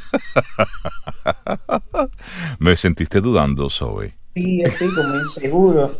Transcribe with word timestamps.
Me 2.58 2.76
sentiste 2.76 3.20
dudando, 3.20 3.70
Zoe. 3.70 4.14
Sí, 4.34 4.62
así 4.64 4.86
como 4.94 5.16
inseguro. 5.16 5.98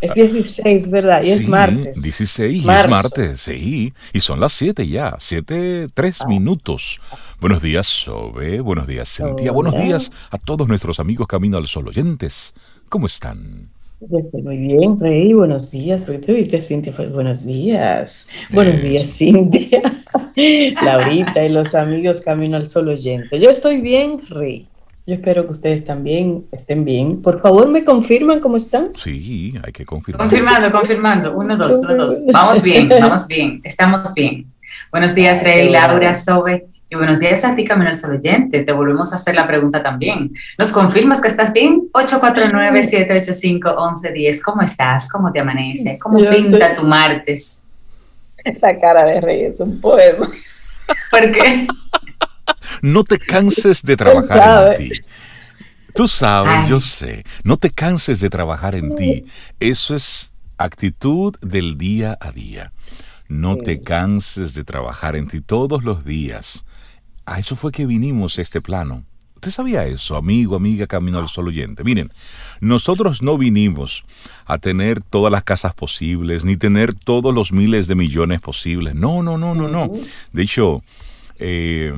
Es 0.00 0.14
16, 0.14 0.90
¿verdad? 0.90 1.22
Y 1.22 1.30
es 1.30 1.46
martes. 1.46 2.02
16, 2.02 2.56
y 2.56 2.58
es 2.60 2.88
martes, 2.88 3.40
sí. 3.40 3.92
Y 4.14 4.20
son 4.20 4.40
las 4.40 4.54
7 4.54 4.88
ya, 4.88 5.16
7, 5.18 5.88
3 5.92 6.22
ah. 6.22 6.28
minutos. 6.28 6.98
Buenos 7.40 7.60
días, 7.60 7.86
Sobe. 7.86 8.60
Buenos 8.60 8.86
días, 8.86 9.14
Cintia. 9.14 9.52
Buenos 9.52 9.74
días 9.74 10.10
a 10.30 10.38
todos 10.38 10.66
nuestros 10.66 10.98
amigos 10.98 11.26
Camino 11.26 11.58
al 11.58 11.66
Sol 11.66 11.88
oyentes. 11.88 12.54
¿Cómo 12.88 13.06
están? 13.06 13.68
estoy 14.00 14.42
muy 14.42 14.56
bien, 14.56 14.98
Rey. 14.98 15.34
Buenos 15.34 15.70
días. 15.70 16.06
te 16.06 16.62
Cintia. 16.62 16.94
Buenos 17.12 17.46
días. 17.46 18.28
Buenos 18.50 18.76
eh. 18.76 18.88
días, 18.88 19.10
Cintia. 19.10 19.82
Laurita 20.82 21.44
y 21.44 21.48
los 21.48 21.74
amigos 21.74 22.20
Camino 22.20 22.56
al 22.56 22.68
Sol 22.68 22.88
oyente. 22.88 23.40
Yo 23.40 23.50
estoy 23.50 23.80
bien, 23.80 24.20
Rey. 24.30 24.68
Yo 25.06 25.14
espero 25.14 25.46
que 25.46 25.52
ustedes 25.52 25.86
también 25.86 26.44
estén 26.52 26.84
bien. 26.84 27.22
Por 27.22 27.40
favor, 27.40 27.66
¿me 27.68 27.82
confirman 27.82 28.40
cómo 28.40 28.58
están? 28.58 28.90
Sí, 28.94 29.54
hay 29.64 29.72
que 29.72 29.86
confirmar. 29.86 30.28
Confirmando, 30.28 30.70
confirmando. 30.70 31.34
Uno, 31.34 31.56
dos, 31.56 31.80
uno, 31.88 32.04
dos. 32.04 32.26
Vamos 32.32 32.62
bien, 32.62 32.88
vamos 32.88 33.26
bien. 33.26 33.60
Estamos 33.64 34.12
bien. 34.14 34.52
Buenos 34.92 35.14
días, 35.14 35.42
Rey, 35.42 35.70
Laura, 35.70 36.14
Sobe. 36.14 36.66
Y 36.90 36.96
buenos 36.96 37.20
días 37.20 37.44
a 37.44 37.54
ti, 37.54 37.64
Camino 37.64 37.90
al 37.90 38.10
oyente. 38.10 38.62
Te 38.62 38.72
volvemos 38.72 39.12
a 39.12 39.16
hacer 39.16 39.34
la 39.34 39.46
pregunta 39.46 39.82
también. 39.82 40.32
¿Nos 40.58 40.72
confirmas 40.72 41.20
que 41.20 41.28
estás 41.28 41.52
bien? 41.52 41.82
849-785-1110. 41.92 44.40
¿Cómo 44.42 44.62
estás? 44.62 45.10
¿Cómo 45.10 45.30
te 45.32 45.40
amanece? 45.40 45.98
¿Cómo 45.98 46.18
pinta 46.18 46.74
tu 46.74 46.84
martes? 46.84 47.67
La 48.60 48.78
cara 48.78 49.04
de 49.04 49.20
Rey 49.20 49.40
es 49.42 49.60
un 49.60 49.80
poema. 49.80 50.28
¿Por 51.10 51.32
qué? 51.32 51.66
No 52.82 53.04
te 53.04 53.18
canses 53.18 53.82
de 53.82 53.96
trabajar 53.96 54.72
en 54.72 54.88
ti. 54.88 55.00
Tú 55.94 56.06
sabes, 56.06 56.68
yo 56.68 56.80
sé. 56.80 57.24
No 57.42 57.56
te 57.56 57.70
canses 57.70 58.20
de 58.20 58.30
trabajar 58.30 58.74
en 58.74 58.94
ti. 58.94 59.24
Eso 59.58 59.96
es 59.96 60.32
actitud 60.56 61.36
del 61.40 61.76
día 61.76 62.16
a 62.20 62.30
día. 62.32 62.72
No 63.28 63.56
te 63.56 63.80
canses 63.82 64.54
de 64.54 64.64
trabajar 64.64 65.16
en 65.16 65.28
ti 65.28 65.40
todos 65.40 65.84
los 65.84 66.04
días. 66.04 66.64
A 67.26 67.38
eso 67.38 67.56
fue 67.56 67.72
que 67.72 67.86
vinimos 67.86 68.38
a 68.38 68.42
este 68.42 68.60
plano. 68.60 69.04
¿Usted 69.38 69.52
sabía 69.52 69.86
eso, 69.86 70.16
amigo, 70.16 70.56
amiga, 70.56 70.88
camino 70.88 71.20
al 71.20 71.28
sol 71.28 71.46
oyente? 71.46 71.84
Miren, 71.84 72.12
nosotros 72.58 73.22
no 73.22 73.38
vinimos 73.38 74.04
a 74.46 74.58
tener 74.58 75.00
todas 75.00 75.30
las 75.30 75.44
casas 75.44 75.74
posibles, 75.74 76.44
ni 76.44 76.56
tener 76.56 76.92
todos 76.92 77.32
los 77.32 77.52
miles 77.52 77.86
de 77.86 77.94
millones 77.94 78.40
posibles. 78.40 78.96
No, 78.96 79.22
no, 79.22 79.38
no, 79.38 79.54
no, 79.54 79.68
no. 79.68 79.92
De 80.32 80.42
hecho, 80.42 80.82
eh, 81.38 81.94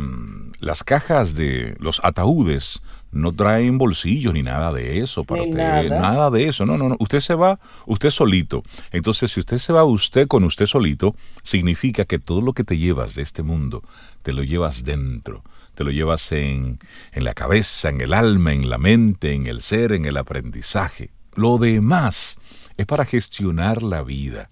las 0.61 0.85
cajas 0.85 1.35
de 1.35 1.77
los 1.81 2.03
ataúdes 2.05 2.83
no 3.11 3.33
traen 3.33 3.79
bolsillos 3.79 4.35
ni 4.35 4.43
nada 4.43 4.71
de 4.71 5.01
eso 5.01 5.25
para 5.25 5.43
usted, 5.43 5.89
nada. 5.89 6.31
de 6.31 6.47
eso. 6.47 6.67
No, 6.67 6.77
no, 6.77 6.91
no, 6.91 6.97
usted 6.99 7.21
se 7.21 7.35
va 7.35 7.59
usted 7.87 8.11
solito. 8.11 8.65
Entonces, 8.93 9.33
si 9.33 9.41
usted 9.41 9.57
se 9.57 9.73
va 9.73 9.83
usted 9.85 10.29
con 10.29 10.45
usted 10.45 10.67
solito, 10.67 11.17
significa 11.43 12.05
que 12.05 12.19
todo 12.19 12.43
lo 12.43 12.53
que 12.53 12.65
te 12.65 12.77
llevas 12.77 13.15
de 13.15 13.23
este 13.23 13.43
mundo 13.43 13.83
te 14.23 14.35
lo 14.35 14.43
llevas 14.43 14.85
dentro. 14.85 15.43
Te 15.81 15.85
lo 15.85 15.93
llevas 15.93 16.31
en, 16.33 16.79
en 17.11 17.25
la 17.25 17.33
cabeza, 17.33 17.89
en 17.89 18.03
el 18.03 18.13
alma, 18.13 18.53
en 18.53 18.69
la 18.69 18.77
mente, 18.77 19.33
en 19.33 19.47
el 19.47 19.63
ser, 19.63 19.93
en 19.93 20.05
el 20.05 20.19
aprendizaje. 20.19 21.11
Lo 21.35 21.57
demás 21.57 22.37
es 22.77 22.85
para 22.85 23.07
gestionar 23.07 23.83
la 23.83 24.03
vida. 24.03 24.51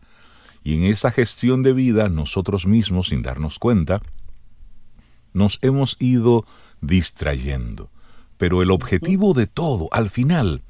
Y 0.65 0.77
en 0.77 0.85
esa 0.85 1.11
gestión 1.11 1.63
de 1.63 1.75
vida, 1.75 2.09
nosotros 2.09 2.67
mismos, 2.67 3.09
sin 3.09 3.21
darnos 3.21 3.59
cuenta, 3.59 4.01
nos 5.35 5.59
hemos 5.61 5.99
ido 5.99 6.47
distrayendo. 6.81 7.91
Pero 8.39 8.63
el 8.63 8.71
objetivo 8.71 9.35
de 9.35 9.47
todo, 9.47 9.91
al 9.93 10.09
final, 10.09 10.63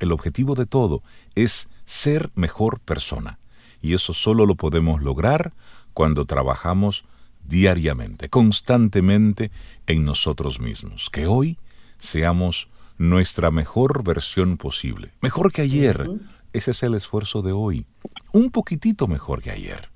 el 0.00 0.10
objetivo 0.10 0.56
de 0.56 0.66
todo 0.66 1.04
es 1.36 1.68
ser 1.84 2.32
mejor 2.34 2.80
persona. 2.80 3.38
Y 3.80 3.94
eso 3.94 4.14
solo 4.14 4.46
lo 4.46 4.56
podemos 4.56 5.00
lograr 5.00 5.52
cuando 5.94 6.24
trabajamos 6.24 7.04
diariamente, 7.44 8.28
constantemente 8.28 9.50
en 9.86 10.04
nosotros 10.04 10.60
mismos. 10.60 11.10
Que 11.10 11.26
hoy 11.26 11.58
seamos 11.98 12.68
nuestra 12.98 13.50
mejor 13.50 14.04
versión 14.04 14.56
posible. 14.56 15.10
Mejor 15.20 15.52
que 15.52 15.62
ayer. 15.62 16.08
Ese 16.52 16.72
es 16.72 16.82
el 16.82 16.94
esfuerzo 16.94 17.40
de 17.40 17.52
hoy. 17.52 17.86
Un 18.32 18.50
poquitito 18.50 19.06
mejor 19.06 19.40
que 19.40 19.50
ayer 19.50 19.92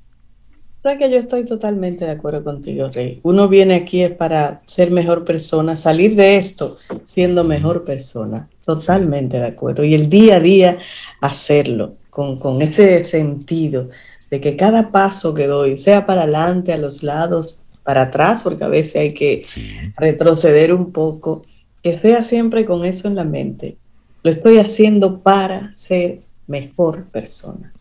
que 0.96 1.10
yo 1.10 1.18
estoy 1.18 1.44
totalmente 1.44 2.04
de 2.04 2.12
acuerdo 2.12 2.44
contigo, 2.44 2.88
Rey. 2.88 3.18
Uno 3.24 3.48
viene 3.48 3.74
aquí 3.74 4.02
es 4.02 4.12
para 4.12 4.62
ser 4.66 4.92
mejor 4.92 5.24
persona, 5.24 5.76
salir 5.76 6.14
de 6.14 6.36
esto 6.36 6.78
siendo 7.02 7.42
mejor 7.42 7.84
persona. 7.84 8.48
Totalmente 8.64 9.38
de 9.38 9.46
acuerdo. 9.46 9.82
Y 9.84 9.94
el 9.94 10.08
día 10.08 10.36
a 10.36 10.40
día 10.40 10.78
hacerlo 11.20 11.94
con, 12.10 12.38
con 12.38 12.62
ese 12.62 13.02
sentido 13.02 13.90
de 14.31 14.41
que 14.41 14.56
cada 14.56 14.91
paso 14.91 15.34
que 15.34 15.47
doy, 15.47 15.76
sea 15.76 16.06
para 16.06 16.22
adelante, 16.22 16.72
a 16.72 16.78
los 16.78 17.03
lados, 17.03 17.66
para 17.82 18.03
atrás, 18.03 18.42
porque 18.42 18.64
a 18.64 18.69
veces 18.69 18.97
hay 18.97 19.14
que 19.14 19.44
retroceder 19.97 20.75
un 20.75 20.91
poco, 20.91 21.44
que 21.82 21.98
sea 21.98 22.25
siempre 22.25 22.64
con 22.64 22.84
eso 22.84 23.06
en 23.06 23.14
la 23.14 23.25
mente. 23.25 23.76
Lo 24.25 24.31
estoy 24.31 24.59
haciendo 24.59 25.20
para 25.20 25.72
ser 25.72 26.20
mejor 26.48 27.04
persona. 27.04 27.72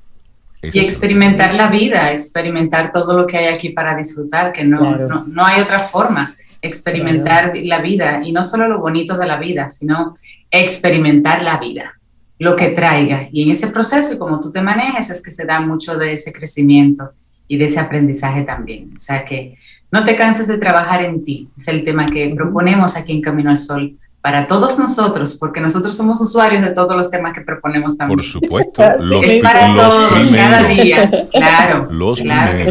Y 0.61 0.79
experimentar 0.79 1.53
la 1.55 1.67
vida, 1.67 2.11
experimentar 2.11 2.91
todo 2.91 3.15
lo 3.15 3.27
que 3.27 3.37
hay 3.37 3.53
aquí 3.53 3.69
para 3.69 3.95
disfrutar, 3.95 4.51
que 4.53 4.63
no, 4.63 4.95
no, 5.25 5.45
hay 5.45 5.61
otra 5.61 5.79
forma. 5.79 6.35
Experimentar 6.61 7.53
la 7.55 7.79
vida 7.79 8.21
y 8.23 8.31
no 8.31 8.43
solo 8.43 8.67
lo 8.67 8.79
bonito 8.79 9.17
de 9.17 9.27
la 9.27 9.37
vida, 9.37 9.69
sino 9.69 10.17
experimentar 10.49 11.43
la 11.43 11.57
vida, 11.57 11.94
lo 12.39 12.55
que 12.55 12.69
traiga. 12.69 13.27
Y 13.31 13.43
en 13.43 13.51
ese 13.51 13.67
proceso, 13.67 14.19
como 14.19 14.39
tú 14.39 14.51
te 14.51 14.61
manejas, 14.61 15.09
es 15.09 15.21
que 15.21 15.31
se 15.31 15.45
da 15.45 15.59
mucho 15.61 15.97
de 15.97 16.13
ese 16.13 16.33
crecimiento 16.33 17.11
y 17.47 17.57
de 17.57 17.65
ese 17.65 17.79
aprendizaje 17.79 18.43
también. 18.43 18.91
O 18.95 18.99
sea 18.99 19.23
que 19.25 19.57
no 19.91 20.03
te 20.03 20.15
canses 20.15 20.47
de 20.47 20.57
trabajar 20.57 21.03
en 21.03 21.23
ti, 21.23 21.47
es 21.57 21.67
el 21.67 21.85
tema 21.85 22.05
que 22.05 22.33
proponemos 22.35 22.97
aquí 22.97 23.13
en 23.13 23.21
Camino 23.21 23.49
al 23.49 23.57
Sol 23.59 23.97
para 24.21 24.47
todos 24.47 24.79
nosotros, 24.79 25.35
porque 25.35 25.61
nosotros 25.61 25.95
somos 25.95 26.19
usuarios 26.19 26.63
de 26.63 26.71
todos 26.71 26.97
los 26.97 27.11
temas 27.11 27.31
que 27.31 27.41
proponemos 27.41 27.95
también. 27.95 28.17
Por 28.17 28.25
supuesto, 28.25 28.83
los, 28.99 29.23
es 29.23 29.43
para 29.43 29.75
todos, 29.75 30.31
cada 30.31 30.63
día, 30.63 31.27
claro. 31.31 31.87
Los 31.91 32.19
claro 32.19 32.65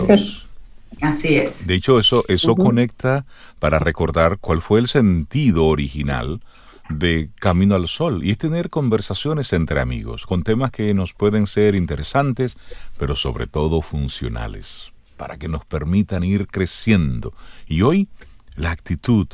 Así 1.01 1.37
es. 1.37 1.67
De 1.67 1.75
hecho, 1.75 1.99
eso, 1.99 2.25
eso 2.29 2.57
conecta 2.57 3.25
para 3.59 3.79
recordar 3.79 4.39
cuál 4.41 4.61
fue 4.61 4.81
el 4.81 4.89
sentido 4.89 5.67
original 5.67 6.41
de 6.89 7.31
Camino 7.37 7.75
al 7.75 7.89
Sol 7.89 8.25
y 8.25 8.31
es 8.31 8.39
tener 8.39 8.69
conversaciones 8.69 9.53
entre 9.53 9.81
amigos 9.81 10.27
con 10.27 10.43
temas 10.43 10.71
que 10.71 10.93
nos 10.95 11.15
pueden 11.15 11.47
ser 11.47 11.75
interesantes, 11.75 12.57
pero 12.99 13.17
sobre 13.17 13.47
todo 13.47 13.81
funcionales, 13.83 14.93
para 15.17 15.39
que 15.39 15.49
nos 15.49 15.65
permitan 15.65 16.25
ir 16.25 16.47
creciendo. 16.47 17.33
Y 17.67 17.83
hoy, 17.83 18.09
la 18.57 18.71
actitud 18.71 19.29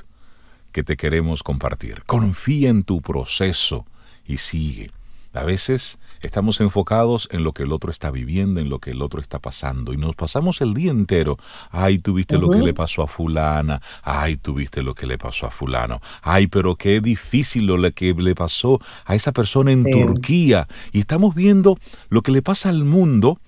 que 0.72 0.84
te 0.84 0.96
queremos 0.96 1.42
compartir. 1.42 2.04
Confía 2.06 2.70
en 2.70 2.84
tu 2.84 3.02
proceso 3.02 3.86
y 4.24 4.38
sigue. 4.38 4.90
A 5.32 5.44
veces 5.44 5.98
estamos 6.22 6.60
enfocados 6.60 7.28
en 7.30 7.44
lo 7.44 7.52
que 7.52 7.62
el 7.62 7.72
otro 7.72 7.90
está 7.90 8.10
viviendo, 8.10 8.60
en 8.60 8.68
lo 8.68 8.78
que 8.78 8.90
el 8.90 9.00
otro 9.00 9.20
está 9.20 9.38
pasando, 9.38 9.92
y 9.92 9.96
nos 9.96 10.16
pasamos 10.16 10.60
el 10.60 10.74
día 10.74 10.90
entero, 10.90 11.38
ay, 11.70 11.98
tuviste 11.98 12.36
lo 12.36 12.50
que 12.50 12.58
le 12.58 12.74
pasó 12.74 13.02
a 13.02 13.06
fulana, 13.06 13.80
ay, 14.02 14.36
tuviste 14.36 14.82
lo 14.82 14.92
que 14.92 15.06
le 15.06 15.18
pasó 15.18 15.46
a 15.46 15.50
fulano, 15.50 16.00
ay, 16.22 16.48
pero 16.48 16.76
qué 16.76 17.00
difícil 17.00 17.66
lo 17.66 17.90
que 17.92 18.12
le 18.12 18.34
pasó 18.34 18.80
a 19.04 19.14
esa 19.14 19.32
persona 19.32 19.72
en 19.72 19.84
Turquía, 19.84 20.66
y 20.92 21.00
estamos 21.00 21.34
viendo 21.34 21.78
lo 22.08 22.22
que 22.22 22.32
le 22.32 22.42
pasa 22.42 22.68
al 22.68 22.84
mundo, 22.84 23.38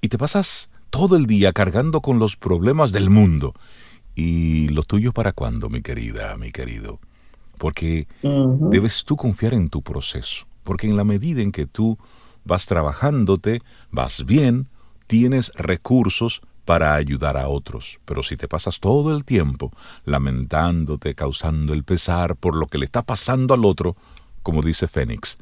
y 0.00 0.08
te 0.08 0.18
pasas 0.18 0.70
todo 0.90 1.16
el 1.16 1.26
día 1.26 1.52
cargando 1.52 2.00
con 2.00 2.18
los 2.18 2.36
problemas 2.36 2.92
del 2.92 3.10
mundo, 3.10 3.54
¿Y 4.18 4.68
lo 4.68 4.82
tuyo 4.82 5.12
para 5.12 5.32
cuándo, 5.32 5.68
mi 5.68 5.82
querida, 5.82 6.34
mi 6.38 6.50
querido? 6.50 6.98
Porque 7.58 8.08
debes 8.22 9.04
tú 9.04 9.14
confiar 9.14 9.52
en 9.52 9.68
tu 9.68 9.82
proceso, 9.82 10.46
porque 10.66 10.88
en 10.88 10.96
la 10.96 11.04
medida 11.04 11.40
en 11.40 11.52
que 11.52 11.64
tú 11.66 11.96
vas 12.44 12.66
trabajándote, 12.66 13.62
vas 13.90 14.26
bien, 14.26 14.66
tienes 15.06 15.52
recursos 15.54 16.42
para 16.66 16.94
ayudar 16.96 17.36
a 17.36 17.48
otros. 17.48 18.00
Pero 18.04 18.22
si 18.22 18.36
te 18.36 18.48
pasas 18.48 18.80
todo 18.80 19.16
el 19.16 19.24
tiempo 19.24 19.72
lamentándote, 20.04 21.14
causando 21.14 21.72
el 21.72 21.84
pesar 21.84 22.36
por 22.36 22.56
lo 22.56 22.66
que 22.66 22.78
le 22.78 22.84
está 22.84 23.02
pasando 23.02 23.54
al 23.54 23.64
otro, 23.64 23.96
como 24.42 24.62
dice 24.62 24.88
Fénix, 24.88 25.38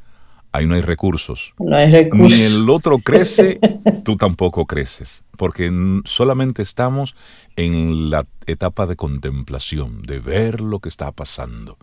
ahí 0.53 0.67
no 0.67 0.75
hay 0.75 0.82
recursos. 0.82 1.55
No 1.59 1.77
hay 1.77 1.91
recursos. 1.91 2.38
Ni 2.38 2.43
el 2.44 2.69
otro 2.70 2.99
crece, 2.99 3.59
tú 4.05 4.17
tampoco 4.17 4.67
creces, 4.67 5.25
porque 5.38 5.73
solamente 6.05 6.62
estamos 6.62 7.17
en 7.56 8.11
la 8.11 8.27
etapa 8.47 8.87
de 8.87 8.97
contemplación, 8.97 10.03
de 10.03 10.19
ver 10.20 10.61
lo 10.61 10.81
que 10.81 10.91
está 10.91 11.11
pasando. 11.11 11.79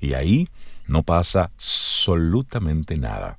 Y 0.00 0.14
ahí 0.14 0.48
no 0.86 1.02
pasa 1.02 1.50
absolutamente 1.54 2.96
nada. 2.96 3.38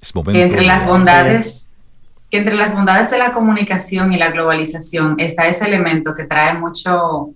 Es 0.00 0.14
momento 0.14 0.40
entre 0.40 0.64
las 0.64 0.86
bondades, 0.86 1.72
que 2.30 2.38
entre 2.38 2.54
las 2.54 2.74
bondades 2.74 3.10
de 3.10 3.18
la 3.18 3.32
comunicación 3.32 4.12
y 4.12 4.18
la 4.18 4.30
globalización 4.30 5.16
está 5.18 5.46
ese 5.46 5.66
elemento 5.66 6.14
que 6.14 6.24
trae 6.24 6.58
mucho, 6.58 7.30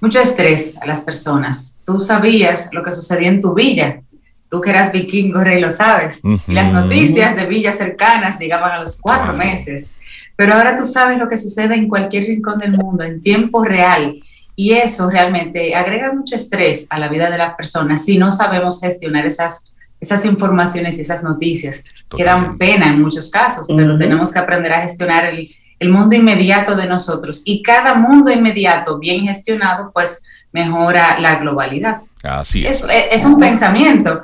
mucho 0.00 0.20
estrés 0.20 0.80
a 0.80 0.86
las 0.86 1.02
personas. 1.02 1.80
Tú 1.84 2.00
sabías 2.00 2.70
lo 2.72 2.82
que 2.82 2.92
sucedía 2.92 3.28
en 3.28 3.40
tu 3.40 3.54
villa. 3.54 4.00
Tú 4.48 4.60
que 4.60 4.70
eras 4.70 4.92
vikingo, 4.92 5.40
rey, 5.40 5.60
lo 5.60 5.72
sabes. 5.72 6.22
Y 6.46 6.52
las 6.52 6.72
noticias 6.72 7.34
de 7.34 7.46
villas 7.46 7.76
cercanas 7.76 8.38
llegaban 8.38 8.70
a 8.72 8.80
los 8.80 9.00
cuatro 9.00 9.34
meses. 9.34 9.96
Pero 10.36 10.54
ahora 10.54 10.76
tú 10.76 10.84
sabes 10.84 11.18
lo 11.18 11.28
que 11.28 11.36
sucede 11.36 11.74
en 11.74 11.88
cualquier 11.88 12.24
rincón 12.24 12.58
del 12.58 12.72
mundo, 12.72 13.02
en 13.02 13.20
tiempo 13.20 13.64
real. 13.64 14.22
Y 14.56 14.72
eso 14.72 15.10
realmente 15.10 15.74
agrega 15.74 16.12
mucho 16.12 16.34
estrés 16.34 16.86
a 16.90 16.98
la 16.98 17.08
vida 17.08 17.30
de 17.30 17.38
las 17.38 17.54
personas 17.54 18.04
si 18.04 18.18
no 18.18 18.32
sabemos 18.32 18.80
gestionar 18.80 19.26
esas, 19.26 19.72
esas 20.00 20.24
informaciones 20.24 20.98
y 20.98 21.02
esas 21.02 21.22
noticias, 21.22 21.84
que 22.16 22.24
dan 22.24 22.56
pena 22.56 22.88
en 22.88 23.02
muchos 23.02 23.30
casos, 23.30 23.66
pero 23.68 23.98
tenemos 23.98 24.32
que 24.32 24.38
aprender 24.38 24.72
a 24.72 24.80
gestionar 24.80 25.26
el, 25.26 25.54
el 25.78 25.90
mundo 25.90 26.16
inmediato 26.16 26.74
de 26.74 26.86
nosotros. 26.86 27.42
Y 27.44 27.62
cada 27.62 27.94
mundo 27.94 28.30
inmediato 28.30 28.98
bien 28.98 29.26
gestionado, 29.26 29.90
pues 29.92 30.24
mejora 30.52 31.18
la 31.20 31.36
globalidad. 31.36 32.00
Así 32.22 32.66
es. 32.66 32.86
Es, 33.10 33.24
un 33.26 33.38
pensamiento, 33.38 34.22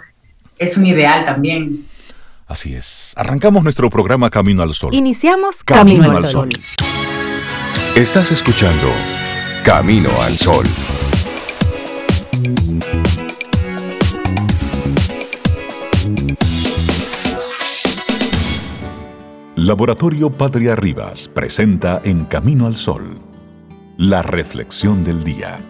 es 0.59 0.77
un 0.77 0.87
ideal 0.87 1.25
también. 1.25 1.87
Así 2.47 2.75
es. 2.75 3.13
Arrancamos 3.17 3.63
nuestro 3.63 3.91
programa 3.91 4.31
Camino 4.31 4.63
al 4.63 4.75
Sol. 4.75 4.95
Iniciamos 4.95 5.63
Camino, 5.63 6.11
al 6.11 6.25
Sol. 6.25 6.49
Estás 7.95 8.33
escuchando 8.33 8.91
Camino 9.65 10.11
al 10.21 10.37
Sol. 10.37 10.65
Laboratorio 19.55 20.31
Patria 20.31 20.75
Rivas 20.75 21.29
presenta 21.29 22.03
En 22.05 22.25
Camino 22.25 22.67
al 22.67 22.75
Sol, 22.75 23.21
la 23.97 24.23
reflexión 24.23 25.05
del 25.05 25.23
día. 25.23 25.61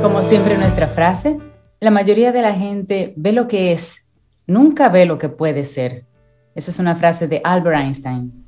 Como 0.00 0.22
siempre 0.22 0.56
nuestra 0.56 0.86
frase, 0.86 1.38
la 1.80 1.90
mayoría 1.90 2.32
de 2.32 2.40
la 2.40 2.54
gente 2.54 3.12
ve 3.16 3.32
lo 3.32 3.46
que 3.46 3.72
es, 3.72 4.08
nunca 4.46 4.88
ve 4.88 5.04
lo 5.04 5.18
que 5.18 5.28
puede 5.28 5.64
ser. 5.64 6.06
Esa 6.54 6.70
es 6.70 6.78
una 6.78 6.96
frase 6.96 7.28
de 7.28 7.42
Albert 7.44 7.76
Einstein. 7.76 8.39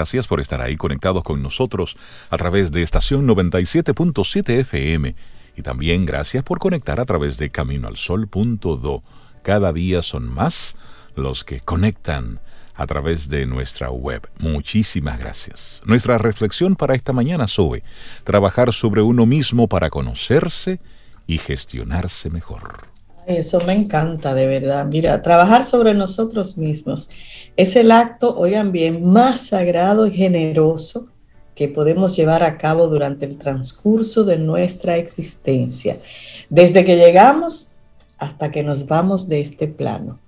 Gracias 0.00 0.26
por 0.26 0.40
estar 0.40 0.62
ahí 0.62 0.78
conectados 0.78 1.22
con 1.22 1.42
nosotros 1.42 1.94
a 2.30 2.38
través 2.38 2.72
de 2.72 2.82
estación 2.82 3.28
97.7 3.28 4.60
FM 4.60 5.14
y 5.54 5.60
también 5.60 6.06
gracias 6.06 6.42
por 6.42 6.58
conectar 6.58 7.00
a 7.00 7.04
través 7.04 7.36
de 7.36 7.50
caminoalsol.do. 7.50 9.02
Cada 9.42 9.74
día 9.74 10.00
son 10.00 10.26
más 10.26 10.74
los 11.16 11.44
que 11.44 11.60
conectan 11.60 12.40
a 12.74 12.86
través 12.86 13.28
de 13.28 13.44
nuestra 13.44 13.90
web. 13.90 14.26
Muchísimas 14.38 15.18
gracias. 15.18 15.82
Nuestra 15.84 16.16
reflexión 16.16 16.76
para 16.76 16.94
esta 16.94 17.12
mañana 17.12 17.46
sube, 17.46 17.82
trabajar 18.24 18.72
sobre 18.72 19.02
uno 19.02 19.26
mismo 19.26 19.68
para 19.68 19.90
conocerse 19.90 20.80
y 21.26 21.36
gestionarse 21.36 22.30
mejor. 22.30 22.88
Eso 23.26 23.60
me 23.66 23.74
encanta, 23.74 24.32
de 24.32 24.46
verdad. 24.46 24.86
Mira, 24.86 25.20
trabajar 25.20 25.66
sobre 25.66 25.92
nosotros 25.92 26.56
mismos 26.56 27.10
es 27.56 27.76
el 27.76 27.90
acto, 27.90 28.36
oigan 28.36 28.72
bien, 28.72 29.04
más 29.04 29.48
sagrado 29.48 30.06
y 30.06 30.12
generoso 30.12 31.08
que 31.54 31.68
podemos 31.68 32.16
llevar 32.16 32.42
a 32.42 32.56
cabo 32.58 32.88
durante 32.88 33.26
el 33.26 33.38
transcurso 33.38 34.24
de 34.24 34.38
nuestra 34.38 34.96
existencia, 34.96 36.00
desde 36.48 36.84
que 36.84 36.96
llegamos 36.96 37.72
hasta 38.18 38.50
que 38.50 38.62
nos 38.62 38.86
vamos 38.86 39.28
de 39.28 39.40
este 39.40 39.68
plano 39.68 40.18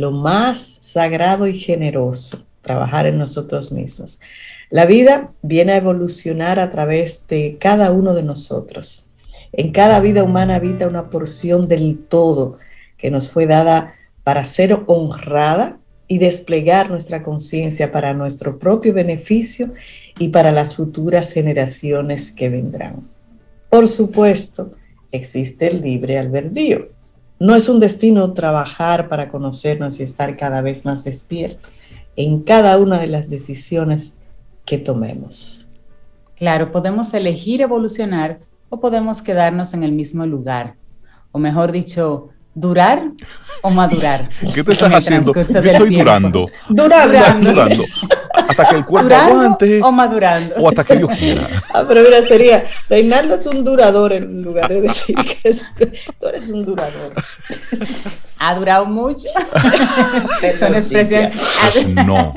lo 0.00 0.12
más 0.12 0.78
sagrado 0.80 1.46
y 1.46 1.58
generoso, 1.58 2.46
trabajar 2.62 3.06
en 3.06 3.18
nosotros 3.18 3.72
mismos. 3.72 4.20
La 4.70 4.86
vida 4.86 5.32
viene 5.42 5.72
a 5.72 5.76
evolucionar 5.76 6.58
a 6.58 6.70
través 6.70 7.26
de 7.28 7.58
cada 7.60 7.90
uno 7.90 8.14
de 8.14 8.22
nosotros. 8.22 9.10
En 9.52 9.72
cada 9.72 10.00
vida 10.00 10.22
humana 10.22 10.54
habita 10.54 10.86
una 10.86 11.10
porción 11.10 11.66
del 11.68 11.98
todo 11.98 12.58
que 12.96 13.10
nos 13.10 13.28
fue 13.28 13.46
dada 13.46 13.94
para 14.22 14.46
ser 14.46 14.80
honrada 14.86 15.79
y 16.10 16.18
desplegar 16.18 16.90
nuestra 16.90 17.22
conciencia 17.22 17.90
para 17.90 18.12
nuestro 18.12 18.58
propio 18.58 18.92
beneficio 18.92 19.72
y 20.18 20.28
para 20.28 20.52
las 20.52 20.76
futuras 20.76 21.32
generaciones 21.32 22.30
que 22.30 22.50
vendrán. 22.50 23.08
Por 23.70 23.88
supuesto, 23.88 24.72
existe 25.10 25.68
el 25.68 25.80
libre 25.80 26.18
albedrío 26.18 27.00
no 27.40 27.56
es 27.56 27.70
un 27.70 27.80
destino 27.80 28.34
trabajar 28.34 29.08
para 29.08 29.30
conocernos 29.30 29.98
y 29.98 30.02
estar 30.02 30.36
cada 30.36 30.60
vez 30.60 30.84
más 30.84 31.04
despierto 31.04 31.70
en 32.14 32.42
cada 32.42 32.76
una 32.76 32.98
de 32.98 33.06
las 33.06 33.30
decisiones 33.30 34.12
que 34.66 34.76
tomemos. 34.76 35.70
Claro, 36.36 36.70
podemos 36.70 37.14
elegir 37.14 37.62
evolucionar 37.62 38.40
o 38.68 38.78
podemos 38.78 39.22
quedarnos 39.22 39.72
en 39.72 39.82
el 39.84 39.92
mismo 39.92 40.26
lugar. 40.26 40.74
O 41.32 41.38
mejor 41.38 41.72
dicho, 41.72 42.28
durar 42.54 43.02
o 43.62 43.70
madurar. 43.70 44.28
¿Qué 44.54 44.64
te 44.64 44.72
estás 44.72 44.92
haciendo? 44.92 45.32
Yo 45.34 45.40
estoy 45.40 45.96
durando. 45.96 46.46
Durando. 46.68 47.52
Durando 47.52 47.84
hasta 48.50 48.64
que 48.64 48.76
el 48.76 48.84
cuerpo 48.84 49.14
aguante. 49.14 49.80
O 49.82 49.92
madurando. 49.92 50.54
O 50.56 50.68
hasta 50.68 50.84
que 50.84 51.00
yo 51.00 51.08
quiera. 51.08 51.62
Ah, 51.72 51.84
pero 51.86 52.02
mira, 52.02 52.20
sería, 52.22 52.64
Reinaldo 52.88 53.36
es 53.36 53.46
un 53.46 53.62
durador 53.64 54.12
en 54.12 54.42
lugar 54.42 54.68
de 54.68 54.80
decir 54.80 55.14
que 55.14 55.48
es, 55.48 55.62
tú 56.20 56.26
eres 56.28 56.50
un 56.50 56.64
durador. 56.64 57.12
Ha 58.42 58.54
durado 58.54 58.86
mucho. 58.86 59.28
Son 60.58 60.74
expresiones. 60.74 61.32
Pues 61.74 61.88
no. 61.88 62.34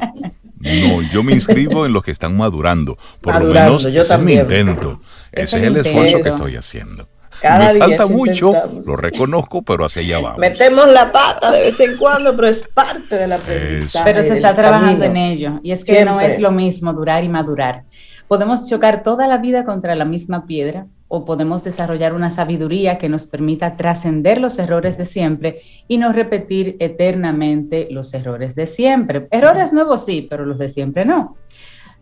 No, 0.60 1.02
yo 1.14 1.24
me 1.24 1.32
inscribo 1.32 1.86
en 1.86 1.94
los 1.94 2.04
que 2.04 2.12
están 2.12 2.36
madurando. 2.36 2.98
Por 3.22 3.42
lo 3.42 3.54
menos 3.54 3.84
yo 3.84 4.02
ese 4.02 4.14
es 4.14 4.20
mi 4.20 4.34
intento. 4.34 5.02
Ese 5.32 5.60
es 5.60 5.64
el 5.64 5.78
esfuerzo 5.78 6.22
que 6.22 6.28
estoy 6.28 6.56
haciendo. 6.58 7.06
Cada 7.44 7.74
Me 7.74 7.80
falta 7.80 8.08
mucho, 8.08 8.54
lo 8.86 8.96
reconozco, 8.96 9.64
pero 9.64 9.84
hacia 9.84 10.02
allá 10.02 10.20
vamos. 10.22 10.40
Metemos 10.40 10.88
la 10.88 11.12
pata 11.12 11.52
de 11.52 11.64
vez 11.64 11.78
en 11.82 11.98
cuando, 11.98 12.34
pero 12.38 12.48
es 12.48 12.66
parte 12.70 13.18
de 13.18 13.28
la 13.28 13.36
aprendizaje. 13.36 14.10
Pero 14.10 14.24
se 14.24 14.36
está 14.36 14.56
trabajando 14.56 15.04
en 15.04 15.18
ello. 15.18 15.60
Y 15.62 15.74
es 15.74 15.84
que 15.84 16.06
no 16.06 16.22
es 16.22 16.40
lo 16.40 16.52
mismo 16.52 16.94
durar 16.94 17.22
y 17.26 17.28
madurar. 17.28 17.84
Podemos 18.30 18.70
chocar 18.70 19.04
toda 19.04 19.28
la 19.28 19.40
vida 19.40 19.66
contra 19.66 19.94
la 19.94 20.06
misma 20.06 20.48
piedra 20.48 20.88
o 21.10 21.26
podemos 21.26 21.66
desarrollar 21.66 22.14
una 22.14 22.30
sabiduría 22.30 22.98
que 22.98 23.10
nos 23.10 23.28
permita 23.28 23.76
trascender 23.76 24.40
los 24.40 24.58
errores 24.58 24.98
de 24.98 25.06
siempre 25.06 25.64
y 25.90 25.98
no 25.98 26.14
repetir 26.14 26.78
eternamente 26.80 27.90
los 27.92 28.14
errores 28.14 28.56
de 28.56 28.68
siempre. 28.68 29.28
Errores 29.32 29.74
nuevos 29.74 30.06
sí, 30.06 30.26
pero 30.30 30.46
los 30.46 30.60
de 30.60 30.70
siempre 30.70 31.04
no. 31.04 31.36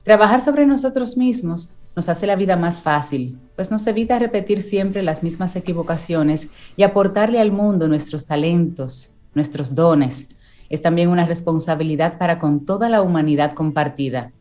Trabajar 0.04 0.40
sobre 0.40 0.68
nosotros 0.68 1.18
mismos 1.18 1.74
nos 1.96 2.10
hace 2.10 2.26
la 2.26 2.36
vida 2.36 2.56
más 2.56 2.82
fácil, 2.82 3.38
pues 3.56 3.72
nos 3.72 3.86
evita 3.88 4.18
repetir 4.20 4.62
siempre 4.62 5.04
las 5.04 5.24
mismas 5.24 5.56
equivocaciones 5.56 6.50
y 6.78 6.84
aportarle 6.84 7.40
al 7.40 7.52
mundo 7.52 7.88
nuestros 7.88 8.26
talentos, 8.26 9.14
nuestros 9.34 9.76
dones. 9.76 10.30
Es 10.70 10.82
también 10.82 11.10
una 11.10 11.26
responsabilidad 11.26 12.18
para 12.18 12.40
con 12.40 12.66
toda 12.66 12.90
la 12.90 13.02
humanidad 13.02 13.54
compartida. 13.54 14.32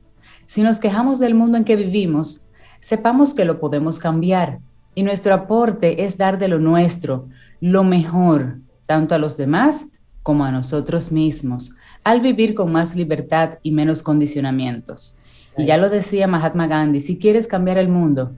Si 0.44 0.62
nos 0.62 0.78
quejamos 0.78 1.18
del 1.18 1.34
mundo 1.34 1.56
en 1.56 1.64
que 1.64 1.76
vivimos, 1.76 2.48
sepamos 2.80 3.34
que 3.34 3.44
lo 3.44 3.58
podemos 3.60 3.98
cambiar 3.98 4.60
y 4.94 5.02
nuestro 5.02 5.34
aporte 5.34 6.04
es 6.04 6.18
dar 6.18 6.38
de 6.38 6.48
lo 6.48 6.58
nuestro, 6.58 7.28
lo 7.60 7.84
mejor, 7.84 8.58
tanto 8.86 9.14
a 9.14 9.18
los 9.18 9.36
demás 9.36 9.86
como 10.22 10.44
a 10.44 10.52
nosotros 10.52 11.12
mismos, 11.12 11.76
al 12.04 12.20
vivir 12.20 12.54
con 12.54 12.72
más 12.72 12.94
libertad 12.96 13.58
y 13.62 13.72
menos 13.72 14.02
condicionamientos. 14.02 15.19
Y 15.60 15.66
ya 15.66 15.76
lo 15.76 15.90
decía 15.90 16.26
Mahatma 16.26 16.66
Gandhi, 16.66 17.00
si 17.00 17.18
quieres 17.18 17.46
cambiar 17.46 17.78
el 17.78 17.88
mundo, 17.88 18.32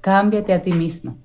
cámbiate 0.00 0.52
a 0.52 0.62
ti 0.62 0.72
mismo. 0.72 1.16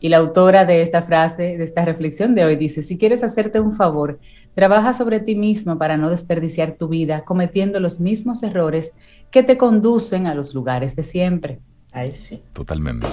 Y 0.00 0.08
la 0.08 0.18
autora 0.18 0.64
de 0.64 0.82
esta 0.82 1.02
frase, 1.02 1.56
de 1.56 1.64
esta 1.64 1.84
reflexión 1.84 2.34
de 2.34 2.44
hoy, 2.44 2.56
dice, 2.56 2.82
si 2.82 2.98
quieres 2.98 3.24
hacerte 3.24 3.58
un 3.58 3.72
favor, 3.72 4.20
trabaja 4.54 4.92
sobre 4.92 5.18
ti 5.18 5.34
mismo 5.34 5.76
para 5.78 5.96
no 5.96 6.08
desperdiciar 6.08 6.76
tu 6.76 6.88
vida 6.88 7.24
cometiendo 7.24 7.80
los 7.80 8.00
mismos 8.00 8.42
errores 8.42 8.92
que 9.32 9.42
te 9.42 9.58
conducen 9.58 10.26
a 10.26 10.34
los 10.34 10.54
lugares 10.54 10.94
de 10.94 11.02
siempre. 11.02 11.58
Ahí 11.90 12.14
sí. 12.14 12.40
Totalmente. 12.52 13.08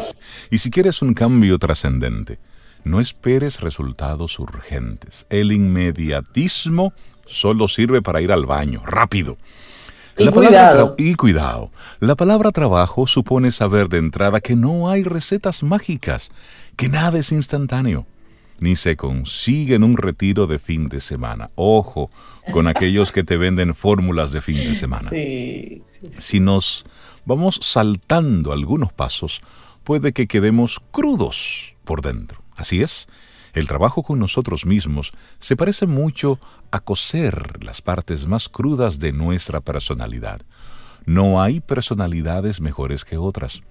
Y 0.52 0.60
si 0.60 0.70
quieres 0.70 1.02
un 1.02 1.14
cambio 1.14 1.58
trascendente, 1.58 2.38
no 2.84 3.00
esperes 3.00 3.62
resultados 3.62 4.38
urgentes. 4.38 5.26
El 5.30 5.52
inmediatismo 5.52 6.94
solo 7.26 7.68
sirve 7.68 8.04
para 8.04 8.22
ir 8.22 8.32
al 8.32 8.46
baño, 8.46 8.84
rápido. 8.86 9.38
Y 10.18 10.28
cuidado. 10.30 10.96
y 10.98 11.16
cuidado. 11.16 11.72
La 12.00 12.16
palabra 12.16 12.52
trabajo 12.52 13.06
supone 13.06 13.52
saber 13.52 13.90
de 13.90 13.98
entrada 13.98 14.40
que 14.40 14.56
no 14.56 14.90
hay 14.90 15.04
recetas 15.04 15.62
mágicas, 15.62 16.32
que 16.78 16.88
nada 16.88 17.20
es 17.20 17.32
instantáneo, 17.32 18.06
ni 18.60 18.76
se 18.76 18.96
consigue 18.96 19.76
en 19.76 19.84
un 19.84 19.98
retiro 19.98 20.48
de 20.48 20.60
fin 20.60 20.88
de 20.88 21.02
semana. 21.02 21.50
Ojo 21.56 22.10
con 22.52 22.68
aquellos 22.68 23.12
que 23.12 23.24
te 23.24 23.38
venden 23.38 23.76
fórmulas 23.76 24.32
de 24.32 24.42
fin 24.42 24.58
de 24.58 24.76
semana. 24.76 25.10
Si 26.18 26.40
nos 26.40 26.86
vamos 27.26 27.60
saltando 27.62 28.54
algunos 28.54 28.94
pasos, 28.94 29.42
puede 29.84 30.14
que 30.14 30.28
quedemos 30.28 30.80
crudos 30.92 31.76
por 31.84 32.02
dentro. 32.02 32.42
Así 32.56 32.82
es, 32.82 33.08
el 33.54 33.68
trabajo 33.68 34.04
con 34.04 34.20
nosotros 34.20 34.66
mismos 34.66 35.14
se 35.40 35.56
parece 35.56 35.86
mucho 35.86 36.40
a 36.76 36.82
coser 36.82 37.64
las 37.64 37.82
partes 37.82 38.28
más 38.28 38.50
crudas 38.50 39.00
de 39.00 39.14
nuestra 39.14 39.62
personalidad. 39.62 40.42
no 41.06 41.40
hay 41.40 41.60
personalidades 41.60 42.60
mejores 42.60 43.06
que 43.06 43.16
otras. 43.16 43.62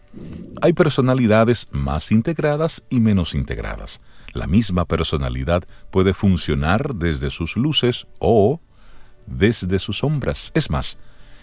Hay 0.63 0.73
personalidades 0.73 1.69
más 1.73 2.13
integradas 2.13 2.85
y 2.89 3.01
menos 3.01 3.35
integradas. 3.35 4.01
La 4.33 4.47
misma 4.47 4.85
personalidad 4.85 5.65
puede 5.91 6.15
funcionar 6.15 6.95
desde 6.95 7.31
sus 7.31 7.57
luces 7.57 8.07
o 8.21 8.61
desde 9.27 9.81
sus 9.81 9.99
sombras. 9.99 10.53
Es 10.55 10.71
más, 10.71 10.97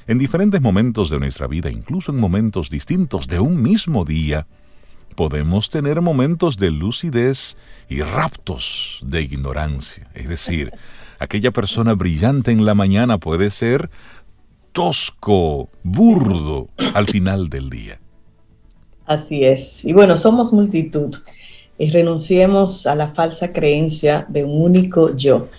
en 0.07 0.17
diferentes 0.17 0.61
momentos 0.61 1.09
de 1.09 1.19
nuestra 1.19 1.47
vida, 1.47 1.69
incluso 1.69 2.13
en 2.13 2.19
momentos 2.19 2.69
distintos 2.69 3.27
de 3.27 3.41
un 3.41 3.61
mismo 3.61 4.05
día, 4.05 4.47
podemos 5.15 5.69
tener 5.69 6.01
momentos 6.01 6.57
de 6.57 6.71
lucidez 6.71 7.57
y 7.89 8.01
raptos 8.01 9.01
de 9.05 9.21
ignorancia. 9.21 10.09
Es 10.13 10.29
decir, 10.29 10.71
aquella 11.21 11.51
persona 11.51 11.93
brillante 11.93 12.51
en 12.51 12.65
la 12.65 12.73
mañana 12.73 13.19
puede 13.19 13.51
ser 13.51 13.91
tosco, 14.71 15.69
burdo 15.83 16.67
al 16.95 17.05
final 17.07 17.47
del 17.49 17.69
día. 17.69 17.99
Así 19.05 19.43
es. 19.43 19.85
Y 19.85 19.93
bueno, 19.93 20.17
somos 20.17 20.51
multitud 20.51 21.15
y 21.77 21.89
renunciemos 21.91 22.87
a 22.87 22.95
la 22.95 23.09
falsa 23.09 23.53
creencia 23.53 24.25
de 24.29 24.43
un 24.43 24.63
único 24.63 25.15
yo. 25.15 25.49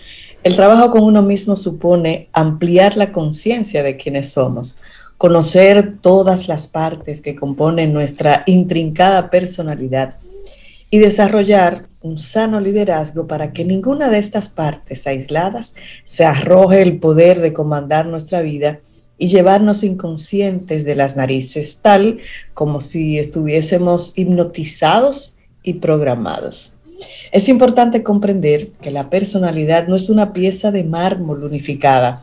El 0.43 0.57
trabajo 0.57 0.91
con 0.91 1.05
uno 1.05 1.23
mismo 1.23 1.55
supone 1.55 2.29
ampliar 2.33 2.97
la 2.97 3.13
conciencia 3.13 3.85
de 3.85 3.97
quienes 3.97 4.33
somos, 4.33 4.81
conocer 5.17 5.99
todas 6.01 6.49
las 6.49 6.67
partes 6.67 7.21
que 7.21 7.37
componen 7.37 7.93
nuestra 7.93 8.43
intrincada 8.47 9.31
personalidad 9.31 10.17
y 10.91 10.99
desarrollar 10.99 11.92
un 12.03 12.19
sano 12.19 12.61
liderazgo 12.61 13.27
para 13.27 13.53
que 13.53 13.65
ninguna 13.65 14.11
de 14.11 14.19
estas 14.19 14.49
partes 14.49 15.07
aisladas 15.07 15.75
se 16.05 16.25
arroje 16.25 16.83
el 16.83 16.99
poder 16.99 17.41
de 17.41 17.53
comandar 17.53 18.07
nuestra 18.07 18.43
vida 18.43 18.81
y 19.19 19.29
llevarnos 19.29 19.85
inconscientes 19.85 20.85
de 20.85 20.97
las 20.97 21.17
narices, 21.17 21.81
tal 21.81 22.19
como 22.55 22.81
si 22.81 23.19
estuviésemos 23.19 24.19
hipnotizados 24.19 25.39
y 25.63 25.75
programados. 25.75 26.79
Es 27.31 27.49
importante 27.49 28.03
comprender 28.03 28.69
que 28.81 28.91
la 28.91 29.11
personalidad 29.11 29.87
no 29.87 29.97
es 29.97 30.11
una 30.11 30.33
pieza 30.33 30.73
de 30.73 30.85
mármol 30.85 31.45
unificada. 31.45 32.23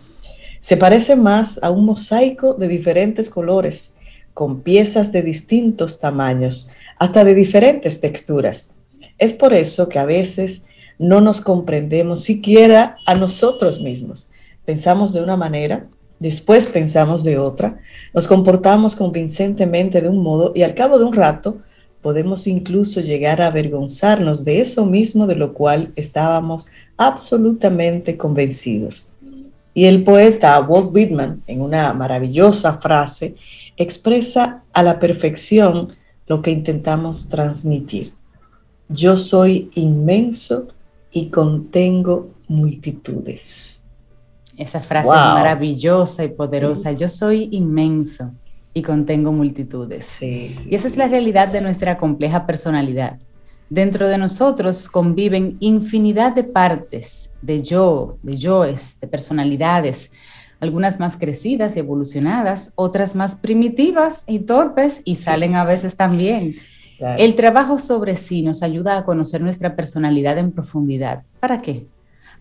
Se 0.59 0.77
parece 0.77 1.15
más 1.15 1.59
a 1.63 1.71
un 1.71 1.85
mosaico 1.85 2.53
de 2.53 2.67
diferentes 2.67 3.29
colores, 3.29 3.95
con 4.33 4.61
piezas 4.61 5.11
de 5.11 5.21
distintos 5.21 5.99
tamaños, 5.99 6.71
hasta 6.97 7.23
de 7.23 7.33
diferentes 7.33 8.01
texturas. 8.01 8.73
Es 9.19 9.33
por 9.33 9.53
eso 9.53 9.89
que 9.89 9.99
a 9.99 10.05
veces 10.05 10.65
no 10.97 11.21
nos 11.21 11.41
comprendemos 11.41 12.23
siquiera 12.23 12.97
a 13.05 13.15
nosotros 13.15 13.79
mismos. 13.79 14.29
Pensamos 14.65 15.13
de 15.13 15.21
una 15.21 15.37
manera 15.37 15.87
después 16.19 16.67
pensamos 16.67 17.23
de 17.23 17.37
otra, 17.37 17.79
nos 18.13 18.27
comportamos 18.27 18.95
convincentemente 18.95 20.01
de 20.01 20.09
un 20.09 20.21
modo 20.21 20.51
y 20.53 20.63
al 20.63 20.75
cabo 20.75 20.99
de 20.99 21.05
un 21.05 21.13
rato 21.13 21.57
podemos 22.01 22.47
incluso 22.47 23.01
llegar 23.01 23.41
a 23.41 23.47
avergonzarnos 23.47 24.45
de 24.45 24.61
eso 24.61 24.85
mismo 24.85 25.27
de 25.27 25.35
lo 25.35 25.53
cual 25.53 25.91
estábamos 25.95 26.67
absolutamente 26.97 28.17
convencidos. 28.17 29.13
Y 29.73 29.85
el 29.85 30.03
poeta 30.03 30.59
Walt 30.61 30.93
Whitman, 30.93 31.43
en 31.47 31.61
una 31.61 31.93
maravillosa 31.93 32.79
frase, 32.79 33.35
expresa 33.77 34.63
a 34.73 34.83
la 34.83 34.99
perfección 34.99 35.93
lo 36.27 36.41
que 36.41 36.51
intentamos 36.51 37.29
transmitir. 37.29 38.11
Yo 38.89 39.17
soy 39.17 39.69
inmenso 39.75 40.67
y 41.11 41.29
contengo 41.29 42.29
multitudes. 42.47 43.85
Esa 44.57 44.81
frase 44.81 45.11
maravillosa 45.11 46.23
y 46.23 46.29
poderosa, 46.29 46.91
yo 46.91 47.07
soy 47.07 47.49
inmenso 47.51 48.33
y 48.73 48.81
contengo 48.81 49.31
multitudes. 49.31 50.21
y 50.21 50.75
esa 50.75 50.87
es 50.87 50.97
la 50.97 51.07
realidad 51.07 51.47
de 51.49 51.61
nuestra 51.61 51.97
compleja 51.97 52.45
personalidad. 52.45 53.19
Dentro 53.69 54.07
de 54.07 54.17
nosotros 54.17 54.89
conviven 54.89 55.57
infinidad 55.59 56.33
de 56.33 56.43
partes, 56.43 57.29
de 57.43 57.61
yo, 57.61 58.17
de 58.23 58.35
yoes, 58.35 58.99
de 58.99 59.07
personalidades, 59.07 60.11
algunas 60.59 60.99
más 60.99 61.15
crecidas 61.15 61.75
y 61.75 61.79
evolucionadas, 61.79 62.73
otras 62.75 63.15
más 63.15 63.35
primitivas 63.35 64.23
y 64.25 64.39
torpes 64.39 65.01
y 65.05 65.15
salen 65.15 65.55
a 65.55 65.63
veces 65.63 65.95
también. 65.95 66.55
El 67.17 67.35
trabajo 67.35 67.79
sobre 67.79 68.15
sí 68.15 68.41
nos 68.41 68.61
ayuda 68.61 68.97
a 68.97 69.05
conocer 69.05 69.41
nuestra 69.41 69.75
personalidad 69.75 70.37
en 70.37 70.51
profundidad. 70.51 71.23
¿Para 71.39 71.61
qué? 71.61 71.87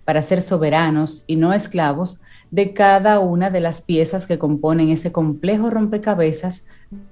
para 0.09 0.23
ser 0.23 0.41
soberanos 0.41 1.25
y 1.27 1.37
no 1.37 1.53
esclavos 1.53 2.23
de 2.50 2.73
cada 2.73 3.21
una 3.21 3.50
de 3.50 3.61
las 3.61 3.83
piezas 3.83 4.27
que 4.27 4.38
componen 4.38 4.88
ese 4.88 5.12
complejo 5.12 5.69
rompecabezas 5.69 6.65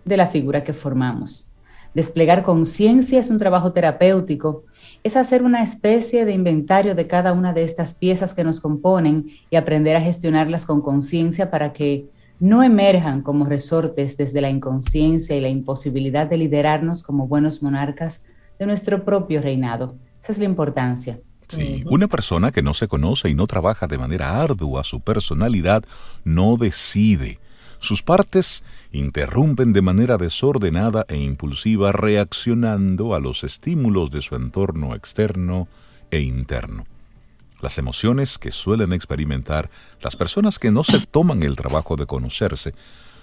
de 0.06 0.16
la 0.16 0.28
figura 0.28 0.64
que 0.64 0.72
formamos. 0.72 1.52
Desplegar 1.92 2.42
conciencia 2.42 3.20
es 3.20 3.28
un 3.28 3.38
trabajo 3.38 3.74
terapéutico, 3.74 4.64
es 5.02 5.14
hacer 5.14 5.42
una 5.42 5.62
especie 5.62 6.24
de 6.24 6.32
inventario 6.32 6.94
de 6.94 7.06
cada 7.06 7.34
una 7.34 7.52
de 7.52 7.64
estas 7.64 7.92
piezas 7.92 8.32
que 8.32 8.44
nos 8.44 8.60
componen 8.60 9.26
y 9.50 9.56
aprender 9.56 9.94
a 9.94 10.00
gestionarlas 10.00 10.64
con 10.64 10.80
conciencia 10.80 11.50
para 11.50 11.74
que 11.74 12.08
no 12.38 12.62
emerjan 12.62 13.22
como 13.22 13.46
resortes 13.46 14.16
desde 14.16 14.40
la 14.40 14.50
inconsciencia 14.50 15.36
y 15.36 15.40
la 15.40 15.48
imposibilidad 15.48 16.26
de 16.26 16.38
liderarnos 16.38 17.02
como 17.02 17.26
buenos 17.26 17.62
monarcas 17.62 18.24
de 18.58 18.66
nuestro 18.66 19.04
propio 19.04 19.40
reinado. 19.40 19.96
Esa 20.20 20.32
es 20.32 20.38
la 20.38 20.44
importancia. 20.44 21.20
Sí, 21.48 21.84
una 21.86 22.08
persona 22.08 22.50
que 22.50 22.62
no 22.62 22.74
se 22.74 22.88
conoce 22.88 23.28
y 23.28 23.34
no 23.34 23.46
trabaja 23.46 23.86
de 23.86 23.98
manera 23.98 24.42
ardua 24.42 24.82
su 24.82 25.00
personalidad 25.00 25.84
no 26.24 26.56
decide. 26.56 27.38
Sus 27.78 28.02
partes 28.02 28.64
interrumpen 28.90 29.72
de 29.72 29.82
manera 29.82 30.16
desordenada 30.16 31.04
e 31.08 31.18
impulsiva 31.18 31.92
reaccionando 31.92 33.14
a 33.14 33.20
los 33.20 33.44
estímulos 33.44 34.10
de 34.10 34.22
su 34.22 34.34
entorno 34.34 34.94
externo 34.94 35.68
e 36.10 36.20
interno. 36.20 36.84
Las 37.60 37.78
emociones 37.78 38.38
que 38.38 38.50
suelen 38.50 38.92
experimentar 38.92 39.70
las 40.00 40.16
personas 40.16 40.58
que 40.58 40.70
no 40.70 40.82
se 40.82 41.00
toman 41.00 41.42
el 41.42 41.56
trabajo 41.56 41.96
de 41.96 42.06
conocerse 42.06 42.74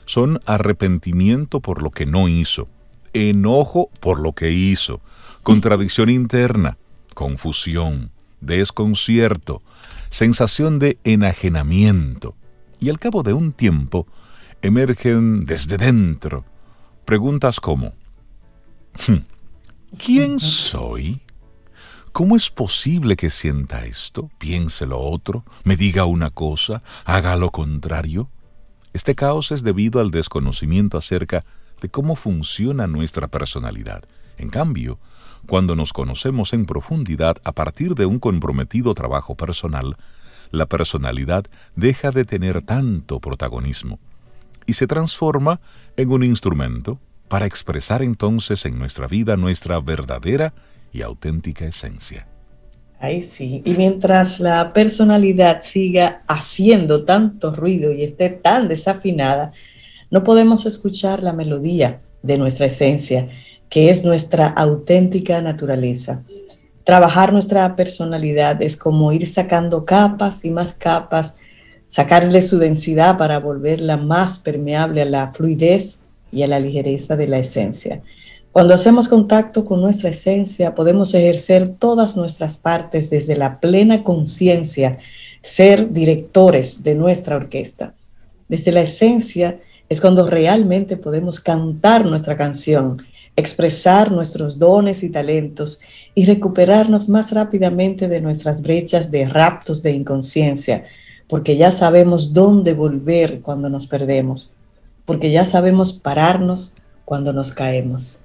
son 0.05 0.41
arrepentimiento 0.45 1.59
por 1.59 1.81
lo 1.81 1.91
que 1.91 2.05
no 2.05 2.27
hizo, 2.27 2.67
enojo 3.13 3.89
por 3.99 4.19
lo 4.19 4.33
que 4.33 4.51
hizo, 4.51 5.01
contradicción 5.43 6.09
interna, 6.09 6.77
confusión, 7.13 8.11
desconcierto, 8.41 9.61
sensación 10.09 10.79
de 10.79 10.97
enajenamiento, 11.03 12.35
y 12.79 12.89
al 12.89 12.99
cabo 12.99 13.23
de 13.23 13.33
un 13.33 13.53
tiempo 13.53 14.07
emergen 14.61 15.45
desde 15.45 15.77
dentro 15.77 16.43
preguntas 17.05 17.59
como, 17.59 17.93
hmm, 19.07 19.97
¿quién 19.97 20.39
soy? 20.39 21.19
¿Cómo 22.13 22.35
es 22.35 22.51
posible 22.51 23.15
que 23.15 23.31
sienta 23.31 23.85
esto, 23.85 24.29
piense 24.37 24.85
lo 24.85 24.99
otro, 24.99 25.43
me 25.63 25.75
diga 25.75 26.05
una 26.05 26.29
cosa, 26.29 26.83
haga 27.05 27.35
lo 27.37 27.49
contrario? 27.49 28.29
Este 28.93 29.15
caos 29.15 29.51
es 29.51 29.63
debido 29.63 29.99
al 29.99 30.11
desconocimiento 30.11 30.99
acerca 30.99 31.43
de 31.81 31.89
cómo 31.89 32.15
funciona 32.15 32.85
nuestra 32.85 33.29
personalidad. 33.29 34.03
En 34.37 34.49
cambio, 34.49 34.99
cuando 35.47 35.75
nos 35.75 35.91
conocemos 35.91 36.53
en 36.53 36.67
profundidad 36.67 37.37
a 37.43 37.51
partir 37.51 37.95
de 37.95 38.05
un 38.05 38.19
comprometido 38.19 38.93
trabajo 38.93 39.33
personal, 39.33 39.97
la 40.51 40.67
personalidad 40.67 41.45
deja 41.75 42.11
de 42.11 42.25
tener 42.25 42.61
tanto 42.61 43.19
protagonismo 43.21 43.97
y 44.67 44.73
se 44.73 44.85
transforma 44.85 45.61
en 45.97 46.11
un 46.11 46.23
instrumento 46.23 46.99
para 47.27 47.47
expresar 47.47 48.03
entonces 48.03 48.67
en 48.67 48.77
nuestra 48.77 49.07
vida 49.07 49.35
nuestra 49.35 49.79
verdadera 49.79 50.53
y 50.93 51.01
auténtica 51.01 51.65
esencia. 51.65 52.27
Ahí 52.99 53.21
sí, 53.21 53.61
y 53.65 53.73
mientras 53.73 54.39
la 54.39 54.71
personalidad 54.71 55.61
siga 55.61 56.23
haciendo 56.27 57.03
tanto 57.03 57.53
ruido 57.53 57.91
y 57.91 58.03
esté 58.03 58.29
tan 58.29 58.69
desafinada, 58.69 59.51
no 60.09 60.23
podemos 60.23 60.65
escuchar 60.65 61.21
la 61.21 61.33
melodía 61.33 62.01
de 62.21 62.37
nuestra 62.37 62.67
esencia 62.67 63.27
que 63.73 63.89
es 63.89 64.05
nuestra 64.05 64.47
auténtica 64.47 65.41
naturaleza. 65.41 66.23
Trabajar 66.83 67.33
nuestra 67.33 67.75
personalidad 67.75 68.61
es 68.61 68.77
como 68.77 69.11
ir 69.11 69.25
sacando 69.25 69.83
capas 69.83 70.45
y 70.45 70.51
más 70.51 70.73
capas, 70.73 71.39
sacarle 71.87 72.43
su 72.43 72.59
densidad 72.59 73.17
para 73.17 73.39
volverla 73.39 73.97
más 73.97 74.37
permeable 74.37 75.01
a 75.01 75.05
la 75.05 75.33
fluidez 75.33 76.03
y 76.31 76.43
a 76.43 76.47
la 76.47 76.59
ligereza 76.59 77.15
de 77.15 77.27
la 77.27 77.39
esencia. 77.39 78.03
Cuando 78.53 78.73
hacemos 78.73 79.09
contacto 79.09 79.65
con 79.65 79.81
nuestra 79.81 80.11
esencia, 80.11 80.73
podemos 80.73 81.13
ejercer 81.13 81.67
todas 81.67 82.15
nuestras 82.15 82.55
partes 82.55 83.09
desde 83.09 83.35
la 83.35 83.59
plena 83.59 84.03
conciencia, 84.03 84.99
ser 85.41 85.91
directores 85.91 86.83
de 86.83 86.95
nuestra 86.95 87.35
orquesta. 87.35 87.95
Desde 88.47 88.71
la 88.71 88.81
esencia 88.81 89.59
es 89.89 89.99
cuando 89.99 90.25
realmente 90.27 90.95
podemos 90.95 91.41
cantar 91.41 92.05
nuestra 92.05 92.37
canción 92.37 93.01
expresar 93.35 94.11
nuestros 94.11 94.59
dones 94.59 95.03
y 95.03 95.09
talentos 95.09 95.81
y 96.13 96.25
recuperarnos 96.25 97.09
más 97.09 97.31
rápidamente 97.31 98.07
de 98.07 98.21
nuestras 98.21 98.61
brechas 98.61 99.09
de 99.09 99.27
raptos 99.27 99.81
de 99.81 99.91
inconsciencia, 99.91 100.85
porque 101.27 101.57
ya 101.57 101.71
sabemos 101.71 102.33
dónde 102.33 102.73
volver 102.73 103.41
cuando 103.41 103.69
nos 103.69 103.87
perdemos. 103.87 104.55
porque 105.05 105.31
ya 105.31 105.43
sabemos 105.43 105.91
pararnos 105.91 106.77
cuando 107.03 107.33
nos 107.33 107.51
caemos. 107.51 108.22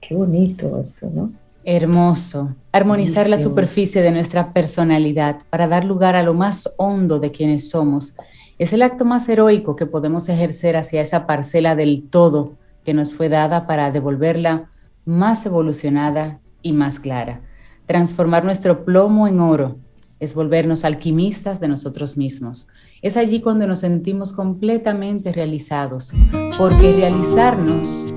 Qué 0.00 0.14
bonito 0.14 0.82
eso, 0.84 1.10
¿no? 1.12 1.32
Hermoso. 1.64 2.54
Armonizar 2.72 3.28
la 3.28 3.38
superficie 3.38 4.00
de 4.00 4.10
nuestra 4.10 4.52
personalidad 4.52 5.42
para 5.50 5.68
dar 5.68 5.84
lugar 5.84 6.16
a 6.16 6.22
lo 6.22 6.32
más 6.32 6.72
hondo 6.78 7.18
de 7.18 7.30
quienes 7.30 7.68
somos. 7.68 8.14
Es 8.58 8.72
el 8.72 8.82
acto 8.82 9.04
más 9.04 9.28
heroico 9.28 9.76
que 9.76 9.86
podemos 9.86 10.28
ejercer 10.28 10.76
hacia 10.76 11.00
esa 11.00 11.26
parcela 11.26 11.76
del 11.76 12.04
todo 12.08 12.54
que 12.84 12.94
nos 12.94 13.14
fue 13.14 13.28
dada 13.28 13.66
para 13.66 13.90
devolverla 13.90 14.70
más 15.04 15.44
evolucionada 15.46 16.40
y 16.62 16.72
más 16.72 17.00
clara. 17.00 17.42
Transformar 17.86 18.44
nuestro 18.44 18.84
plomo 18.84 19.28
en 19.28 19.40
oro 19.40 19.76
es 20.20 20.34
volvernos 20.34 20.84
alquimistas 20.84 21.60
de 21.60 21.68
nosotros 21.68 22.16
mismos. 22.16 22.68
Es 23.02 23.16
allí 23.16 23.40
cuando 23.40 23.66
nos 23.66 23.80
sentimos 23.80 24.32
completamente 24.32 25.32
realizados, 25.32 26.12
porque 26.58 26.92
realizarnos 26.92 28.14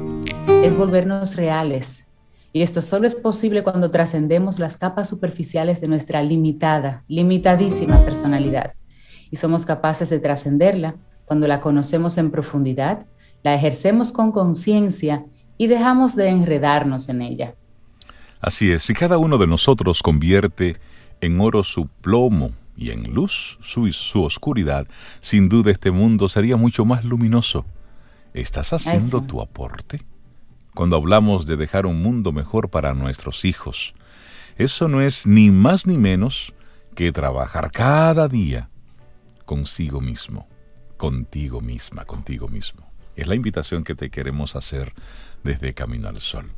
es 0.48 0.76
volvernos 0.76 1.36
reales. 1.36 2.06
Y 2.54 2.62
esto 2.62 2.82
solo 2.82 3.08
es 3.08 3.16
posible 3.16 3.64
cuando 3.64 3.92
trascendemos 3.92 4.60
las 4.60 4.78
capas 4.78 5.10
superficiales 5.10 5.82
de 5.82 5.88
nuestra 5.88 6.22
limitada, 6.22 7.04
limitadísima 7.08 7.98
personalidad. 8.04 8.74
Y 9.32 9.38
somos 9.38 9.66
capaces 9.66 10.10
de 10.10 10.20
trascenderla 10.20 10.96
cuando 11.26 11.48
la 11.48 11.62
conocemos 11.62 12.18
en 12.18 12.30
profundidad, 12.30 13.06
la 13.44 13.56
ejercemos 13.56 14.12
con 14.12 14.32
conciencia 14.32 15.26
y 15.58 15.68
dejamos 15.68 16.16
de 16.16 16.28
enredarnos 16.28 17.08
en 17.10 17.22
ella. 17.22 17.56
Así 18.42 18.72
es, 18.72 18.84
si 18.84 18.94
cada 18.94 19.18
uno 19.18 19.38
de 19.38 19.48
nosotros 19.48 20.02
convierte 20.04 20.78
en 21.22 21.40
oro 21.40 21.64
su 21.64 21.88
plomo 21.88 22.52
y 22.76 22.92
en 22.92 23.14
luz 23.14 23.58
su, 23.62 23.92
su 23.94 24.24
oscuridad, 24.24 24.88
sin 25.22 25.48
duda 25.48 25.72
este 25.72 25.92
mundo 25.92 26.28
sería 26.28 26.58
mucho 26.58 26.84
más 26.84 27.06
luminoso. 27.06 27.66
¿Estás 28.34 28.74
haciendo 28.74 29.22
tu 29.22 29.42
aporte? 29.42 30.02
Cuando 30.74 30.96
hablamos 30.96 31.46
de 31.46 31.58
dejar 31.58 31.86
un 31.86 32.02
mundo 32.02 32.32
mejor 32.32 32.70
para 32.70 32.94
nuestros 32.94 33.46
hijos, 33.46 33.94
eso 34.58 34.88
no 34.88 35.02
es 35.02 35.28
ni 35.28 35.50
más 35.50 35.86
ni 35.86 35.98
menos 35.98 36.54
que 36.96 37.12
trabajar 37.12 37.72
cada 37.72 38.28
día 38.28 38.70
consigo 39.46 40.02
mismo, 40.02 40.48
contigo 40.98 41.62
misma, 41.62 42.06
contigo 42.06 42.48
mismo. 42.48 42.88
Es 43.16 43.28
la 43.28 43.36
invitación 43.36 43.84
que 43.84 43.96
te 43.96 44.10
queremos 44.10 44.56
hacer 44.56 44.94
desde 45.44 45.74
Camino 45.74 46.08
al 46.08 46.22
Sol 46.22 46.52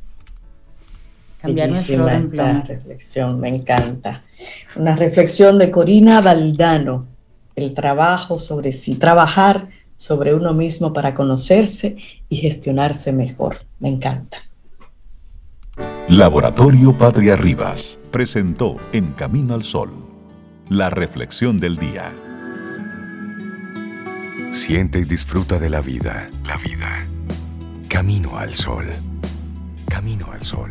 cambiar 1.44 1.68
esta 1.70 2.62
reflexión, 2.62 3.40
me 3.40 3.48
encanta. 3.50 4.22
Una 4.76 4.96
reflexión 4.96 5.58
de 5.58 5.70
Corina 5.70 6.20
Valdano, 6.22 7.06
el 7.54 7.74
trabajo 7.74 8.38
sobre 8.38 8.72
sí, 8.72 8.96
trabajar 8.96 9.68
sobre 9.96 10.34
uno 10.34 10.54
mismo 10.54 10.92
para 10.92 11.14
conocerse 11.14 11.96
y 12.28 12.36
gestionarse 12.36 13.12
mejor. 13.12 13.58
Me 13.78 13.88
encanta. 13.88 14.38
Laboratorio 16.08 16.96
Patria 16.96 17.36
Rivas 17.36 17.98
presentó 18.10 18.76
En 18.92 19.12
Camino 19.12 19.54
al 19.54 19.64
Sol, 19.64 19.90
la 20.68 20.90
reflexión 20.90 21.58
del 21.58 21.78
día. 21.78 22.12
Siente 24.52 25.00
y 25.00 25.04
disfruta 25.04 25.58
de 25.58 25.70
la 25.70 25.80
vida, 25.80 26.30
la 26.46 26.56
vida. 26.58 27.04
Camino 27.88 28.36
al 28.36 28.54
Sol. 28.54 28.84
Camino 29.88 30.30
al 30.30 30.42
Sol. 30.42 30.70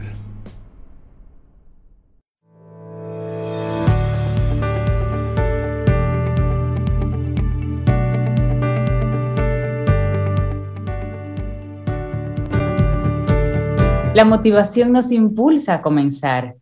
La 14.13 14.25
motivación 14.25 14.91
nos 14.91 15.12
impulsa 15.12 15.75
a 15.75 15.82
comenzar. 15.82 16.55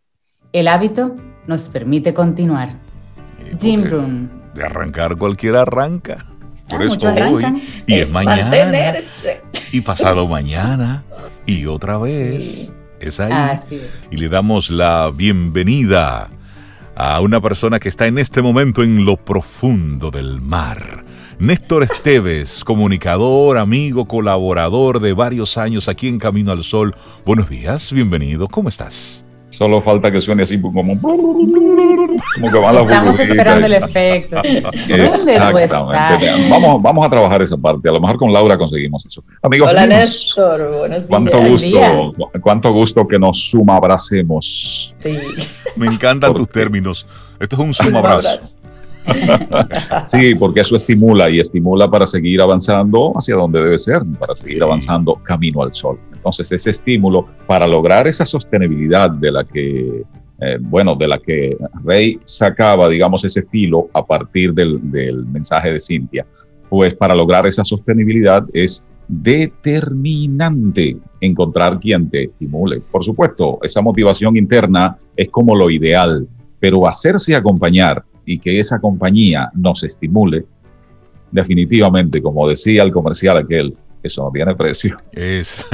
El 0.54 0.68
hábito 0.68 1.16
nos 1.46 1.68
permite 1.68 2.14
continuar. 2.14 2.78
Jim 3.60 3.84
Rohn. 3.84 4.30
De 4.54 4.64
arrancar 4.64 5.16
cualquiera 5.18 5.62
arranca. 5.62 6.24
Por 6.70 6.80
ah, 6.80 6.86
eso 6.86 7.30
hoy 7.30 7.62
y 7.86 7.94
es, 7.94 8.10
mañana. 8.10 8.50
Y 9.70 9.82
pasado 9.82 10.26
mañana 10.30 11.04
y 11.44 11.66
otra 11.66 11.98
vez. 11.98 12.72
Es 13.00 13.20
ahí. 13.20 13.58
Y 14.10 14.16
le 14.16 14.30
damos 14.30 14.70
la 14.70 15.10
bienvenida 15.14 16.30
a 16.96 17.20
una 17.20 17.42
persona 17.42 17.78
que 17.78 17.90
está 17.90 18.06
en 18.06 18.16
este 18.16 18.40
momento 18.40 18.82
en 18.82 19.04
lo 19.04 19.18
profundo 19.18 20.10
del 20.10 20.40
mar 20.40 21.04
Néstor 21.42 21.82
Esteves, 21.82 22.62
comunicador, 22.62 23.58
amigo, 23.58 24.06
colaborador 24.06 25.00
de 25.00 25.12
varios 25.12 25.58
años 25.58 25.88
aquí 25.88 26.06
en 26.06 26.20
Camino 26.20 26.52
al 26.52 26.62
Sol. 26.62 26.94
Buenos 27.26 27.50
días, 27.50 27.92
bienvenido, 27.92 28.46
¿cómo 28.46 28.68
estás? 28.68 29.24
Solo 29.50 29.82
falta 29.82 30.12
que 30.12 30.20
suene 30.20 30.44
así 30.44 30.60
como, 30.60 31.00
como 31.00 32.52
que 32.52 32.58
va 32.60 32.72
la 32.72 32.82
Estamos 32.82 33.18
esperando 33.18 33.66
el 33.66 33.72
efecto. 33.72 34.36
Exactamente. 34.88 36.48
Vamos, 36.48 36.80
vamos 36.80 37.04
a 37.04 37.10
trabajar 37.10 37.42
esa 37.42 37.56
parte. 37.56 37.88
A 37.88 37.92
lo 37.92 38.00
mejor 38.00 38.18
con 38.18 38.32
Laura 38.32 38.56
conseguimos 38.56 39.04
eso. 39.04 39.24
Amigos, 39.42 39.68
Hola 39.68 39.88
Néstor, 39.88 40.78
buenos 40.78 41.08
días. 41.08 41.08
Cuánto 41.08 41.42
gusto, 41.42 42.22
cuánto 42.40 42.72
gusto 42.72 43.08
que 43.08 43.18
nos 43.18 43.50
suma 43.50 43.78
abracemos. 43.78 44.94
Sí. 45.00 45.18
Me 45.74 45.86
encantan 45.86 46.34
tus 46.34 46.48
términos. 46.48 47.04
Esto 47.40 47.56
es 47.56 47.62
un 47.62 47.74
suma 47.74 47.98
abrazo. 47.98 48.61
Sí, 50.06 50.34
porque 50.34 50.60
eso 50.60 50.76
estimula 50.76 51.30
y 51.30 51.40
estimula 51.40 51.90
para 51.90 52.06
seguir 52.06 52.40
avanzando 52.40 53.12
hacia 53.16 53.34
donde 53.34 53.60
debe 53.60 53.78
ser, 53.78 54.02
para 54.18 54.34
seguir 54.34 54.62
avanzando 54.62 55.16
camino 55.22 55.62
al 55.62 55.72
sol. 55.72 55.98
Entonces, 56.12 56.52
ese 56.52 56.70
estímulo 56.70 57.26
para 57.46 57.66
lograr 57.66 58.06
esa 58.06 58.24
sostenibilidad 58.24 59.10
de 59.10 59.32
la 59.32 59.44
que, 59.44 60.04
eh, 60.40 60.58
bueno, 60.60 60.94
de 60.94 61.08
la 61.08 61.18
que 61.18 61.56
Rey 61.84 62.18
sacaba, 62.24 62.88
digamos, 62.88 63.24
ese 63.24 63.42
filo 63.42 63.86
a 63.92 64.04
partir 64.04 64.54
del, 64.54 64.78
del 64.90 65.26
mensaje 65.26 65.72
de 65.72 65.80
Cintia, 65.80 66.26
pues 66.68 66.94
para 66.94 67.14
lograr 67.14 67.46
esa 67.46 67.64
sostenibilidad 67.64 68.44
es 68.52 68.86
determinante 69.08 70.96
encontrar 71.20 71.78
quien 71.78 72.08
te 72.08 72.24
estimule. 72.24 72.80
Por 72.80 73.04
supuesto, 73.04 73.58
esa 73.62 73.82
motivación 73.82 74.36
interna 74.36 74.96
es 75.16 75.28
como 75.28 75.54
lo 75.54 75.70
ideal, 75.70 76.26
pero 76.58 76.86
hacerse 76.86 77.34
acompañar 77.34 78.04
y 78.24 78.38
que 78.38 78.58
esa 78.58 78.78
compañía 78.78 79.50
nos 79.54 79.82
estimule, 79.82 80.44
definitivamente, 81.30 82.22
como 82.22 82.48
decía 82.48 82.82
el 82.82 82.92
comercial 82.92 83.38
aquel, 83.38 83.74
eso 84.02 84.24
no 84.24 84.30
tiene 84.30 84.54
precio. 84.54 84.96
Es. 85.12 85.56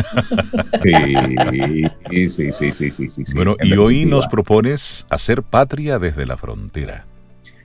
Sí, 2.10 2.28
sí, 2.28 2.52
sí, 2.52 2.72
sí, 2.72 2.90
sí, 2.90 3.08
sí. 3.08 3.22
Bueno, 3.34 3.56
y 3.62 3.72
hoy 3.74 4.06
nos 4.06 4.26
propones 4.26 5.06
hacer 5.10 5.42
patria 5.42 5.98
desde 5.98 6.24
la 6.24 6.36
frontera. 6.36 7.04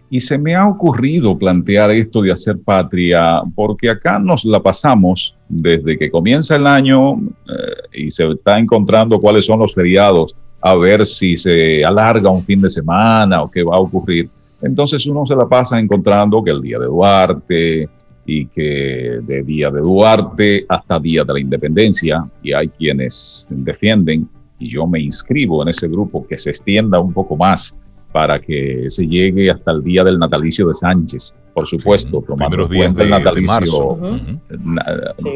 Y 0.10 0.20
se 0.20 0.38
me 0.38 0.56
ha 0.56 0.68
ocurrido 0.68 1.38
plantear 1.38 1.92
esto 1.92 2.22
de 2.22 2.32
hacer 2.32 2.60
patria, 2.60 3.42
porque 3.56 3.90
acá 3.90 4.20
nos 4.20 4.46
la 4.46 4.62
pasamos 4.62 5.36
desde 5.48 5.98
que 5.98 6.10
comienza 6.12 6.56
el 6.56 6.68
año 6.68 7.16
eh, 7.16 8.04
y 8.06 8.12
se 8.12 8.28
está 8.28 8.60
encontrando 8.60 9.20
cuáles 9.20 9.46
son 9.46 9.60
los 9.60 9.74
feriados, 9.74 10.36
a 10.62 10.76
ver 10.76 11.06
si 11.06 11.38
se 11.38 11.84
alarga 11.84 12.30
un 12.30 12.44
fin 12.44 12.62
de 12.62 12.70
semana 12.70 13.42
o 13.44 13.50
qué 13.50 13.64
va 13.64 13.76
a 13.76 13.80
ocurrir. 13.80 14.30
Entonces 14.64 15.06
uno 15.06 15.26
se 15.26 15.36
la 15.36 15.48
pasa 15.48 15.80
encontrando 15.80 16.44
que 16.44 16.52
el 16.52 16.62
día 16.62 16.80
de 16.80 16.86
Duarte 16.86 17.90
y 18.26 18.46
que 18.46 19.20
de 19.22 19.44
día 19.44 19.70
de 19.70 19.82
Duarte 19.82 20.66
hasta 20.70 21.00
día 21.00 21.26
de 21.26 21.34
la 21.34 21.40
independencia, 21.40 22.26
y 22.42 22.54
hay 22.54 22.70
quienes 22.70 23.48
defienden, 23.50 24.30
y 24.58 24.70
yo 24.70 24.88
me 24.88 25.02
inscribo 25.02 25.62
en 25.62 25.70
ese 25.70 25.90
grupo, 25.90 26.26
que 26.26 26.38
se 26.38 26.52
extienda 26.52 27.00
un 27.00 27.12
poco 27.12 27.36
más 27.36 27.76
para 28.14 28.40
que 28.40 28.90
se 28.90 29.06
llegue 29.06 29.52
hasta 29.52 29.72
el 29.72 29.84
día 29.84 30.04
del 30.04 30.18
natalicio 30.18 30.68
de 30.68 30.76
Sánchez, 30.76 31.36
por 31.54 31.68
supuesto, 31.68 32.24
tomando 32.26 32.62
en 32.62 32.68
cuenta 32.68 33.04
el 33.04 33.10
natalicio, 33.10 34.00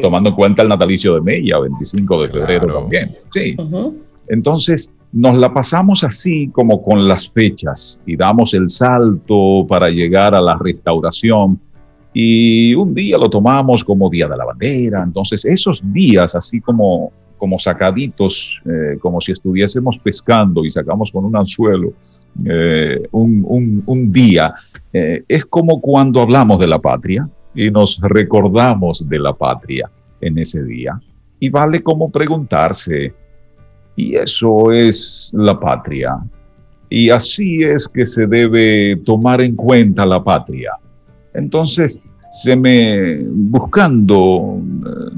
tomando 0.00 0.30
en 0.30 0.34
cuenta 0.34 0.62
el 0.62 0.68
natalicio 0.68 1.14
de 1.14 1.20
Mella, 1.20 1.58
25 1.58 2.22
de 2.22 2.26
febrero 2.28 2.80
también. 2.80 3.06
Sí. 3.32 3.56
Entonces, 4.28 4.92
nos 5.12 5.38
la 5.38 5.52
pasamos 5.52 6.04
así 6.04 6.48
como 6.48 6.82
con 6.82 7.08
las 7.08 7.30
fechas 7.30 8.00
y 8.04 8.16
damos 8.16 8.54
el 8.54 8.68
salto 8.68 9.66
para 9.66 9.88
llegar 9.88 10.34
a 10.34 10.40
la 10.40 10.56
restauración 10.56 11.60
y 12.12 12.74
un 12.74 12.94
día 12.94 13.18
lo 13.18 13.28
tomamos 13.28 13.84
como 13.84 14.10
Día 14.10 14.28
de 14.28 14.36
la 14.36 14.44
Bandera. 14.44 15.02
Entonces, 15.02 15.44
esos 15.44 15.82
días 15.92 16.34
así 16.34 16.60
como, 16.60 17.12
como 17.36 17.58
sacaditos, 17.58 18.60
eh, 18.64 18.98
como 19.00 19.20
si 19.20 19.32
estuviésemos 19.32 19.98
pescando 19.98 20.64
y 20.64 20.70
sacamos 20.70 21.12
con 21.12 21.24
un 21.24 21.36
anzuelo 21.36 21.92
eh, 22.44 23.08
un, 23.12 24.12
día, 24.12 24.54
eh, 24.92 25.22
es 25.28 25.44
como 25.44 25.80
cuando 25.80 26.20
hablamos 26.20 26.58
de 26.58 26.66
la 26.66 26.78
patria 26.78 27.28
y 27.54 27.70
nos 27.70 28.00
recordamos 28.00 29.08
de 29.08 29.18
la 29.18 29.32
patria 29.32 29.90
en 30.20 30.38
ese 30.38 30.62
día. 30.62 31.00
Y 31.40 31.50
vale 31.50 31.82
como 31.82 32.10
preguntarse, 32.10 33.14
y 33.98 34.14
eso 34.14 34.70
es 34.70 35.32
la 35.34 35.58
patria. 35.58 36.16
Y 36.88 37.10
así 37.10 37.64
es 37.64 37.88
que 37.88 38.06
se 38.06 38.28
debe 38.28 38.94
tomar 39.04 39.40
en 39.40 39.56
cuenta 39.56 40.06
la 40.06 40.22
patria. 40.22 40.70
Entonces, 41.34 42.00
se 42.30 42.56
me, 42.56 43.18
buscando, 43.24 44.60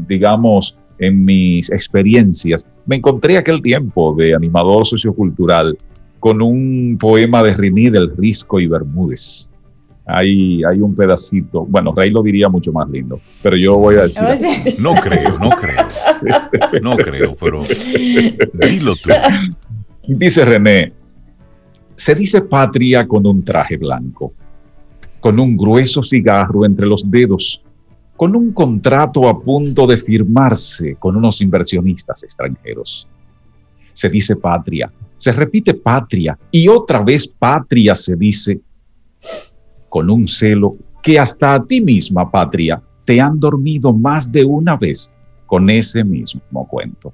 digamos, 0.08 0.78
en 0.98 1.26
mis 1.26 1.70
experiencias, 1.70 2.66
me 2.86 2.96
encontré 2.96 3.36
aquel 3.36 3.60
tiempo 3.60 4.14
de 4.14 4.34
animador 4.34 4.86
sociocultural 4.86 5.76
con 6.18 6.40
un 6.40 6.96
poema 6.98 7.42
de 7.42 7.54
René 7.54 7.90
del 7.90 8.16
Risco 8.16 8.60
y 8.60 8.66
Bermúdez. 8.66 9.50
Hay, 10.06 10.62
hay 10.64 10.80
un 10.80 10.94
pedacito, 10.94 11.66
bueno, 11.66 11.92
Rey 11.94 12.10
lo 12.10 12.22
diría 12.22 12.48
mucho 12.48 12.72
más 12.72 12.88
lindo, 12.88 13.20
pero 13.42 13.58
yo 13.58 13.76
voy 13.76 13.96
a 13.96 14.02
decir... 14.04 14.24
No 14.78 14.94
creo, 14.94 15.32
no 15.38 15.50
creo. 15.50 15.86
No 16.82 16.96
creo, 16.96 17.34
pero 17.34 17.62
dilo 18.54 18.94
tú. 18.96 19.10
Dice 20.06 20.44
René, 20.44 20.92
se 21.94 22.14
dice 22.14 22.42
patria 22.42 23.06
con 23.06 23.26
un 23.26 23.44
traje 23.44 23.76
blanco, 23.76 24.32
con 25.20 25.38
un 25.38 25.56
grueso 25.56 26.02
cigarro 26.02 26.64
entre 26.64 26.86
los 26.86 27.08
dedos, 27.10 27.62
con 28.16 28.34
un 28.34 28.52
contrato 28.52 29.28
a 29.28 29.40
punto 29.40 29.86
de 29.86 29.96
firmarse 29.96 30.96
con 30.96 31.16
unos 31.16 31.40
inversionistas 31.40 32.22
extranjeros. 32.22 33.06
Se 33.92 34.08
dice 34.08 34.36
patria, 34.36 34.90
se 35.16 35.32
repite 35.32 35.74
patria 35.74 36.38
y 36.50 36.68
otra 36.68 37.00
vez 37.00 37.28
patria 37.28 37.94
se 37.94 38.16
dice 38.16 38.60
con 39.88 40.08
un 40.08 40.26
celo 40.26 40.76
que 41.02 41.18
hasta 41.18 41.54
a 41.54 41.64
ti 41.64 41.80
misma, 41.80 42.30
patria, 42.30 42.82
te 43.04 43.20
han 43.20 43.38
dormido 43.38 43.92
más 43.92 44.30
de 44.30 44.44
una 44.44 44.76
vez 44.76 45.12
con 45.50 45.68
ese 45.68 46.04
mismo 46.04 46.68
cuento. 46.68 47.12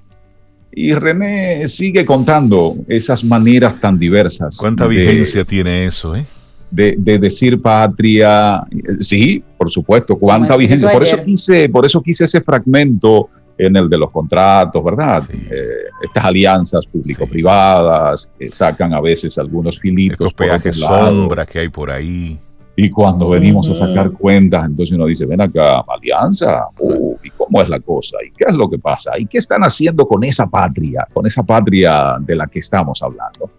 Y 0.71 0.93
René 0.93 1.67
sigue 1.67 2.05
contando 2.05 2.75
esas 2.87 3.23
maneras 3.23 3.81
tan 3.81 3.97
diversas. 3.97 4.57
¿Cuánta 4.59 4.85
vigencia 4.85 5.43
tiene 5.43 5.87
eso, 5.87 6.15
eh? 6.15 6.23
De, 6.69 6.95
decir 7.17 7.59
patria, 7.59 8.61
sí, 8.99 9.43
por 9.57 9.71
supuesto, 9.71 10.17
cuánta 10.17 10.55
vigencia. 10.55 10.91
Por 10.91 11.01
eso, 11.01 11.17
quise, 11.23 11.67
por 11.67 11.83
eso 11.83 11.99
quise 11.99 12.25
ese 12.25 12.41
fragmento 12.41 13.27
en 13.57 13.75
el 13.75 13.89
de 13.89 13.97
los 13.97 14.11
contratos, 14.11 14.83
¿verdad? 14.83 15.23
Eh, 15.31 15.87
estas 16.03 16.25
alianzas 16.25 16.85
público-privadas 16.85 18.29
que 18.37 18.51
sacan 18.51 18.93
a 18.93 19.01
veces 19.01 19.35
algunos 19.39 19.79
filitos. 19.79 20.27
Estos 20.27 20.33
peajes 20.35 20.75
sombra 20.75 21.43
que 21.47 21.57
hay 21.57 21.69
por 21.69 21.89
ahí. 21.89 22.37
Y 22.79 22.91
cuando 22.91 23.29
venimos 23.29 23.67
a 23.71 23.73
sacar 23.73 24.11
cuentas, 24.11 24.63
entonces 24.67 24.95
uno 24.95 25.07
dice, 25.07 25.25
ven 25.25 25.41
acá, 25.41 25.83
alianza, 25.87 26.67
uh, 26.77 27.06
¿y 27.06 27.06
cómo 27.47 27.61
es 27.61 27.69
la 27.69 27.79
cosa? 27.79 28.17
¿Y 28.25 28.31
qué 28.31 28.45
es 28.49 28.55
lo 28.55 28.69
que 28.69 28.77
pasa? 28.77 29.17
¿Y 29.17 29.25
qué 29.25 29.37
están 29.37 29.61
haciendo 29.61 30.07
con 30.07 30.23
esa 30.23 30.47
patria, 30.47 31.07
con 31.13 31.25
esa 31.25 31.43
patria 31.43 32.17
de 32.19 32.35
la 32.35 32.47
que 32.47 32.59
estamos 32.59 33.01
hablando? 33.01 33.49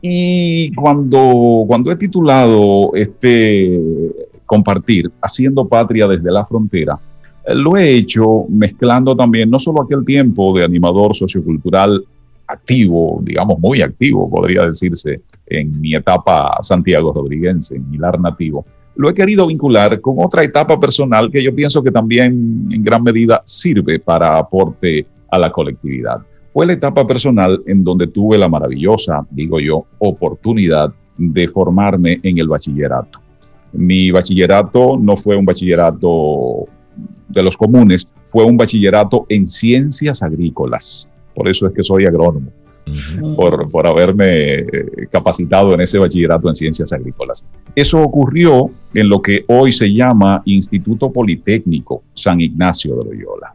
Y 0.00 0.74
cuando, 0.74 1.64
cuando 1.66 1.92
he 1.92 1.96
titulado 1.96 2.92
este 2.94 3.78
compartir, 4.46 5.10
haciendo 5.20 5.68
patria 5.68 6.06
desde 6.06 6.32
la 6.32 6.44
frontera, 6.44 6.98
eh, 7.44 7.54
lo 7.54 7.76
he 7.76 7.96
hecho 7.96 8.46
mezclando 8.48 9.14
también 9.14 9.50
no 9.50 9.58
solo 9.58 9.82
aquel 9.82 10.04
tiempo 10.04 10.56
de 10.56 10.64
animador 10.64 11.14
sociocultural 11.14 12.02
activo, 12.46 13.20
digamos 13.22 13.58
muy 13.60 13.80
activo, 13.82 14.28
podría 14.28 14.66
decirse, 14.66 15.20
en 15.46 15.80
mi 15.80 15.94
etapa 15.94 16.56
Santiago 16.62 17.12
Rodríguez, 17.12 17.70
en 17.70 17.88
mi 17.90 17.98
lar 17.98 18.18
nativo, 18.18 18.64
lo 19.00 19.08
he 19.08 19.14
querido 19.14 19.46
vincular 19.46 19.98
con 20.02 20.16
otra 20.18 20.44
etapa 20.44 20.78
personal 20.78 21.30
que 21.30 21.42
yo 21.42 21.54
pienso 21.54 21.82
que 21.82 21.90
también 21.90 22.68
en 22.70 22.82
gran 22.82 23.02
medida 23.02 23.40
sirve 23.46 23.98
para 23.98 24.36
aporte 24.36 25.06
a 25.30 25.38
la 25.38 25.50
colectividad. 25.50 26.18
Fue 26.52 26.66
la 26.66 26.74
etapa 26.74 27.06
personal 27.06 27.62
en 27.66 27.82
donde 27.82 28.08
tuve 28.08 28.36
la 28.36 28.50
maravillosa, 28.50 29.26
digo 29.30 29.58
yo, 29.58 29.86
oportunidad 30.00 30.92
de 31.16 31.48
formarme 31.48 32.20
en 32.22 32.36
el 32.36 32.48
bachillerato. 32.48 33.20
Mi 33.72 34.10
bachillerato 34.10 34.98
no 35.00 35.16
fue 35.16 35.34
un 35.34 35.46
bachillerato 35.46 36.66
de 37.26 37.42
los 37.42 37.56
comunes, 37.56 38.06
fue 38.24 38.44
un 38.44 38.58
bachillerato 38.58 39.24
en 39.30 39.46
ciencias 39.46 40.22
agrícolas. 40.22 41.08
Por 41.34 41.48
eso 41.48 41.66
es 41.66 41.72
que 41.72 41.82
soy 41.82 42.04
agrónomo 42.04 42.52
por, 43.36 43.70
por, 43.70 43.86
haberme 43.86 44.60
eh, 44.60 44.66
capacitado 45.10 45.74
en 45.74 45.80
ese 45.80 45.98
bachillerato 45.98 46.48
en 46.48 46.54
ciencias 46.54 46.92
agrícolas. 46.92 47.46
Eso 47.74 48.00
ocurrió 48.02 48.70
en 48.94 49.08
lo 49.08 49.22
que 49.22 49.44
hoy 49.48 49.72
se 49.72 49.92
llama 49.92 50.42
Instituto 50.44 51.12
Politécnico 51.12 52.02
San 52.14 52.40
Ignacio 52.40 52.96
de 52.96 53.04
Loyola. 53.04 53.54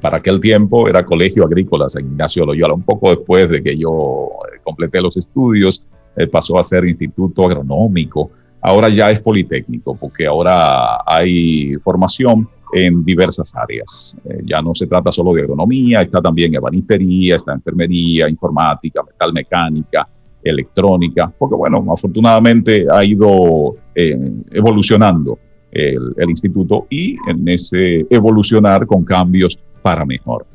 Para 0.00 0.18
aquel 0.18 0.40
tiempo 0.40 0.88
era 0.88 1.04
Colegio 1.04 1.44
Agrícola 1.44 1.88
San 1.88 2.04
Ignacio 2.04 2.42
de 2.42 2.46
Loyola. 2.46 2.74
Un 2.74 2.82
poco 2.82 3.10
después 3.10 3.48
de 3.50 3.62
que 3.62 3.76
yo 3.76 4.28
eh, 4.52 4.60
completé 4.62 5.00
los 5.00 5.16
estudios, 5.16 5.84
eh, 6.16 6.26
pasó 6.26 6.58
a 6.58 6.64
ser 6.64 6.86
Instituto 6.86 7.44
Agronómico. 7.44 8.30
Ahora 8.62 8.88
ya 8.88 9.10
es 9.10 9.20
Politécnico, 9.20 9.94
porque 9.94 10.26
ahora 10.26 11.02
hay 11.06 11.74
formación 11.76 12.48
en 12.72 13.04
diversas 13.04 13.54
áreas. 13.54 14.16
Eh, 14.24 14.42
ya 14.44 14.60
no 14.60 14.74
se 14.74 14.86
trata 14.86 15.12
solo 15.12 15.32
de 15.34 15.42
agronomía, 15.42 16.02
está 16.02 16.20
también 16.20 16.54
ebanistería, 16.54 17.36
está 17.36 17.52
enfermería, 17.52 18.28
informática, 18.28 19.02
metalmecánica, 19.02 20.06
electrónica, 20.42 21.32
porque 21.36 21.56
bueno, 21.56 21.84
afortunadamente 21.92 22.86
ha 22.90 23.04
ido 23.04 23.76
eh, 23.94 24.16
evolucionando 24.52 25.38
el, 25.72 26.30
instituto 26.30 26.86
y 26.88 27.16
en 27.28 27.46
ese 27.48 28.06
evolucionar 28.08 28.86
con 28.86 29.04
cambios 29.04 29.58
para 29.82 30.06
mejor. 30.06 30.46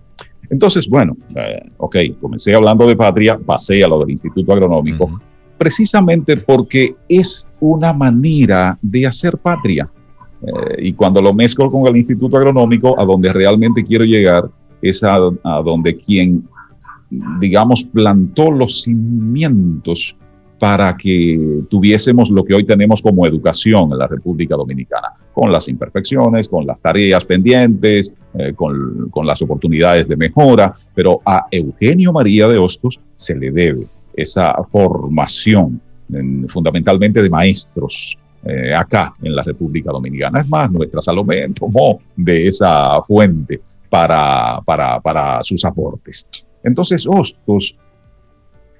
Entonces, 0.49 0.87
bueno, 0.87 1.15
eh, 1.35 1.69
ok, 1.77 1.95
comencé 2.19 2.53
hablando 2.53 2.87
de 2.87 2.95
patria, 2.95 3.37
pasé 3.37 3.83
a 3.83 3.87
lo 3.87 3.99
del 3.99 4.11
Instituto 4.11 4.51
Agronómico, 4.51 5.21
precisamente 5.57 6.37
porque 6.37 6.95
es 7.07 7.47
una 7.59 7.93
manera 7.93 8.77
de 8.81 9.05
hacer 9.05 9.37
patria 9.37 9.89
eh, 10.41 10.75
y 10.79 10.93
cuando 10.93 11.21
lo 11.21 11.33
mezclo 11.33 11.71
con 11.71 11.87
el 11.87 11.97
Instituto 11.97 12.37
Agronómico, 12.37 12.99
a 12.99 13.05
donde 13.05 13.31
realmente 13.31 13.83
quiero 13.83 14.05
llegar 14.05 14.49
es 14.81 15.03
a, 15.03 15.17
donde 15.63 15.95
quien, 15.95 16.43
digamos, 17.39 17.83
plantó 17.83 18.49
los 18.49 18.81
cimientos 18.81 20.15
para 20.57 20.95
que 20.95 21.63
tuviésemos 21.69 22.29
lo 22.29 22.43
que 22.43 22.53
hoy 22.53 22.65
tenemos 22.65 23.01
como 23.01 23.25
educación 23.27 23.91
en 23.91 23.97
la 23.97 24.07
República 24.07 24.55
Dominicana, 24.55 25.09
con 25.33 25.51
las 25.51 25.67
imperfecciones, 25.67 26.49
con 26.49 26.65
las 26.65 26.81
tareas 26.81 27.25
pendientes, 27.25 28.13
eh, 28.33 28.53
con, 28.55 29.09
con, 29.09 29.25
las 29.25 29.41
oportunidades 29.41 30.07
de 30.07 30.17
mejora, 30.17 30.73
pero 30.95 31.19
a 31.25 31.45
Eugenio 31.51 32.11
María 32.11 32.47
de 32.47 32.57
Hostos 32.57 32.99
se 33.15 33.35
le 33.35 33.51
debe 33.51 33.87
esa 34.15 34.53
formación 34.71 35.79
fundamentalmente 36.47 37.21
de 37.21 37.29
maestros, 37.29 38.17
eh, 38.43 38.73
acá 38.73 39.13
en 39.21 39.35
la 39.35 39.43
República 39.43 39.91
Dominicana. 39.91 40.41
Es 40.41 40.49
más, 40.49 40.71
nuestra 40.71 41.01
Salomé 41.01 41.47
tomó 41.49 41.99
de 42.15 42.47
esa 42.47 43.01
fuente 43.03 43.61
para, 43.89 44.61
para, 44.65 44.99
para 44.99 45.43
sus 45.43 45.63
aportes. 45.65 46.27
Entonces, 46.63 47.05
Hostos 47.07 47.77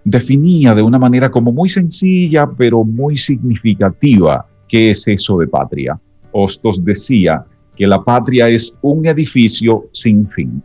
definía 0.04 0.74
de 0.74 0.82
una 0.82 0.98
manera 0.98 1.30
como 1.30 1.52
muy 1.52 1.70
sencilla, 1.70 2.50
pero 2.58 2.84
muy 2.84 3.18
significativa, 3.18 4.46
qué 4.68 4.90
es 4.92 5.08
eso 5.08 5.38
de 5.38 5.48
patria. 5.48 6.00
Hostos 6.32 6.84
decía 6.84 7.46
que 7.76 7.86
la 7.86 8.04
patria 8.04 8.48
es 8.50 8.76
un 8.82 9.06
edificio 9.06 9.86
sin 9.92 10.28
fin. 10.30 10.64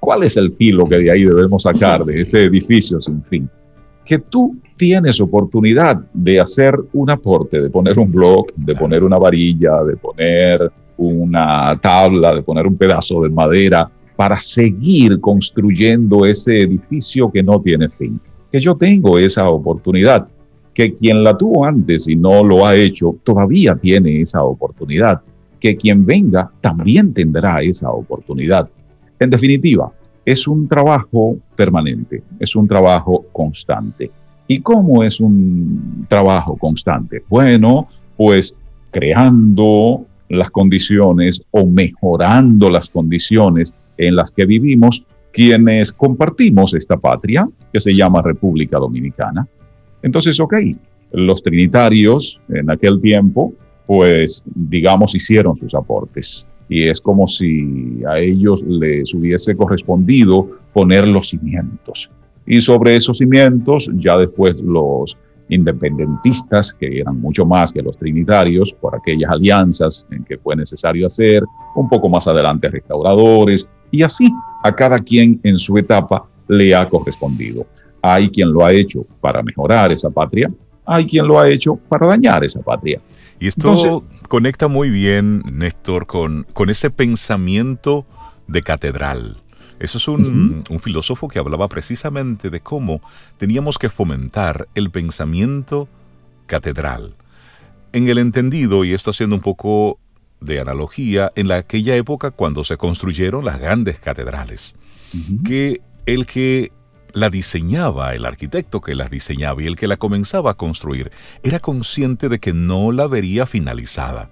¿Cuál 0.00 0.24
es 0.24 0.36
el 0.36 0.52
filo 0.56 0.84
que 0.86 0.98
de 0.98 1.10
ahí 1.10 1.24
debemos 1.24 1.62
sacar 1.62 2.04
de 2.04 2.22
ese 2.22 2.42
edificio 2.44 3.00
sin 3.00 3.22
fin? 3.24 3.48
Que 4.04 4.18
tú 4.18 4.56
tienes 4.76 5.20
oportunidad 5.20 6.04
de 6.12 6.40
hacer 6.40 6.78
un 6.92 7.10
aporte, 7.10 7.60
de 7.60 7.70
poner 7.70 7.98
un 7.98 8.10
blog, 8.10 8.46
de 8.56 8.74
poner 8.74 9.04
una 9.04 9.18
varilla, 9.18 9.82
de 9.84 9.96
poner 9.96 10.70
una 10.96 11.78
tabla, 11.80 12.34
de 12.34 12.42
poner 12.42 12.66
un 12.66 12.76
pedazo 12.76 13.22
de 13.22 13.28
madera 13.28 13.90
para 14.16 14.38
seguir 14.38 15.20
construyendo 15.20 16.24
ese 16.24 16.58
edificio 16.58 17.30
que 17.30 17.42
no 17.42 17.60
tiene 17.60 17.88
fin. 17.88 18.20
Que 18.50 18.60
yo 18.60 18.76
tengo 18.76 19.18
esa 19.18 19.48
oportunidad, 19.48 20.28
que 20.72 20.94
quien 20.94 21.22
la 21.22 21.36
tuvo 21.36 21.64
antes 21.64 22.08
y 22.08 22.16
no 22.16 22.44
lo 22.44 22.66
ha 22.66 22.76
hecho, 22.76 23.16
todavía 23.22 23.74
tiene 23.76 24.20
esa 24.20 24.42
oportunidad, 24.42 25.20
que 25.58 25.76
quien 25.76 26.04
venga 26.04 26.50
también 26.60 27.12
tendrá 27.12 27.62
esa 27.62 27.90
oportunidad. 27.90 28.68
En 29.18 29.30
definitiva, 29.30 29.92
es 30.24 30.46
un 30.46 30.68
trabajo 30.68 31.36
permanente, 31.54 32.22
es 32.38 32.54
un 32.56 32.66
trabajo 32.66 33.26
constante. 33.32 34.10
¿Y 34.46 34.60
cómo 34.60 35.02
es 35.02 35.20
un 35.20 36.06
trabajo 36.08 36.56
constante? 36.56 37.22
Bueno, 37.28 37.88
pues 38.16 38.54
creando 38.90 40.04
las 40.28 40.50
condiciones 40.50 41.42
o 41.50 41.66
mejorando 41.66 42.68
las 42.70 42.88
condiciones 42.88 43.74
en 43.96 44.16
las 44.16 44.30
que 44.30 44.44
vivimos 44.44 45.04
quienes 45.32 45.92
compartimos 45.92 46.74
esta 46.74 46.96
patria 46.96 47.48
que 47.72 47.80
se 47.80 47.94
llama 47.94 48.22
República 48.22 48.78
Dominicana. 48.78 49.46
Entonces, 50.02 50.38
ok, 50.38 50.54
los 51.12 51.42
trinitarios 51.42 52.40
en 52.48 52.70
aquel 52.70 53.00
tiempo, 53.00 53.52
pues 53.86 54.44
digamos, 54.54 55.14
hicieron 55.14 55.56
sus 55.56 55.74
aportes. 55.74 56.46
Y 56.68 56.84
es 56.84 57.00
como 57.00 57.26
si 57.26 58.02
a 58.08 58.18
ellos 58.18 58.62
les 58.62 59.12
hubiese 59.14 59.54
correspondido 59.56 60.48
poner 60.72 61.06
los 61.06 61.28
cimientos 61.28 62.10
y 62.46 62.60
sobre 62.60 62.96
esos 62.96 63.18
cimientos 63.18 63.90
ya 63.94 64.16
después 64.16 64.60
los 64.60 65.16
independentistas, 65.48 66.72
que 66.72 67.00
eran 67.00 67.20
mucho 67.20 67.44
más 67.44 67.72
que 67.72 67.82
los 67.82 67.98
trinitarios, 67.98 68.72
por 68.72 68.96
aquellas 68.96 69.30
alianzas 69.30 70.08
en 70.10 70.24
que 70.24 70.38
fue 70.38 70.56
necesario 70.56 71.06
hacer, 71.06 71.42
un 71.74 71.88
poco 71.88 72.08
más 72.08 72.26
adelante 72.26 72.68
restauradores, 72.68 73.68
y 73.90 74.02
así 74.02 74.30
a 74.62 74.74
cada 74.74 74.98
quien 74.98 75.40
en 75.42 75.58
su 75.58 75.76
etapa 75.76 76.26
le 76.48 76.74
ha 76.74 76.88
correspondido. 76.88 77.66
Hay 78.02 78.28
quien 78.28 78.52
lo 78.52 78.64
ha 78.64 78.72
hecho 78.72 79.06
para 79.20 79.42
mejorar 79.42 79.92
esa 79.92 80.10
patria, 80.10 80.50
hay 80.86 81.06
quien 81.06 81.26
lo 81.26 81.38
ha 81.38 81.48
hecho 81.48 81.76
para 81.76 82.06
dañar 82.06 82.44
esa 82.44 82.60
patria. 82.60 83.00
Y 83.40 83.48
esto 83.48 84.04
conecta 84.28 84.68
muy 84.68 84.90
bien, 84.90 85.42
Néstor, 85.50 86.06
con, 86.06 86.46
con 86.52 86.70
ese 86.70 86.90
pensamiento 86.90 88.04
de 88.46 88.62
catedral. 88.62 89.36
Eso 89.84 89.98
es 89.98 90.08
un, 90.08 90.64
un, 90.68 90.80
filósofo 90.80 91.28
que 91.28 91.38
hablaba 91.38 91.68
precisamente 91.68 92.50
de 92.50 92.60
cómo 92.60 93.00
teníamos 93.38 93.78
que 93.78 93.90
fomentar 93.90 94.66
el 94.74 94.90
pensamiento 94.90 95.88
catedral. 96.46 97.14
En 97.92 98.08
el 98.08 98.18
entendido, 98.18 98.84
y 98.84 98.94
esto 98.94 99.10
haciendo 99.10 99.36
un 99.36 99.42
poco 99.42 99.98
de 100.40 100.60
analogía, 100.60 101.30
en 101.36 101.48
la, 101.48 101.56
aquella 101.56 101.96
época 101.96 102.30
cuando 102.30 102.64
se 102.64 102.76
construyeron 102.76 103.44
las 103.44 103.60
grandes 103.60 103.98
catedrales, 103.98 104.74
que 105.44 105.80
el 106.06 106.26
que 106.26 106.72
la 107.12 107.30
diseñaba, 107.30 108.14
el 108.14 108.26
arquitecto 108.26 108.80
que 108.80 108.94
las 108.94 109.10
diseñaba 109.10 109.62
y 109.62 109.66
el 109.66 109.76
que 109.76 109.86
la 109.86 109.96
comenzaba 109.96 110.50
a 110.50 110.54
construir, 110.54 111.12
era 111.42 111.60
consciente 111.60 112.28
de 112.28 112.40
que 112.40 112.52
no 112.52 112.90
la 112.90 113.06
vería 113.06 113.46
finalizada 113.46 114.28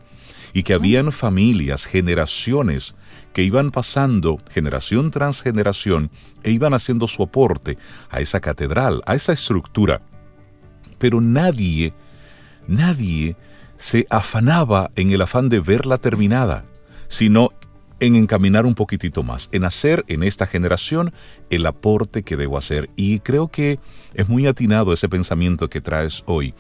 y 0.52 0.64
que 0.64 0.74
habían 0.74 1.12
familias, 1.12 1.86
generaciones 1.86 2.94
que 3.32 3.42
iban 3.42 3.70
pasando 3.70 4.38
generación 4.50 5.10
tras 5.10 5.42
generación 5.42 6.10
e 6.42 6.50
iban 6.50 6.74
haciendo 6.74 7.06
su 7.06 7.22
aporte 7.22 7.78
a 8.10 8.20
esa 8.20 8.40
catedral, 8.40 9.02
a 9.06 9.14
esa 9.14 9.32
estructura. 9.32 10.02
Pero 10.98 11.20
nadie, 11.20 11.94
nadie 12.66 13.36
se 13.76 14.06
afanaba 14.10 14.90
en 14.96 15.10
el 15.10 15.22
afán 15.22 15.48
de 15.48 15.60
verla 15.60 15.98
terminada, 15.98 16.64
sino 17.08 17.50
en 18.02 18.16
encaminar 18.16 18.66
un 18.66 18.74
poquitito 18.74 19.22
más, 19.22 19.48
en 19.52 19.64
hacer 19.64 20.04
en 20.08 20.24
esta 20.24 20.46
generación 20.46 21.12
el 21.50 21.64
aporte 21.66 22.24
que 22.24 22.36
debo 22.36 22.58
hacer. 22.58 22.90
Y 22.96 23.20
creo 23.20 23.48
que 23.48 23.78
es 24.14 24.28
muy 24.28 24.46
atinado 24.46 24.92
ese 24.92 25.08
pensamiento 25.08 25.70
que 25.70 25.80
traes 25.80 26.24
hoy, 26.26 26.54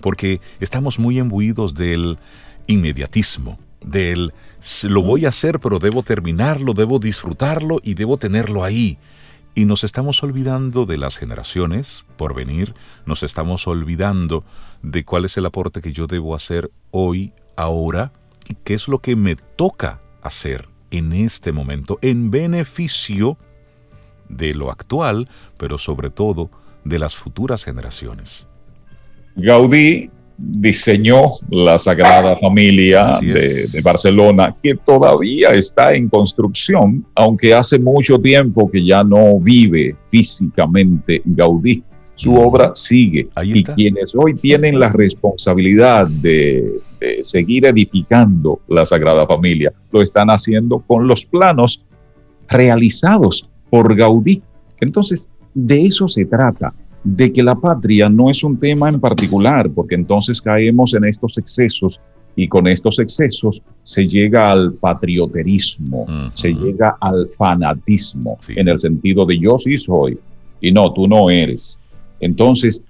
porque 0.00 0.40
estamos 0.58 0.98
muy 0.98 1.20
embuidos 1.20 1.74
del 1.74 2.18
inmediatismo, 2.66 3.60
del 3.80 4.32
lo 4.84 5.02
voy 5.02 5.24
a 5.24 5.30
hacer, 5.30 5.60
pero 5.60 5.78
debo 5.78 6.02
terminarlo, 6.02 6.74
debo 6.74 6.98
disfrutarlo 6.98 7.78
y 7.82 7.94
debo 7.94 8.16
tenerlo 8.16 8.64
ahí. 8.64 8.98
Y 9.54 9.64
nos 9.64 9.84
estamos 9.84 10.22
olvidando 10.22 10.86
de 10.86 10.98
las 10.98 11.16
generaciones 11.16 12.04
por 12.16 12.34
venir, 12.34 12.74
nos 13.06 13.22
estamos 13.22 13.66
olvidando 13.66 14.44
de 14.82 15.04
cuál 15.04 15.24
es 15.24 15.36
el 15.36 15.46
aporte 15.46 15.80
que 15.80 15.92
yo 15.92 16.06
debo 16.06 16.34
hacer 16.34 16.70
hoy, 16.90 17.32
ahora, 17.56 18.12
y 18.48 18.54
qué 18.54 18.74
es 18.74 18.88
lo 18.88 19.00
que 19.00 19.16
me 19.16 19.36
toca 19.36 20.00
hacer 20.22 20.68
en 20.90 21.12
este 21.12 21.52
momento 21.52 21.98
en 22.02 22.30
beneficio 22.30 23.36
de 24.28 24.54
lo 24.54 24.70
actual, 24.70 25.28
pero 25.56 25.78
sobre 25.78 26.10
todo 26.10 26.50
de 26.84 26.98
las 26.98 27.16
futuras 27.16 27.64
generaciones. 27.64 28.46
Gaudí 29.36 30.10
diseñó 30.38 31.32
la 31.50 31.78
Sagrada 31.78 32.36
Familia 32.38 33.18
de, 33.20 33.66
de, 33.66 33.80
Barcelona, 33.82 34.54
que 34.62 34.76
todavía 34.76 35.50
está 35.50 35.92
en 35.94 36.08
construcción, 36.08 37.04
aunque 37.14 37.52
hace 37.52 37.78
mucho 37.78 38.18
tiempo 38.18 38.70
que 38.70 38.84
ya 38.84 39.02
no 39.02 39.38
vive 39.40 39.96
físicamente 40.08 41.20
Gaudí 41.24 41.82
su 42.18 42.34
obra 42.34 42.72
sigue. 42.74 43.28
y 43.44 43.62
quienes 43.62 44.12
hoy 44.14 44.34
tienen 44.34 44.78
la 44.78 44.88
responsabilidad 44.88 46.08
de, 46.08 46.80
seguir 47.22 47.64
edificando 47.64 48.60
la 48.66 48.84
Sagrada 48.84 49.24
Familia, 49.24 49.72
lo 49.92 50.02
están 50.02 50.28
haciendo 50.28 50.80
con 50.80 51.06
los 51.06 51.24
planos 51.24 51.84
realizados 52.48 53.48
por 53.70 53.94
Gaudí. 53.94 54.42
Entonces, 54.80 55.30
de 55.54 55.84
eso 55.84 56.08
se 56.08 56.24
trata, 56.24 56.74
de 57.04 57.32
que 57.32 57.42
la 57.42 57.54
patria 57.54 58.08
no 58.08 58.30
es 58.30 58.42
un 58.42 58.58
tema 58.58 58.88
en 58.88 59.00
particular, 59.00 59.70
porque 59.74 59.94
entonces 59.94 60.42
caemos 60.42 60.94
en 60.94 61.04
estos 61.04 61.38
excesos 61.38 62.00
y 62.36 62.46
con 62.46 62.66
estos 62.68 62.98
excesos 62.98 63.62
se 63.82 64.06
llega 64.06 64.50
al 64.50 64.74
patrioterismo, 64.74 66.06
se 66.34 66.52
llega 66.52 66.96
al 67.00 67.26
fanatismo, 67.26 68.38
en 68.48 68.68
el 68.68 68.78
sentido 68.78 69.26
de 69.26 69.38
yo 69.38 69.58
sí 69.58 69.76
soy 69.76 70.18
y 70.60 70.70
no, 70.70 70.92
tú 70.92 71.08
no 71.08 71.30
eres. 71.30 71.80
Entonces, 72.20 72.84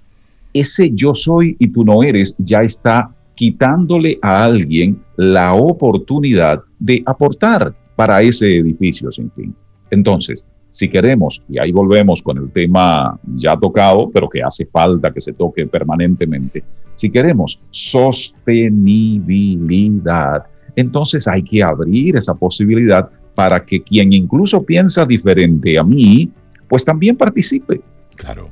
ese 0.53 0.91
yo 0.93 1.13
soy 1.13 1.55
y 1.59 1.67
tú 1.69 1.83
no 1.83 2.03
eres 2.03 2.35
ya 2.37 2.61
está 2.61 3.11
quitándole 3.35 4.19
a 4.21 4.43
alguien 4.43 5.01
la 5.15 5.53
oportunidad 5.53 6.61
de 6.77 7.01
aportar 7.05 7.73
para 7.95 8.21
ese 8.21 8.47
edificio 8.47 9.11
sin 9.11 9.31
fin. 9.31 9.55
Entonces, 9.91 10.45
si 10.69 10.89
queremos, 10.89 11.41
y 11.49 11.57
ahí 11.59 11.71
volvemos 11.71 12.21
con 12.21 12.37
el 12.37 12.51
tema 12.51 13.17
ya 13.35 13.57
tocado, 13.57 14.11
pero 14.11 14.29
que 14.29 14.43
hace 14.43 14.65
falta 14.65 15.11
que 15.11 15.21
se 15.21 15.33
toque 15.33 15.65
permanentemente, 15.65 16.63
si 16.93 17.09
queremos 17.09 17.59
sostenibilidad, 17.71 20.45
entonces 20.75 21.27
hay 21.27 21.41
que 21.43 21.63
abrir 21.63 22.15
esa 22.15 22.35
posibilidad 22.35 23.09
para 23.33 23.65
que 23.65 23.81
quien 23.81 24.13
incluso 24.13 24.61
piensa 24.63 25.05
diferente 25.05 25.77
a 25.77 25.83
mí, 25.83 26.31
pues 26.67 26.85
también 26.85 27.15
participe. 27.15 27.81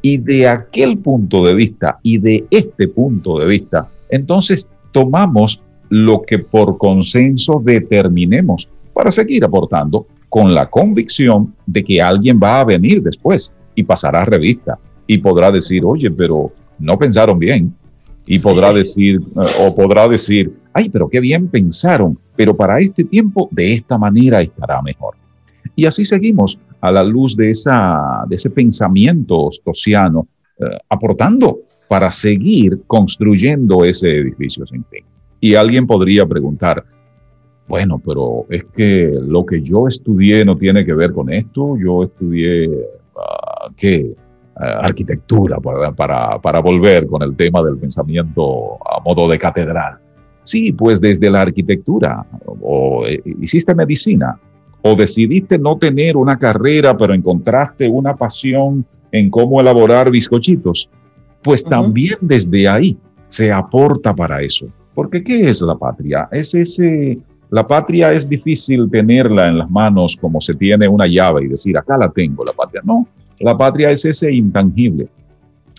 Y 0.01 0.17
de 0.17 0.47
aquel 0.47 0.97
punto 0.99 1.45
de 1.45 1.53
vista 1.53 1.99
y 2.01 2.17
de 2.17 2.45
este 2.49 2.87
punto 2.87 3.37
de 3.37 3.45
vista, 3.45 3.89
entonces 4.09 4.69
tomamos 4.93 5.61
lo 5.89 6.21
que 6.21 6.39
por 6.39 6.77
consenso 6.77 7.61
determinemos 7.63 8.69
para 8.93 9.11
seguir 9.11 9.43
aportando 9.43 10.07
con 10.29 10.53
la 10.53 10.69
convicción 10.69 11.55
de 11.65 11.83
que 11.83 12.01
alguien 12.01 12.39
va 12.41 12.61
a 12.61 12.65
venir 12.65 13.01
después 13.01 13.53
y 13.75 13.83
pasará 13.83 14.25
revista 14.25 14.77
y 15.05 15.17
podrá 15.19 15.51
decir, 15.51 15.83
oye, 15.85 16.11
pero 16.11 16.51
no 16.79 16.97
pensaron 16.97 17.39
bien. 17.39 17.73
Y 18.25 18.39
podrá 18.39 18.73
decir, 18.73 19.21
eh, 19.21 19.65
o 19.65 19.73
podrá 19.73 20.07
decir, 20.07 20.53
ay, 20.73 20.89
pero 20.89 21.07
qué 21.07 21.21
bien 21.21 21.47
pensaron, 21.47 22.19
pero 22.35 22.55
para 22.55 22.79
este 22.79 23.05
tiempo 23.05 23.47
de 23.51 23.73
esta 23.73 23.97
manera 23.97 24.41
estará 24.41 24.81
mejor. 24.81 25.15
Y 25.75 25.85
así 25.85 26.03
seguimos 26.03 26.59
a 26.81 26.91
la 26.91 27.03
luz 27.03 27.35
de, 27.35 27.51
esa, 27.51 28.23
de 28.27 28.35
ese 28.35 28.49
pensamiento 28.49 29.39
ostosiano, 29.39 30.27
eh, 30.59 30.65
aportando 30.89 31.59
para 31.87 32.11
seguir 32.11 32.81
construyendo 32.85 33.85
ese 33.85 34.09
edificio 34.09 34.65
sin 34.67 34.83
fin. 34.85 35.05
Y 35.39 35.55
alguien 35.55 35.87
podría 35.87 36.25
preguntar, 36.25 36.83
bueno, 37.67 38.01
pero 38.03 38.45
es 38.49 38.63
que 38.65 39.11
lo 39.21 39.45
que 39.45 39.61
yo 39.61 39.87
estudié 39.87 40.45
no 40.45 40.57
tiene 40.57 40.85
que 40.85 40.93
ver 40.93 41.11
con 41.11 41.31
esto, 41.31 41.77
yo 41.77 42.03
estudié, 42.03 42.67
uh, 42.67 43.73
¿qué? 43.75 44.15
Ah, 44.59 44.79
arquitectura, 44.81 45.59
para, 45.59 45.91
para, 45.91 46.41
para 46.41 46.59
volver 46.61 47.05
con 47.05 47.21
el 47.21 47.35
tema 47.35 47.61
del 47.61 47.77
pensamiento 47.77 48.77
a 48.83 48.99
modo 49.01 49.29
de 49.29 49.37
catedral. 49.37 49.99
Sí, 50.41 50.71
pues 50.71 50.99
desde 50.99 51.29
la 51.29 51.41
arquitectura, 51.41 52.25
o 52.61 53.05
eh, 53.05 53.21
hiciste 53.39 53.75
medicina, 53.75 54.39
o 54.81 54.95
decidiste 54.95 55.59
no 55.59 55.77
tener 55.77 56.17
una 56.17 56.37
carrera, 56.37 56.97
pero 56.97 57.13
encontraste 57.13 57.87
una 57.87 58.15
pasión 58.15 58.83
en 59.11 59.29
cómo 59.29 59.61
elaborar 59.61 60.09
bizcochitos, 60.09 60.89
pues 61.43 61.63
también 61.63 62.17
desde 62.21 62.67
ahí 62.67 62.97
se 63.27 63.51
aporta 63.51 64.15
para 64.15 64.41
eso. 64.41 64.67
Porque 64.95 65.23
¿qué 65.23 65.49
es 65.49 65.61
la 65.61 65.75
patria? 65.75 66.27
Es 66.31 66.55
ese, 66.55 67.19
la 67.49 67.65
patria 67.65 68.11
es 68.11 68.27
difícil 68.27 68.89
tenerla 68.89 69.47
en 69.47 69.57
las 69.59 69.69
manos 69.69 70.17
como 70.19 70.41
se 70.41 70.53
tiene 70.53 70.87
una 70.87 71.07
llave 71.07 71.45
y 71.45 71.47
decir, 71.47 71.77
acá 71.77 71.97
la 71.97 72.09
tengo, 72.09 72.43
la 72.43 72.51
patria. 72.51 72.81
No, 72.83 73.07
la 73.39 73.57
patria 73.57 73.89
es 73.91 74.03
ese 74.03 74.31
intangible. 74.31 75.07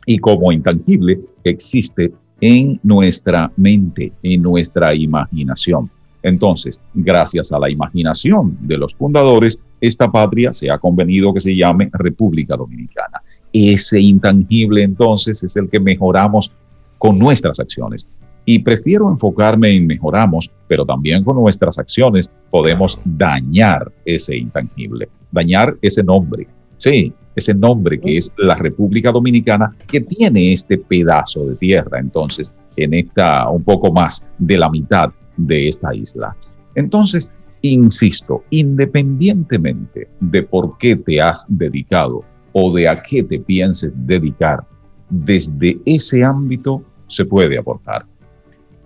Y 0.07 0.19
como 0.19 0.51
intangible 0.51 1.21
existe 1.45 2.11
en 2.41 2.81
nuestra 2.83 3.53
mente, 3.57 4.13
en 4.23 4.43
nuestra 4.43 4.95
imaginación. 4.95 5.91
Entonces, 6.23 6.81
gracias 6.95 7.53
a 7.53 7.59
la 7.59 7.71
imaginación 7.71 8.57
de 8.61 8.79
los 8.79 8.95
fundadores, 8.95 9.59
esta 9.81 10.11
patria 10.11 10.53
se 10.53 10.71
ha 10.71 10.79
convenido 10.79 11.33
que 11.35 11.41
se 11.41 11.55
llame 11.55 11.91
República 11.93 12.57
Dominicana. 12.57 13.21
Ese 13.53 14.01
intangible 14.01 14.83
entonces 14.83 15.43
es 15.43 15.57
el 15.57 15.69
que 15.69 15.81
mejoramos 15.81 16.53
con 16.97 17.19
nuestras 17.19 17.61
acciones. 17.61 18.09
Y 18.51 18.61
prefiero 18.61 19.11
enfocarme 19.11 19.77
en 19.77 19.87
mejoramos, 19.87 20.51
pero 20.67 20.87
también 20.87 21.23
con 21.23 21.37
nuestras 21.37 21.79
acciones 21.79 22.31
podemos 22.51 22.99
dañar 23.05 23.93
ese 24.07 24.39
intangible, 24.39 25.11
dañar 25.31 25.77
ese 25.83 26.03
nombre. 26.03 26.49
Sí, 26.79 27.13
ese 27.37 27.53
nombre 27.53 28.01
que 28.01 28.17
es 28.17 28.33
la 28.39 28.55
República 28.55 29.13
Dominicana, 29.13 29.75
que 29.87 30.01
tiene 30.01 30.55
este 30.55 30.79
pedazo 30.79 31.45
de 31.45 31.57
tierra, 31.57 31.99
entonces, 31.99 32.51
en 32.75 32.95
esta 32.95 33.51
un 33.51 33.63
poco 33.63 33.93
más 33.93 34.27
de 34.39 34.57
la 34.57 34.71
mitad 34.71 35.11
de 35.37 35.69
esta 35.69 35.95
isla. 35.95 36.35
Entonces, 36.75 37.31
insisto, 37.61 38.45
independientemente 38.49 40.09
de 40.21 40.43
por 40.43 40.79
qué 40.79 40.97
te 40.97 41.21
has 41.21 41.45
dedicado 41.51 42.25
o 42.55 42.75
de 42.75 42.89
a 42.89 43.03
qué 43.03 43.23
te 43.23 43.41
pienses 43.41 43.93
dedicar, 44.07 44.65
desde 45.11 45.79
ese 45.85 46.25
ámbito 46.25 46.83
se 47.09 47.27
puede 47.27 47.59
aportar. 47.59 48.07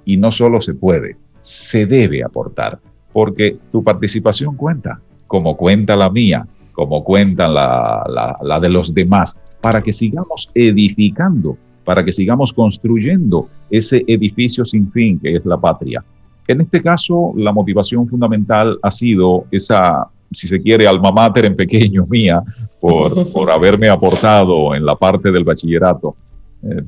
Y 0.05 0.17
no 0.17 0.31
solo 0.31 0.61
se 0.61 0.75
puede, 0.75 1.17
se 1.41 1.87
debe 1.87 2.23
aportar, 2.23 2.79
porque 3.13 3.59
tu 3.71 3.83
participación 3.83 4.57
cuenta, 4.57 5.01
como 5.27 5.57
cuenta 5.57 5.97
la 5.97 6.11
mía, 6.11 6.47
como 6.73 7.05
cuenta 7.05 7.49
la, 7.49 8.39
la 8.43 8.61
de 8.61 8.69
los 8.69 8.95
demás, 8.95 9.41
para 9.61 9.83
que 9.83 9.93
sigamos 9.93 10.51
edificando, 10.55 11.57
para 11.85 12.05
que 12.05 12.13
sigamos 12.13 12.53
construyendo 12.53 13.49
ese 13.71 14.05
edificio 14.07 14.65
sin 14.65 14.91
fin 14.91 15.19
que 15.19 15.35
es 15.37 15.47
la 15.47 15.57
patria. 15.57 16.05
En 16.47 16.61
este 16.61 16.83
caso, 16.83 17.33
la 17.37 17.53
motivación 17.53 18.09
fundamental 18.09 18.79
ha 18.83 18.91
sido 18.91 19.45
esa, 19.51 20.09
si 20.33 20.49
se 20.49 20.61
quiere, 20.61 20.87
alma 20.87 21.13
mater 21.13 21.45
en 21.45 21.55
pequeño 21.55 22.05
mía, 22.11 22.41
por, 22.81 23.13
por 23.33 23.51
haberme 23.51 23.89
aportado 23.89 24.75
en 24.75 24.85
la 24.85 24.97
parte 24.97 25.31
del 25.31 25.45
bachillerato, 25.45 26.17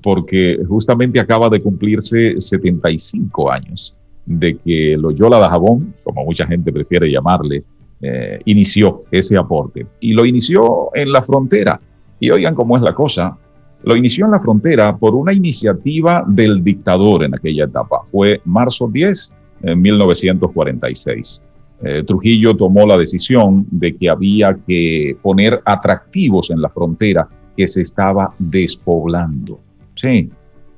porque 0.03 0.59
justamente 0.69 1.19
acaba 1.19 1.49
de 1.49 1.61
cumplirse 1.61 2.35
75 2.39 3.51
años 3.51 3.97
de 4.27 4.57
que 4.57 4.97
Loyola 4.97 5.39
de 5.39 5.49
Jabón, 5.49 5.93
como 6.03 6.25
mucha 6.25 6.47
gente 6.47 6.73
prefiere 6.73 7.11
llamarle, 7.11 7.65
eh, 8.01 8.41
inició 8.45 9.05
ese 9.11 9.37
aporte. 9.37 9.87
Y 10.01 10.13
lo 10.13 10.25
inició 10.25 10.91
en 10.95 11.13
la 11.13 11.23
frontera. 11.23 11.81
Y 12.21 12.31
oigan 12.31 12.55
cómo 12.55 12.77
es 12.77 12.83
la 12.83 12.95
cosa. 12.95 13.37
Lo 13.83 13.97
inició 13.97 14.25
en 14.27 14.33
la 14.33 14.41
frontera 14.41 14.97
por 14.97 15.15
una 15.15 15.33
iniciativa 15.33 16.25
del 16.27 16.63
dictador 16.65 17.25
en 17.25 17.35
aquella 17.35 17.65
etapa. 17.65 18.03
Fue 18.07 18.41
marzo 18.45 18.89
10 18.89 19.35
en 19.63 19.81
1946. 19.81 21.43
Eh, 21.83 22.03
Trujillo 22.07 22.57
tomó 22.57 22.87
la 22.87 22.97
decisión 22.97 23.67
de 23.71 23.95
que 23.95 24.09
había 24.09 24.55
que 24.55 25.17
poner 25.21 25.61
atractivos 25.65 26.51
en 26.51 26.63
la 26.63 26.71
frontera 26.71 27.29
que 27.57 27.67
se 27.67 27.83
estaba 27.83 28.35
despoblando. 28.39 29.61
Sí, 29.95 30.31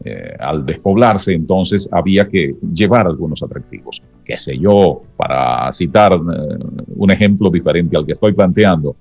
eh, 0.05 0.37
al 0.39 0.65
despoblarse 0.65 1.33
entonces 1.33 1.89
había 1.91 2.29
que 2.29 2.55
llevar 2.73 3.07
algunos 3.07 3.43
atractivos. 3.43 4.03
Qué 4.25 4.37
sé 4.37 4.59
yo, 4.59 5.03
para 5.17 5.71
citar 5.73 6.13
eh, 6.13 6.59
un 6.97 7.11
ejemplo 7.11 7.51
diferente 7.51 7.97
al 7.97 8.05
que 8.05 8.13
estoy 8.13 8.33
planteando, 8.33 8.97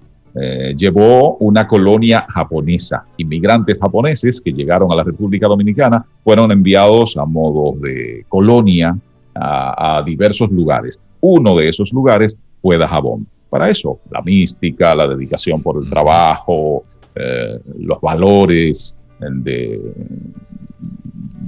llevó 0.76 1.38
una 1.38 1.66
colonia 1.66 2.26
japonesa. 2.28 3.06
Inmigrantes 3.16 3.80
japoneses 3.80 4.42
que 4.42 4.52
llegaron 4.52 4.92
a 4.92 4.96
la 4.96 5.04
República 5.06 5.48
Dominicana 5.48 6.06
fueron 6.26 6.52
enviados 6.52 7.16
a 7.16 7.24
modo 7.24 7.80
de 7.80 8.26
colonia 8.28 8.98
a, 9.36 10.04
diversos 10.06 10.52
lugares. 10.52 11.00
Uno 11.22 11.56
de 11.56 11.70
esos 11.70 11.92
lugares 11.94 12.38
fue 12.62 12.78
Dajabón. 12.78 13.28
Para 13.50 13.70
eso, 13.70 14.00
la 14.10 14.22
mística, 14.22 14.96
la 14.96 15.08
dedicación 15.08 15.62
por 15.62 15.82
el 15.82 15.90
trabajo, 15.90 16.84
eh, 17.16 17.60
los 17.80 18.02
valores 18.02 18.98
de, 19.20 19.82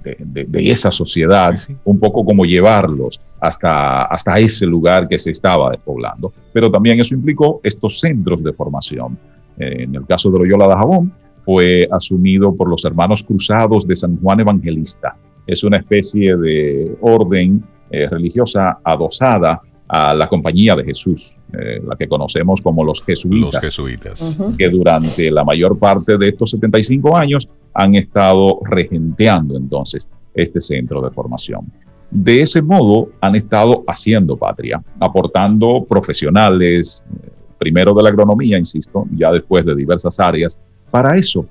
de, 0.04 0.72
esa 0.72 0.92
sociedad, 0.92 1.56
un 1.84 2.00
poco 2.00 2.24
como 2.24 2.46
llevarlos 2.46 3.20
hasta, 3.40 4.04
hasta 4.04 4.36
ese 4.36 4.66
lugar 4.66 5.08
que 5.08 5.18
se 5.18 5.32
estaba 5.32 5.72
despoblando. 5.72 6.34
Pero 6.54 6.72
también 6.72 7.00
eso 7.00 7.14
implicó 7.14 7.60
estos 7.64 8.00
centros 8.00 8.44
de 8.44 8.54
formación. 8.54 9.18
Eh, 9.58 9.84
en 9.84 9.96
el 9.96 10.06
caso 10.06 10.32
de 10.32 10.40
Loyola 10.40 10.68
de 10.68 10.74
Jabón, 10.74 11.14
fue 11.44 11.88
asumido 11.92 12.56
por 12.56 12.70
los 12.70 12.84
hermanos 12.86 13.24
cruzados 13.24 13.88
de 13.88 13.96
San 13.96 14.20
Juan 14.20 14.40
Evangelista. 14.42 15.16
Es 15.46 15.64
una 15.64 15.78
especie 15.78 16.36
de 16.36 16.98
orden 17.02 17.64
eh, 17.90 18.08
religiosa 18.10 18.80
adosada 18.84 19.62
a 19.88 20.14
la 20.14 20.28
compañía 20.28 20.76
de 20.76 20.84
Jesús, 20.84 21.38
eh, 21.54 21.82
la 21.86 21.96
que 21.96 22.08
conocemos 22.08 22.62
como 22.62 22.84
los 22.84 23.02
jesuitas, 23.04 23.54
los 23.54 23.66
jesuitas. 23.66 24.38
que 24.58 24.70
durante 24.70 25.32
la 25.32 25.44
mayor 25.44 25.80
parte 25.80 26.18
de 26.18 26.28
estos 26.28 26.52
75 26.52 27.16
años 27.16 27.48
han 27.74 27.96
estado 27.96 28.60
regenteando 28.66 29.56
entonces 29.56 30.10
este 30.34 30.60
centro 30.60 31.02
de 31.02 31.10
formación. 31.12 31.72
De 32.12 32.42
ese 32.42 32.62
modo 32.62 33.10
han 33.22 33.36
estado 33.36 33.84
haciendo 33.88 34.36
patria, 34.38 34.82
aportando 35.00 35.86
profesionales, 35.88 37.04
eh, 37.24 37.30
primero 37.58 37.94
de 37.94 38.04
la 38.04 38.10
agronomía, 38.10 38.58
insisto, 38.58 39.06
ya 39.16 39.32
después 39.32 39.66
de 39.66 39.76
diversas 39.76 40.20
áreas, 40.20 40.60
para 40.92 41.18
eso, 41.18 41.46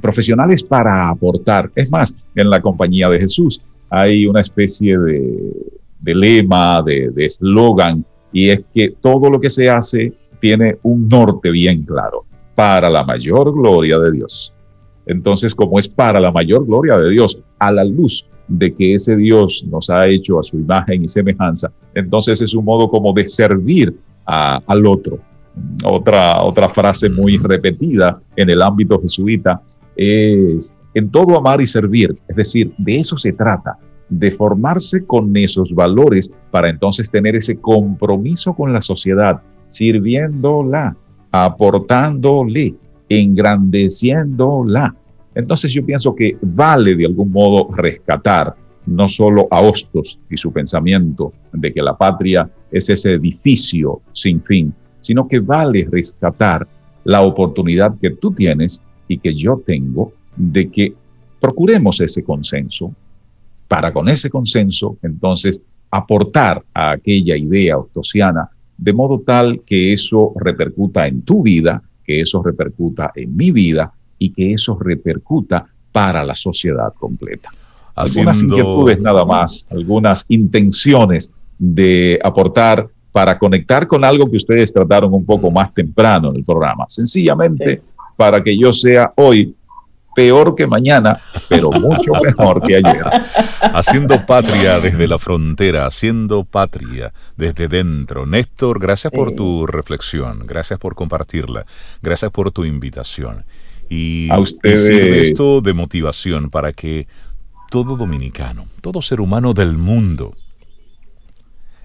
profesionales 0.00 0.62
para 0.62 1.08
aportar. 1.08 1.70
Es 1.74 1.90
más, 1.90 2.14
en 2.34 2.50
la 2.50 2.60
compañía 2.60 3.08
de 3.08 3.18
Jesús 3.18 3.60
hay 3.90 4.26
una 4.26 4.40
especie 4.40 4.96
de, 4.98 5.40
lema, 6.04 6.82
de 6.82 7.12
eslogan, 7.16 8.04
y 8.32 8.50
es 8.50 8.62
que 8.72 8.94
todo 9.00 9.30
lo 9.30 9.40
que 9.40 9.50
se 9.50 9.68
hace 9.68 10.12
tiene 10.40 10.76
un 10.82 11.08
norte 11.08 11.50
bien 11.50 11.82
claro, 11.82 12.24
para 12.54 12.90
la 12.90 13.04
mayor 13.04 13.52
gloria 13.52 13.98
de 13.98 14.12
Dios. 14.12 14.52
Entonces, 15.06 15.54
como 15.54 15.78
es 15.78 15.88
para 15.88 16.20
la 16.20 16.30
mayor 16.30 16.66
gloria 16.66 16.98
de 16.98 17.10
Dios, 17.10 17.40
a 17.58 17.72
la 17.72 17.84
luz 17.84 18.26
de 18.46 18.72
que 18.72 18.94
ese 18.94 19.16
Dios 19.16 19.64
nos 19.68 19.90
ha 19.90 20.06
hecho 20.06 20.38
a 20.38 20.42
su 20.42 20.58
imagen 20.58 21.04
y 21.04 21.08
semejanza, 21.08 21.72
entonces 21.94 22.40
es 22.40 22.54
un 22.54 22.64
modo 22.64 22.88
como 22.90 23.12
de 23.12 23.26
servir 23.26 23.96
al 24.24 24.86
otro. 24.86 25.18
Otra, 25.84 26.42
otra 26.44 26.68
frase 26.68 27.08
muy 27.08 27.38
repetida 27.38 28.20
en 28.36 28.50
el 28.50 28.62
ámbito 28.62 29.00
jesuita 29.00 29.60
es 29.96 30.74
en 30.94 31.10
todo 31.10 31.36
amar 31.36 31.60
y 31.60 31.66
servir. 31.66 32.16
Es 32.28 32.36
decir, 32.36 32.72
de 32.78 32.98
eso 32.98 33.16
se 33.16 33.32
trata, 33.32 33.76
de 34.08 34.30
formarse 34.30 35.04
con 35.04 35.36
esos 35.36 35.74
valores 35.74 36.32
para 36.50 36.70
entonces 36.70 37.10
tener 37.10 37.36
ese 37.36 37.58
compromiso 37.58 38.54
con 38.54 38.72
la 38.72 38.80
sociedad, 38.80 39.42
sirviéndola, 39.68 40.96
aportándole, 41.30 42.74
engrandeciéndola. 43.08 44.94
Entonces 45.34 45.72
yo 45.72 45.84
pienso 45.84 46.14
que 46.14 46.36
vale 46.40 46.94
de 46.94 47.06
algún 47.06 47.30
modo 47.30 47.68
rescatar 47.76 48.56
no 48.86 49.06
solo 49.06 49.46
a 49.50 49.60
Hostos 49.60 50.18
y 50.30 50.36
su 50.36 50.50
pensamiento 50.50 51.32
de 51.52 51.72
que 51.72 51.82
la 51.82 51.96
patria 51.96 52.50
es 52.70 52.88
ese 52.88 53.12
edificio 53.12 54.00
sin 54.12 54.42
fin, 54.42 54.72
sino 55.00 55.28
que 55.28 55.40
vale 55.40 55.86
rescatar 55.90 56.66
la 57.04 57.22
oportunidad 57.22 57.98
que 57.98 58.10
tú 58.10 58.32
tienes 58.32 58.82
y 59.06 59.18
que 59.18 59.34
yo 59.34 59.62
tengo 59.64 60.12
de 60.36 60.70
que 60.70 60.94
procuremos 61.40 62.00
ese 62.00 62.22
consenso 62.22 62.94
para 63.68 63.92
con 63.92 64.08
ese 64.08 64.30
consenso 64.30 64.96
entonces 65.02 65.62
aportar 65.90 66.64
a 66.74 66.92
aquella 66.92 67.36
idea 67.36 67.78
ostosiana 67.78 68.50
de 68.78 68.92
modo 68.92 69.20
tal 69.20 69.60
que 69.66 69.92
eso 69.92 70.32
repercuta 70.36 71.06
en 71.06 71.22
tu 71.22 71.42
vida, 71.42 71.82
que 72.04 72.20
eso 72.20 72.42
repercuta 72.42 73.12
en 73.14 73.36
mi 73.36 73.50
vida 73.50 73.92
y 74.18 74.30
que 74.30 74.52
eso 74.52 74.78
repercuta 74.80 75.66
para 75.92 76.24
la 76.24 76.34
sociedad 76.34 76.94
completa. 76.94 77.50
Algunas 77.96 78.40
inquietudes 78.40 79.00
nada 79.00 79.24
más, 79.24 79.66
algunas 79.70 80.24
intenciones 80.28 81.34
de 81.58 82.18
aportar 82.22 82.88
para 83.10 83.36
conectar 83.36 83.86
con 83.88 84.04
algo 84.04 84.30
que 84.30 84.36
ustedes 84.36 84.72
trataron 84.72 85.12
un 85.12 85.24
poco 85.24 85.50
más 85.50 85.74
temprano 85.74 86.30
en 86.30 86.36
el 86.36 86.44
programa. 86.44 86.84
Sencillamente 86.88 87.82
para 88.16 88.42
que 88.42 88.56
yo 88.56 88.72
sea 88.72 89.10
hoy 89.16 89.54
peor 90.18 90.56
que 90.56 90.66
mañana, 90.66 91.20
pero 91.48 91.70
mucho 91.70 92.10
mejor 92.20 92.60
que 92.60 92.74
ayer. 92.74 93.04
Haciendo 93.60 94.26
patria 94.26 94.80
desde 94.80 95.06
la 95.06 95.16
frontera, 95.20 95.86
haciendo 95.86 96.42
patria 96.42 97.12
desde 97.36 97.68
dentro. 97.68 98.26
Néstor, 98.26 98.80
gracias 98.80 99.12
por 99.12 99.36
tu 99.36 99.64
reflexión, 99.68 100.40
gracias 100.44 100.80
por 100.80 100.96
compartirla, 100.96 101.66
gracias 102.02 102.32
por 102.32 102.50
tu 102.50 102.64
invitación. 102.64 103.44
Y, 103.88 104.28
a 104.32 104.40
ustedes. 104.40 105.28
esto 105.28 105.60
de 105.60 105.72
motivación 105.72 106.50
para 106.50 106.72
que 106.72 107.06
todo 107.70 107.96
dominicano, 107.96 108.66
todo 108.80 109.02
ser 109.02 109.20
humano 109.20 109.54
del 109.54 109.78
mundo, 109.78 110.34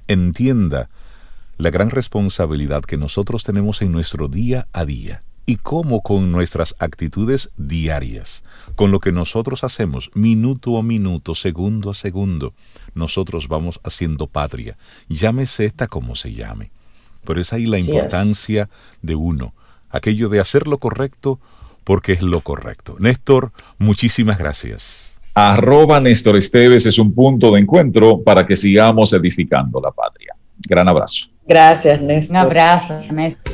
entienda 0.07 0.89
la 1.57 1.69
gran 1.69 1.91
responsabilidad 1.91 2.81
que 2.81 2.97
nosotros 2.97 3.43
tenemos 3.43 3.83
en 3.83 3.91
nuestro 3.91 4.27
día 4.27 4.65
a 4.73 4.85
día 4.85 5.21
y 5.45 5.57
cómo 5.57 6.01
con 6.01 6.31
nuestras 6.31 6.75
actitudes 6.79 7.51
diarias, 7.57 8.43
con 8.75 8.91
lo 8.91 8.99
que 8.99 9.11
nosotros 9.11 9.63
hacemos 9.63 10.09
minuto 10.13 10.77
a 10.77 10.83
minuto, 10.83 11.35
segundo 11.35 11.91
a 11.91 11.93
segundo, 11.93 12.53
nosotros 12.95 13.47
vamos 13.47 13.79
haciendo 13.83 14.27
patria, 14.27 14.77
llámese 15.09 15.65
esta 15.65 15.87
como 15.87 16.15
se 16.15 16.33
llame. 16.33 16.71
Pero 17.25 17.39
es 17.39 17.53
ahí 17.53 17.65
la 17.65 17.79
importancia 17.79 18.69
de 19.01 19.15
uno, 19.15 19.53
aquello 19.89 20.29
de 20.29 20.39
hacer 20.39 20.67
lo 20.67 20.77
correcto 20.77 21.39
porque 21.83 22.13
es 22.13 22.21
lo 22.21 22.41
correcto. 22.41 22.95
Néstor, 22.99 23.51
muchísimas 23.77 24.37
gracias. 24.37 25.19
Arroba 25.33 25.99
Néstor 25.99 26.37
Esteves 26.37 26.85
es 26.85 26.99
un 26.99 27.13
punto 27.13 27.51
de 27.51 27.61
encuentro 27.61 28.21
para 28.21 28.45
que 28.45 28.55
sigamos 28.55 29.13
edificando 29.13 29.81
la 29.81 29.91
patria. 29.91 30.35
Gran 30.67 30.87
abrazo. 30.87 31.29
Gracias, 31.47 32.01
Néstor. 32.01 32.37
Un 32.37 32.41
abrazo, 32.43 32.93
Néstor. 33.11 33.53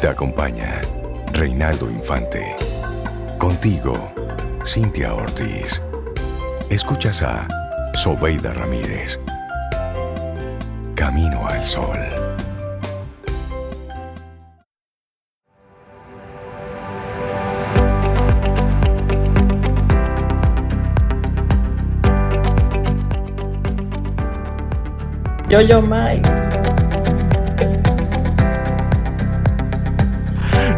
Te 0.00 0.08
acompaña 0.08 0.80
Reinaldo 1.32 1.90
Infante. 1.90 2.54
Contigo, 3.38 4.12
Cintia 4.64 5.14
Ortiz. 5.14 5.80
Escuchas 6.68 7.22
a 7.22 7.48
Sobeida 7.94 8.52
Ramírez. 8.52 9.18
Camino 10.94 11.46
al 11.48 11.64
Sol. 11.64 11.98
Yo, 25.48 25.60
yo, 25.60 25.82
Mike. 25.82 26.51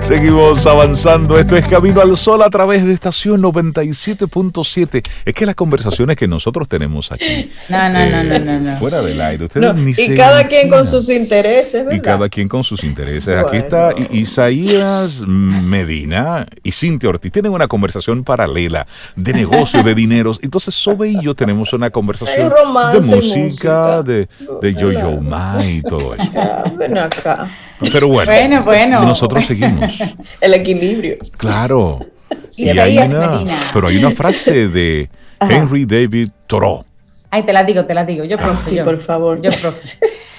Seguimos 0.04 0.66
avanzando. 0.66 1.38
Esto 1.38 1.56
es 1.56 1.66
Camino 1.66 2.02
al 2.02 2.14
Sol 2.18 2.42
a 2.42 2.50
través 2.50 2.84
de 2.84 2.92
estación 2.92 3.40
97.7. 3.42 5.02
Es 5.24 5.32
que 5.32 5.46
las 5.46 5.54
conversaciones 5.54 6.18
que 6.18 6.28
nosotros 6.28 6.68
tenemos 6.68 7.10
aquí. 7.10 7.50
No, 7.70 7.88
no, 7.88 8.22
no, 8.22 8.38
no, 8.38 8.60
no, 8.60 8.76
Fuera 8.76 9.00
del 9.00 9.18
aire. 9.18 9.46
Ustedes 9.46 9.74
ni 9.74 9.92
y 9.96 10.14
cada 10.14 10.44
quien 10.46 10.68
con 10.68 10.86
sus 10.86 11.08
intereses, 11.08 11.86
¿verdad? 11.86 11.98
Y 11.98 12.00
cada 12.02 12.28
quien 12.28 12.48
con 12.48 12.62
sus 12.62 12.84
intereses. 12.84 13.34
Aquí 13.34 13.56
está 13.56 13.94
Isaías 14.10 15.22
Medina 15.26 16.46
y 16.62 16.72
Cintia 16.72 17.08
Ortiz. 17.08 17.32
Tienen 17.32 17.52
una 17.52 17.66
conversación 17.66 18.24
paralela 18.24 18.86
de 19.16 19.32
negocio, 19.32 19.82
de 19.82 19.94
dineros. 19.94 20.38
Entonces, 20.42 20.74
Sobe 20.74 21.08
y 21.08 21.22
yo 21.22 21.34
tenemos 21.34 21.72
una 21.72 21.88
conversación 21.88 22.52
de 22.92 23.00
música, 23.00 24.02
de, 24.02 24.28
de 24.60 24.74
Yo-Yo 24.74 25.18
Ma 25.22 25.64
y 25.64 25.80
todo 25.80 26.14
eso. 26.14 26.30
ven 26.76 26.98
acá. 26.98 27.48
Pero 27.92 28.08
bueno, 28.08 28.30
bueno, 28.30 28.62
bueno. 28.62 29.00
nosotros 29.02 29.44
seguimos. 29.44 29.98
El 30.40 30.54
equilibrio. 30.54 31.16
Claro. 31.36 32.00
y 32.56 32.68
hay 32.68 32.98
una, 32.98 33.42
pero 33.72 33.88
hay 33.88 33.98
una 33.98 34.10
frase 34.10 34.68
de 34.68 35.08
Henry 35.40 35.84
David 35.84 36.30
Thoreau. 36.46 36.84
Ay, 37.30 37.42
te 37.42 37.52
la 37.52 37.64
digo, 37.64 37.84
te 37.84 37.94
la 37.94 38.04
digo. 38.04 38.24
Yo, 38.24 38.36
ah, 38.38 38.56
sí, 38.56 38.78
por 38.84 39.00
favor. 39.00 39.40
Yo, 39.42 39.50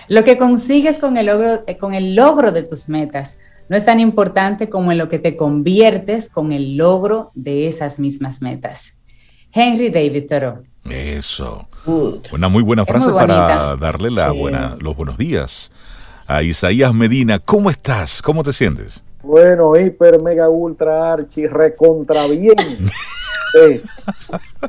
Lo 0.08 0.24
que 0.24 0.38
consigues 0.38 1.00
con 1.00 1.18
el, 1.18 1.26
logro, 1.26 1.64
eh, 1.68 1.78
con 1.78 1.94
el 1.94 2.16
logro 2.16 2.52
de 2.52 2.64
tus 2.64 2.88
metas 2.90 3.40
no 3.68 3.76
es 3.76 3.84
tan 3.84 4.00
importante 4.00 4.70
como 4.70 4.92
en 4.92 4.98
lo 4.98 5.10
que 5.10 5.20
te 5.20 5.36
conviertes 5.36 6.30
con 6.30 6.52
el 6.52 6.78
logro 6.78 7.32
de 7.34 7.68
esas 7.68 8.00
mismas 8.00 8.42
metas. 8.42 8.94
Henry 9.52 9.90
David 9.90 10.26
Thoreau. 10.30 10.64
Eso. 10.90 11.68
Una 12.32 12.48
muy 12.48 12.64
buena 12.64 12.86
frase 12.86 13.12
para 13.12 13.76
darle 13.76 14.12
la 14.12 14.32
buena, 14.32 14.76
los 14.80 14.96
buenos 14.96 15.18
días 15.18 15.72
a 16.28 16.44
Isaías 16.44 16.94
Medina. 16.94 17.40
¿Cómo 17.40 17.70
estás? 17.70 18.22
¿Cómo 18.22 18.44
te 18.44 18.54
sientes? 18.54 19.04
Bueno, 19.24 19.76
hiper, 19.76 20.22
mega, 20.22 20.50
ultra, 20.50 21.14
archi, 21.14 21.48
recontra 21.48 22.28
bien. 22.28 22.56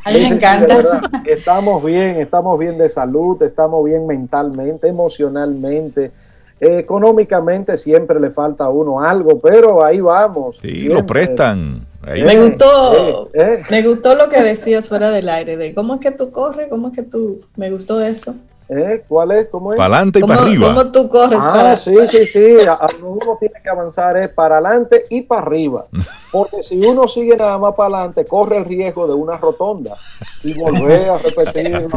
a 0.05 0.11
mí 0.11 0.21
me 0.21 0.29
encanta. 0.29 1.01
estamos 1.27 1.85
bien, 1.85 2.17
estamos 2.21 2.59
bien 2.59 2.79
de 2.79 2.89
salud, 2.89 3.43
estamos 3.43 3.85
bien 3.85 4.07
mentalmente, 4.07 4.89
emocionalmente. 4.89 6.13
económicamente 6.59 7.77
siempre 7.77 8.19
le 8.19 8.31
falta 8.31 8.65
a 8.65 8.71
uno 8.71 9.01
algo, 9.01 9.39
pero 9.41 9.85
ahí 9.85 10.01
vamos. 10.01 10.59
Sí, 10.63 10.87
lo 10.87 11.05
prestan. 11.05 11.87
Me 12.07 12.39
gustó, 12.39 13.29
me 13.71 13.83
gustó 13.83 14.15
lo 14.15 14.29
que 14.29 14.41
decías 14.41 14.89
fuera 14.89 15.11
del 15.11 15.29
aire, 15.29 15.57
de 15.57 15.75
cómo 15.75 15.95
es 15.95 16.01
que 16.01 16.13
tú 16.13 16.31
corres, 16.31 16.69
cómo 16.71 16.89
es 16.89 16.95
que 16.95 17.03
tú, 17.03 17.41
me 17.57 17.71
gustó 17.71 18.01
eso. 18.01 18.37
¿Eh? 18.69 19.05
¿Cuál 19.07 19.31
es? 19.31 19.47
¿Cómo 19.49 19.73
es? 19.73 19.77
Para 19.77 19.97
adelante 19.97 20.19
y 20.19 20.23
para 20.23 20.43
arriba. 20.43 20.69
¿Cómo 20.69 20.91
tú 20.91 21.09
corres? 21.09 21.39
Ah, 21.41 21.77
sí, 21.77 21.95
sí, 22.09 22.27
sí. 22.27 22.57
Uno 23.01 23.37
tiene 23.39 23.55
que 23.63 23.69
avanzar 23.69 24.17
es 24.17 24.29
para 24.31 24.59
adelante 24.59 25.07
y 25.09 25.23
para 25.23 25.43
arriba. 25.43 25.87
Porque 26.33 26.63
si 26.63 26.79
uno 26.85 27.07
sigue 27.07 27.37
nada 27.37 27.57
más 27.59 27.75
para 27.75 27.99
adelante, 27.99 28.27
corre 28.27 28.57
el 28.57 28.65
riesgo 28.65 29.07
de 29.07 29.15
una 29.15 29.37
rotonda 29.37 29.97
y 30.43 30.53
volver 30.59 31.09
a 31.09 31.19
repetir. 31.19 31.89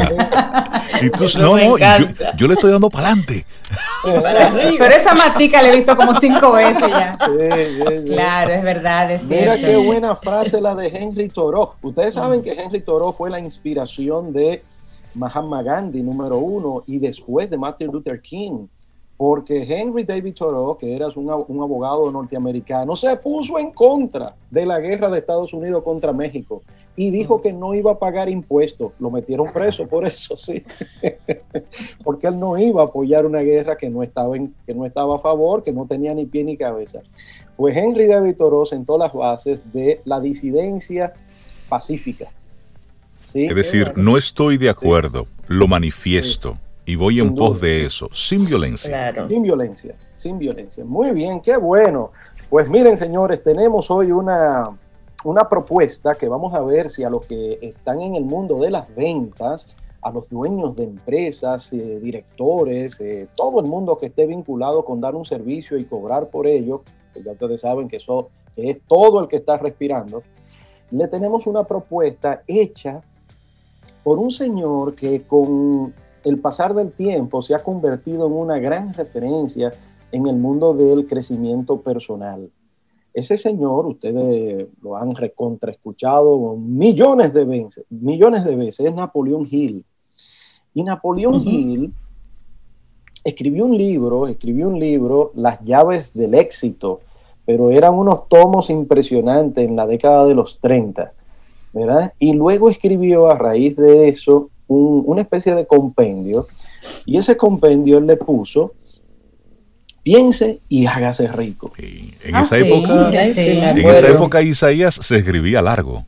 y 1.01 1.09
tú, 1.09 1.25
no, 1.39 1.57
no 1.57 1.77
yo, 2.37 2.47
le 2.47 2.53
estoy 2.53 2.71
dando 2.71 2.89
para 2.89 3.07
adelante. 3.07 3.45
Pero 4.03 4.95
esa 4.95 5.13
matica 5.13 5.61
la 5.61 5.69
he 5.69 5.75
visto 5.75 5.97
como 5.97 6.13
cinco 6.13 6.53
veces 6.53 6.87
ya. 6.87 7.17
Sí, 7.19 8.13
Claro, 8.13 8.53
es 8.53 8.63
verdad. 8.63 9.11
Es 9.11 9.23
Mira 9.23 9.57
qué 9.57 9.75
buena 9.75 10.15
frase 10.15 10.61
la 10.61 10.75
de 10.75 10.87
Henry 10.87 11.29
Thoreau. 11.29 11.73
Ustedes 11.81 12.13
saben 12.13 12.41
que 12.41 12.51
Henry 12.51 12.81
Thoreau 12.81 13.11
fue 13.11 13.29
la 13.29 13.39
inspiración 13.39 14.31
de 14.31 14.63
Mahatma 15.15 15.63
Gandhi, 15.63 16.01
número 16.01 16.37
uno, 16.37 16.83
y 16.85 16.99
después 16.99 17.49
de 17.49 17.57
Martin 17.57 17.87
Luther 17.91 18.21
King, 18.21 18.67
porque 19.19 19.63
Henry 19.63 20.05
David 20.05 20.33
Thoreau, 20.33 20.77
que 20.77 20.95
era 20.95 21.09
un, 21.13 21.29
abogado 21.29 22.09
norteamericano, 22.09 22.95
se 22.95 23.17
puso 23.17 23.59
en 23.59 23.71
contra 23.71 24.33
de 24.49 24.65
la 24.65 24.79
guerra 24.79 25.09
de 25.09 25.19
Estados 25.19 25.51
Unidos 25.51 25.83
contra 25.83 26.13
México 26.13 26.61
y 26.95 27.11
dijo 27.11 27.41
que 27.41 27.51
no 27.51 27.73
iba 27.73 27.91
a 27.91 27.99
pagar 27.99 28.29
impuestos. 28.29 28.93
Lo 28.97 29.11
metieron 29.11 29.51
preso 29.51 29.85
por 29.89 30.05
eso, 30.05 30.37
sí, 30.37 30.63
porque 32.05 32.27
él 32.27 32.39
no 32.39 32.57
iba 32.57 32.81
a 32.81 32.85
apoyar 32.85 33.25
una 33.25 33.39
guerra 33.39 33.75
que 33.75 33.89
no 33.89 34.03
estaba, 34.03 34.37
en, 34.37 34.55
que 34.65 34.73
no 34.73 34.85
estaba 34.85 35.17
a 35.17 35.19
favor, 35.19 35.63
que 35.63 35.73
no 35.73 35.85
tenía 35.85 36.13
ni 36.13 36.25
pie 36.25 36.45
ni 36.45 36.55
cabeza. 36.55 37.01
Pues 37.57 37.75
Henry 37.75 38.07
David 38.07 38.37
Thoreau 38.37 38.65
sentó 38.65 38.97
las 38.97 39.11
bases 39.11 39.69
de 39.73 39.99
la 40.05 40.21
disidencia 40.21 41.11
pacífica 41.67 42.29
es 43.33 43.55
decir, 43.55 43.93
no 43.95 44.17
estoy 44.17 44.57
de 44.57 44.69
acuerdo, 44.69 45.27
lo 45.47 45.67
manifiesto 45.67 46.57
y 46.85 46.95
voy 46.95 47.19
en 47.19 47.35
pos 47.35 47.61
de 47.61 47.85
eso, 47.85 48.09
sin 48.11 48.45
violencia. 48.45 49.13
Sin 49.27 49.43
violencia, 49.43 49.95
sin 50.11 50.39
violencia. 50.39 50.83
Muy 50.83 51.11
bien, 51.11 51.39
qué 51.39 51.55
bueno. 51.57 52.09
Pues 52.49 52.67
miren, 52.67 52.97
señores, 52.97 53.43
tenemos 53.43 53.91
hoy 53.91 54.11
una, 54.11 54.69
una 55.23 55.47
propuesta 55.47 56.15
que 56.15 56.27
vamos 56.27 56.53
a 56.55 56.61
ver 56.61 56.89
si 56.89 57.03
a 57.03 57.09
los 57.09 57.25
que 57.27 57.59
están 57.61 58.01
en 58.01 58.15
el 58.15 58.23
mundo 58.23 58.59
de 58.59 58.71
las 58.71 58.93
ventas, 58.95 59.75
a 60.01 60.11
los 60.11 60.29
dueños 60.29 60.75
de 60.77 60.85
empresas, 60.85 61.71
eh, 61.73 61.99
directores, 62.01 62.99
eh, 63.01 63.27
todo 63.35 63.59
el 63.59 63.67
mundo 63.67 63.97
que 63.97 64.07
esté 64.07 64.25
vinculado 64.25 64.83
con 64.83 64.99
dar 64.99 65.13
un 65.13 65.25
servicio 65.25 65.77
y 65.77 65.85
cobrar 65.85 66.29
por 66.29 66.47
ello, 66.47 66.83
que 67.13 67.21
ya 67.21 67.33
ustedes 67.33 67.61
saben 67.61 67.87
que 67.87 67.97
eso 67.97 68.29
que 68.55 68.69
es 68.69 68.79
todo 68.87 69.19
el 69.21 69.27
que 69.27 69.35
está 69.35 69.57
respirando, 69.57 70.23
le 70.89 71.07
tenemos 71.07 71.45
una 71.45 71.65
propuesta 71.65 72.41
hecha 72.47 73.01
por 74.09 74.17
un 74.17 74.31
señor 74.31 74.95
que 74.95 75.21
con 75.21 75.93
el 76.23 76.39
pasar 76.39 76.73
del 76.73 76.93
tiempo 76.93 77.43
se 77.43 77.53
ha 77.53 77.61
convertido 77.61 78.25
en 78.25 78.33
una 78.33 78.57
gran 78.57 78.91
referencia 78.91 79.71
en 80.11 80.25
el 80.25 80.35
mundo 80.35 80.73
del 80.73 81.05
crecimiento 81.05 81.79
personal. 81.79 82.49
Ese 83.13 83.37
señor, 83.37 83.85
ustedes 83.85 84.65
lo 84.81 84.97
han 84.97 85.13
recontraescuchado 85.13 86.55
millones 86.57 87.35
de 87.35 87.45
veces, 87.45 87.85
millones 87.91 88.45
de 88.45 88.55
veces, 88.55 88.87
es 88.87 88.95
Napoleón 88.95 89.47
Hill. 89.47 89.85
Y 90.73 90.81
Napoleón 90.81 91.43
Hill 91.47 91.93
escribió 93.23 93.67
un 93.67 93.77
libro, 93.77 94.25
escribió 94.25 94.69
un 94.69 94.79
libro, 94.79 95.31
Las 95.35 95.63
llaves 95.63 96.15
del 96.15 96.33
éxito, 96.33 97.01
pero 97.45 97.69
eran 97.69 97.93
unos 97.93 98.27
tomos 98.27 98.71
impresionantes 98.71 99.69
en 99.69 99.75
la 99.75 99.85
década 99.85 100.25
de 100.25 100.33
los 100.33 100.59
30. 100.59 101.13
Y 102.19 102.33
luego 102.33 102.69
escribió 102.69 103.29
a 103.29 103.35
raíz 103.35 103.75
de 103.75 104.09
eso 104.09 104.49
una 104.67 105.21
especie 105.21 105.55
de 105.55 105.65
compendio, 105.65 106.47
y 107.05 107.17
ese 107.17 107.35
compendio 107.35 107.97
él 107.97 108.05
le 108.05 108.17
puso 108.17 108.73
piense 110.03 110.59
y 110.69 110.85
hágase 110.85 111.27
rico. 111.27 111.71
En, 111.77 112.35
ah, 112.35 112.41
esa 112.41 112.57
época, 112.57 113.11
en 113.11 113.77
esa 113.77 114.07
época 114.07 114.41
Isaías 114.41 114.95
se 114.95 115.17
escribía 115.17 115.61
largo. 115.61 116.05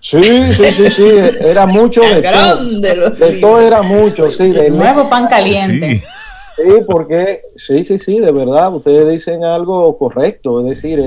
Sí, 0.00 0.22
sí, 0.52 0.64
sí, 0.72 0.90
sí, 0.90 1.04
era 1.44 1.66
mucho 1.66 2.00
de 2.02 2.22
todo. 2.22 3.14
De 3.14 3.40
todo 3.40 3.60
era 3.60 3.82
mucho, 3.82 4.30
sí. 4.30 4.50
De 4.50 4.70
nuevo 4.70 5.08
pan 5.10 5.26
caliente. 5.26 6.02
Sí, 6.58 6.82
porque 6.88 7.42
sí, 7.54 7.84
sí, 7.84 7.98
sí, 7.98 8.18
de 8.18 8.32
verdad, 8.32 8.74
ustedes 8.74 9.08
dicen 9.08 9.44
algo 9.44 9.96
correcto, 9.96 10.58
es 10.60 10.66
decir, 10.66 11.00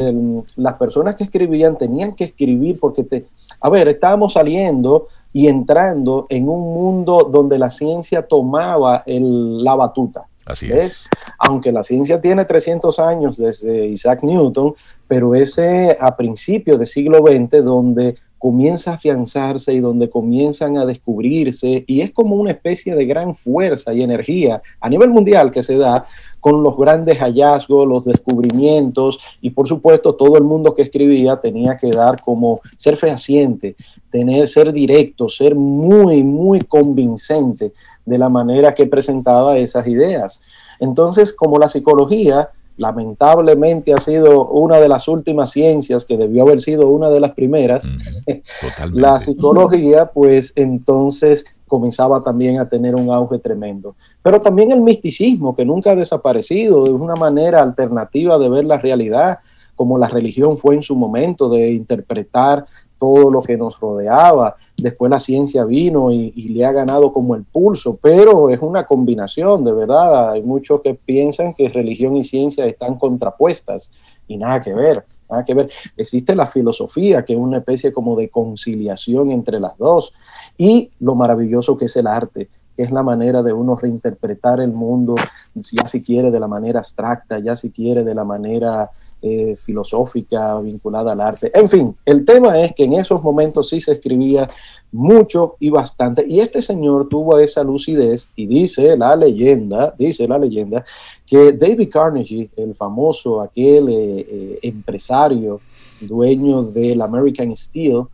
las 0.56 0.76
personas 0.76 1.16
que 1.16 1.26
escribían 1.26 1.78
tenían 1.78 2.16
que 2.16 2.24
escribir 2.24 2.80
porque 2.80 3.04
te, 3.04 3.26
a 3.60 3.70
ver, 3.70 3.90
estábamos 3.90 4.34
saliendo 4.34 5.10
y 5.34 5.48
entrando 5.48 6.26
en 6.30 6.48
un 6.48 6.74
mundo 6.74 7.28
donde 7.30 7.60
la 7.60 7.70
ciencia 7.70 8.26
tomaba 8.26 9.04
la 9.06 9.76
batuta. 9.76 10.26
Así 10.46 10.72
es. 10.72 11.04
Aunque 11.38 11.74
la 11.74 11.84
ciencia 11.84 12.22
tiene 12.22 12.46
300 12.46 12.98
años 13.00 13.36
desde 13.36 13.88
Isaac 13.88 14.24
Newton, 14.24 14.74
pero 15.06 15.36
ese 15.36 15.98
a 16.00 16.16
principios 16.16 16.80
del 16.80 16.88
siglo 16.88 17.18
XX 17.18 17.64
donde 17.64 18.16
comienza 18.42 18.90
a 18.90 18.94
afianzarse 18.96 19.72
y 19.72 19.80
donde 19.80 20.10
comienzan 20.10 20.76
a 20.76 20.86
descubrirse 20.88 21.84
y 21.86 22.02
es 22.02 22.10
como 22.10 22.36
una 22.36 22.50
especie 22.50 22.96
de 22.96 23.06
gran 23.06 23.36
fuerza 23.36 23.94
y 23.94 24.02
energía 24.02 24.64
a 24.80 24.90
nivel 24.90 25.12
mundial 25.12 25.52
que 25.52 25.62
se 25.62 25.78
da 25.78 26.06
con 26.40 26.64
los 26.64 26.76
grandes 26.76 27.20
hallazgos, 27.20 27.88
los 27.88 28.04
descubrimientos 28.04 29.20
y 29.42 29.52
por 29.52 29.68
supuesto 29.68 30.16
todo 30.16 30.38
el 30.38 30.44
mundo 30.44 30.74
que 30.74 30.82
escribía 30.82 31.40
tenía 31.40 31.78
que 31.78 31.92
dar 31.92 32.20
como 32.20 32.60
ser 32.78 32.98
fehaciente, 32.98 33.76
tener, 34.10 34.48
ser 34.48 34.74
directo, 34.74 35.30
ser 35.30 35.54
muy, 35.54 36.24
muy 36.24 36.62
convincente 36.62 37.74
de 38.04 38.18
la 38.18 38.30
manera 38.30 38.74
que 38.74 38.88
presentaba 38.88 39.60
esas 39.60 39.86
ideas. 39.86 40.42
Entonces, 40.80 41.32
como 41.32 41.60
la 41.60 41.68
psicología 41.68 42.50
lamentablemente 42.82 43.94
ha 43.94 43.98
sido 43.98 44.50
una 44.50 44.80
de 44.80 44.90
las 44.90 45.08
últimas 45.08 45.52
ciencias 45.52 46.04
que 46.04 46.18
debió 46.18 46.44
haber 46.44 46.60
sido 46.60 46.90
una 46.90 47.10
de 47.10 47.20
las 47.20 47.32
primeras, 47.32 47.88
la 48.92 49.20
psicología 49.20 50.08
pues 50.08 50.52
entonces 50.56 51.46
comenzaba 51.68 52.24
también 52.24 52.60
a 52.60 52.68
tener 52.68 52.96
un 52.96 53.12
auge 53.12 53.40
tremendo. 53.40 53.96
Pero 54.22 54.42
también 54.42 54.72
el 54.72 54.82
misticismo 54.82 55.56
que 55.56 55.64
nunca 55.64 55.92
ha 55.92 55.96
desaparecido, 55.96 56.84
de 56.84 56.92
una 56.92 57.16
manera 57.16 57.62
alternativa 57.62 58.38
de 58.38 58.50
ver 58.50 58.66
la 58.66 58.80
realidad, 58.80 59.40
como 59.76 59.98
la 59.98 60.08
religión 60.08 60.58
fue 60.58 60.76
en 60.76 60.84
su 60.84 60.96
momento, 60.96 61.50
de 61.50 61.72
interpretar 61.72 62.66
todo 63.00 63.30
lo 63.32 63.42
que 63.42 63.58
nos 63.58 63.80
rodeaba, 63.80 64.56
después 64.82 65.10
la 65.10 65.20
ciencia 65.20 65.66
vino 65.66 66.12
y, 66.12 66.32
le 66.50 66.66
ha 66.66 66.72
ganado 66.72 67.12
como 67.12 67.36
el 67.36 67.44
pulso, 67.44 67.98
pero 68.02 68.50
es 68.50 68.60
una 68.62 68.86
combinación, 68.86 69.64
de 69.64 69.74
verdad. 69.74 70.32
Hay 70.32 70.44
muchos 70.44 70.82
que 70.82 70.94
piensan 70.94 71.54
que 71.54 71.70
religión 71.70 72.16
y 72.16 72.24
ciencia 72.24 72.66
están 72.66 72.98
contrapuestas 72.98 73.92
y 74.28 74.38
nada 74.38 74.62
que 74.62 74.74
ver, 74.74 75.06
nada 75.30 75.44
que 75.44 75.54
ver. 75.54 75.70
Existe 75.96 76.36
la 76.36 76.48
filosofía, 76.48 77.24
que 77.24 77.34
es 77.34 77.40
una 77.40 77.60
especie 77.60 77.94
como 77.94 78.16
de 78.16 78.30
conciliación 78.30 79.32
entre 79.32 79.60
las 79.60 79.78
dos, 79.78 80.14
y 80.58 80.92
lo 81.00 81.16
maravilloso 81.16 81.78
que 81.78 81.86
es 81.86 81.96
el 81.96 82.08
arte 82.08 82.50
es 82.82 82.92
la 82.92 83.04
manera 83.04 83.42
de 83.44 83.54
uno 83.54 83.76
reinterpretar 83.76 84.60
el 84.60 84.72
mundo, 84.72 85.16
ya 85.54 85.86
si 85.88 86.02
quiere 86.02 86.32
de 86.32 86.40
la 86.40 86.48
manera 86.48 86.80
abstracta, 86.80 87.40
ya 87.40 87.56
si 87.56 87.70
quiere 87.70 88.04
de 88.04 88.16
la 88.16 88.24
manera 88.24 88.90
eh, 89.24 89.56
filosófica 89.56 90.60
vinculada 90.62 91.12
al 91.12 91.22
arte. 91.22 91.52
En 91.54 91.70
fin, 91.70 91.96
el 92.06 92.26
tema 92.26 92.60
es 92.60 92.74
que 92.74 92.86
en 92.86 92.94
esos 92.94 93.22
momentos 93.22 93.70
sí 93.70 93.80
se 93.80 93.92
escribía 93.94 94.50
mucho 94.92 95.58
y 95.60 95.70
bastante. 95.70 96.26
Y 96.28 96.40
este 96.40 96.60
señor 96.60 97.08
tuvo 97.08 97.38
esa 97.38 97.64
lucidez 97.64 98.32
y 98.36 98.48
dice 98.48 98.98
la 98.98 99.16
leyenda, 99.16 99.94
dice 99.96 100.28
la 100.28 100.40
leyenda, 100.40 100.84
que 101.26 101.52
David 101.54 101.90
Carnegie, 101.92 102.50
el 102.56 102.74
famoso, 102.74 103.42
aquel 103.42 103.90
eh, 103.90 104.26
eh, 104.28 104.60
empresario, 104.64 105.62
dueño 106.00 106.64
del 106.64 107.00
American 107.02 107.56
Steel, 107.56 108.06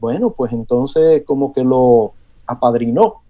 bueno, 0.00 0.30
pues 0.30 0.52
entonces 0.52 1.22
como 1.24 1.52
que 1.52 1.64
lo 1.64 2.12
apadrinó 2.46 3.23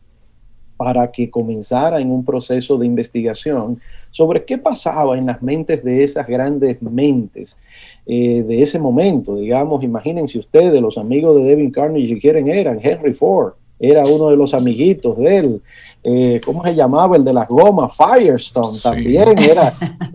para 0.77 1.11
que 1.11 1.31
comenzara 1.31 2.01
en 2.01 2.11
un 2.11 2.25
proceso 2.25 2.77
de 2.77 2.87
investigación 2.87 3.81
sobre 4.11 4.45
qué 4.45 4.59
pasaba 4.59 5.17
en 5.17 5.27
las 5.27 5.43
mentes 5.43 5.83
de 5.85 6.05
esas 6.05 6.27
grandes 6.27 6.81
mentes 6.83 7.59
eh, 8.07 8.43
de 8.43 8.63
ese 8.63 8.79
momento. 8.79 9.37
Digamos, 9.37 9.83
imagínense 9.83 10.39
ustedes, 10.39 10.81
los 10.81 10.99
amigos 10.99 11.37
de 11.37 11.45
Devin 11.45 11.71
Carnegie, 11.71 12.21
¿quieren 12.21 12.49
eran? 12.49 12.79
Henry 12.83 13.15
Ford, 13.15 13.55
era 13.91 14.03
uno 14.07 14.31
de 14.31 14.37
los 14.37 14.55
amiguitos 14.55 15.17
de 15.19 15.37
él. 15.37 15.63
Eh, 16.07 16.39
¿Cómo 16.45 16.63
se 16.63 16.75
llamaba? 16.75 17.17
El 17.17 17.25
de 17.25 17.33
las 17.33 17.49
gomas, 17.49 17.91
Firestone 17.97 18.79
también 18.79 19.39
era. 19.39 19.75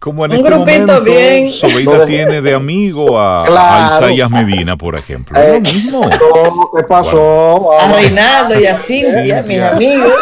Como 0.00 0.24
en 0.24 0.32
Un 0.32 0.38
este 0.38 0.50
grupito 0.50 1.00
bien. 1.00 1.52
Sobeida 1.52 2.04
tiene 2.06 2.42
de 2.42 2.54
amigo 2.54 3.18
a, 3.18 3.96
Isaías 3.96 4.28
Medina, 4.28 4.76
por 4.76 4.96
ejemplo. 4.96 5.38
lo 5.38 5.46
eh, 5.46 5.60
mismo. 5.60 6.00
¿Qué 6.76 6.82
pasó? 6.82 7.70
A 7.78 7.92
Reinaldo 7.92 8.60
y 8.60 8.66
a 8.66 8.74
Cintia, 8.74 9.42
mis 9.42 9.60
amigos, 9.60 10.12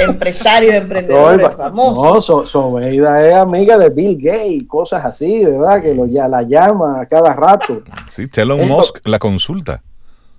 empresarios, 0.00 0.74
emprendedores 0.74 1.54
famosos. 1.54 2.28
No, 2.28 2.46
Sobeida 2.46 3.26
es 3.28 3.34
amiga 3.34 3.76
de 3.76 3.90
Bill 3.90 4.16
Gates, 4.18 4.64
cosas 4.66 5.04
así, 5.04 5.44
¿verdad? 5.44 5.82
Que 5.82 5.94
lo, 5.94 6.06
ya 6.06 6.26
la 6.26 6.40
llama 6.40 7.02
a 7.02 7.06
cada 7.06 7.34
rato. 7.34 7.82
Sí, 8.10 8.28
Elon 8.34 8.66
Musk 8.66 9.00
la 9.04 9.18
consulta 9.18 9.82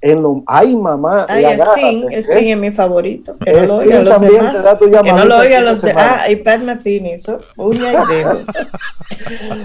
en 0.02 0.22
lo, 0.22 0.44
ay 0.46 0.76
mamá. 0.76 1.26
Ay, 1.28 1.46
Sting, 1.46 2.10
Sting 2.12 2.52
es 2.52 2.58
mi 2.58 2.72
favorito. 2.72 3.36
Que 3.44 3.54
no 3.54 3.66
lo 3.66 3.76
oigan 3.78 4.06
los 4.06 4.22
demás. 4.22 4.80
Que 4.80 4.88
no 4.90 5.26
lo 5.26 5.38
oigan 5.38 5.66
los 5.66 5.82
demás. 5.82 6.18
Ah, 6.22 6.32
y 6.32 6.36
Pat 6.38 6.62
Metheny, 6.62 7.12
eso, 7.12 7.40
uña 7.58 7.92
y 7.92 8.14
dedo. 8.14 8.40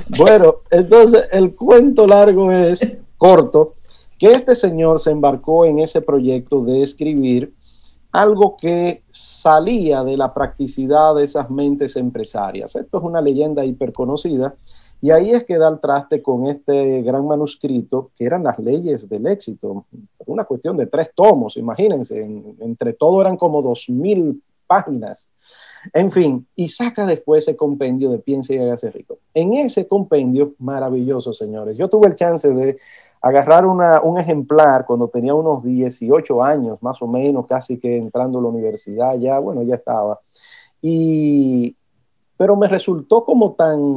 bueno, 0.19 0.57
entonces 0.71 1.29
el 1.33 1.55
cuento 1.55 2.07
largo 2.07 2.51
es 2.51 2.87
corto, 3.19 3.75
que 4.19 4.33
este 4.33 4.55
señor 4.55 5.01
se 5.01 5.11
embarcó 5.11 5.65
en 5.65 5.79
ese 5.79 6.01
proyecto 6.01 6.63
de 6.63 6.83
escribir 6.83 7.55
algo 8.13 8.57
que 8.57 9.03
salía 9.11 10.03
de 10.03 10.17
la 10.17 10.35
practicidad 10.35 11.15
de 11.15 11.25
esas 11.25 11.51
mentes 11.51 11.97
empresarias. 11.97 12.75
Esto 12.77 12.99
es 12.99 13.05
una 13.05 13.21
leyenda 13.21 13.65
hiperconocida 13.65 14.55
y 15.01 15.11
ahí 15.11 15.31
es 15.31 15.45
que 15.45 15.57
da 15.57 15.69
el 15.69 15.81
traste 15.81 16.23
con 16.23 16.47
este 16.47 17.03
gran 17.03 17.27
manuscrito, 17.27 18.11
que 18.17 18.25
eran 18.25 18.45
las 18.45 18.59
leyes 18.59 19.09
del 19.09 19.27
éxito, 19.27 19.87
una 20.27 20.45
cuestión 20.45 20.77
de 20.77 20.87
tres 20.87 21.13
tomos, 21.15 21.57
imagínense, 21.57 22.21
entre 22.61 22.93
todo 22.93 23.21
eran 23.21 23.37
como 23.37 23.63
dos 23.63 23.89
mil 23.89 24.43
páginas. 24.67 25.29
En 25.95 26.11
fin, 26.11 26.47
y 26.55 26.69
saca 26.69 27.07
después 27.07 27.45
ese 27.45 27.57
compendio 27.57 28.11
de 28.11 28.19
Piensa 28.19 28.53
y 28.53 28.59
hágase 28.59 28.91
rico. 28.91 29.19
En 29.33 29.55
ese 29.55 29.89
compendio, 29.89 30.55
maravilloso, 30.59 31.33
señores, 31.33 31.77
yo 31.77 31.89
tuve 31.89 32.09
el 32.09 32.15
chance 32.15 32.49
de 32.53 32.79
agarrar 33.23 33.67
un 33.67 34.19
ejemplar 34.19 34.87
cuando 34.87 35.09
tenía 35.09 35.35
unos 35.35 35.63
18 35.63 36.43
años, 36.43 36.83
más 36.83 37.01
o 37.03 37.07
menos, 37.07 37.47
casi 37.47 37.79
que 37.79 37.97
entrando 37.97 38.39
a 38.39 38.43
la 38.43 38.49
universidad, 38.49 39.19
ya, 39.19 39.39
bueno, 39.39 39.63
ya 39.63 39.75
estaba. 39.75 40.21
Y, 40.81 41.75
pero 42.37 42.57
me 42.57 42.69
resultó 42.69 43.25
como 43.25 43.53
tan, 43.53 43.95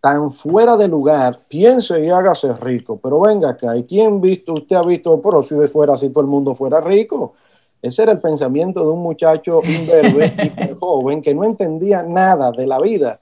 tan 0.00 0.30
fuera 0.30 0.76
de 0.76 0.88
lugar, 0.88 1.40
piense 1.48 2.04
y 2.04 2.08
hágase 2.08 2.52
rico. 2.54 2.98
Pero 3.02 3.20
venga 3.20 3.50
acá, 3.50 3.76
¿y 3.76 3.84
quién 3.84 4.20
visto, 4.20 4.54
usted 4.54 4.76
ha 4.76 4.82
visto, 4.82 5.20
pero 5.20 5.42
si 5.42 5.54
fuera 5.66 5.94
así 5.94 6.10
todo 6.10 6.22
el 6.22 6.30
mundo 6.30 6.54
fuera 6.54 6.80
rico? 6.80 7.34
Ese 7.80 8.02
era 8.02 8.12
el 8.12 8.20
pensamiento 8.20 8.82
de 8.82 8.90
un 8.90 9.02
muchacho 9.02 9.60
imberbe 9.64 10.32
y 10.36 10.74
joven 10.80 11.22
que 11.22 11.34
no 11.34 11.44
entendía 11.44 12.02
nada 12.02 12.50
de 12.50 12.66
la 12.66 12.80
vida, 12.80 13.20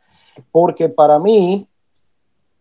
porque 0.51 0.89
para 0.89 1.19
mí, 1.19 1.67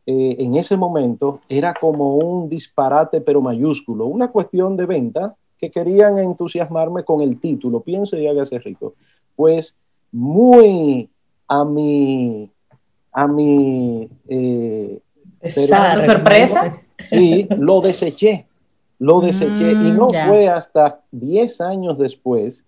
eh, 0.05 0.35
en 0.39 0.55
ese 0.55 0.75
momento, 0.75 1.39
era 1.47 1.73
como 1.73 2.17
un 2.17 2.49
disparate 2.49 3.21
pero 3.21 3.41
mayúsculo, 3.41 4.05
una 4.05 4.29
cuestión 4.29 4.75
de 4.75 4.85
venta 4.85 5.35
que 5.57 5.69
querían 5.69 6.19
entusiasmarme 6.19 7.03
con 7.03 7.21
el 7.21 7.39
título, 7.39 7.79
piense 7.79 8.21
y 8.21 8.27
hágase 8.27 8.59
rico. 8.59 8.95
Pues 9.35 9.77
muy 10.11 11.09
a 11.47 11.63
mi 11.63 12.51
a 13.15 13.27
mi... 13.29 14.09
Eh, 14.27 14.99
sorpresa? 16.01 16.69
Sí, 16.99 17.47
lo 17.57 17.79
deseché, 17.79 18.45
lo 18.99 19.21
deseché 19.21 19.71
y 19.71 19.91
no 19.91 20.09
mm, 20.09 20.27
fue 20.27 20.49
hasta 20.49 21.01
10 21.11 21.61
años 21.61 21.97
después, 21.97 22.65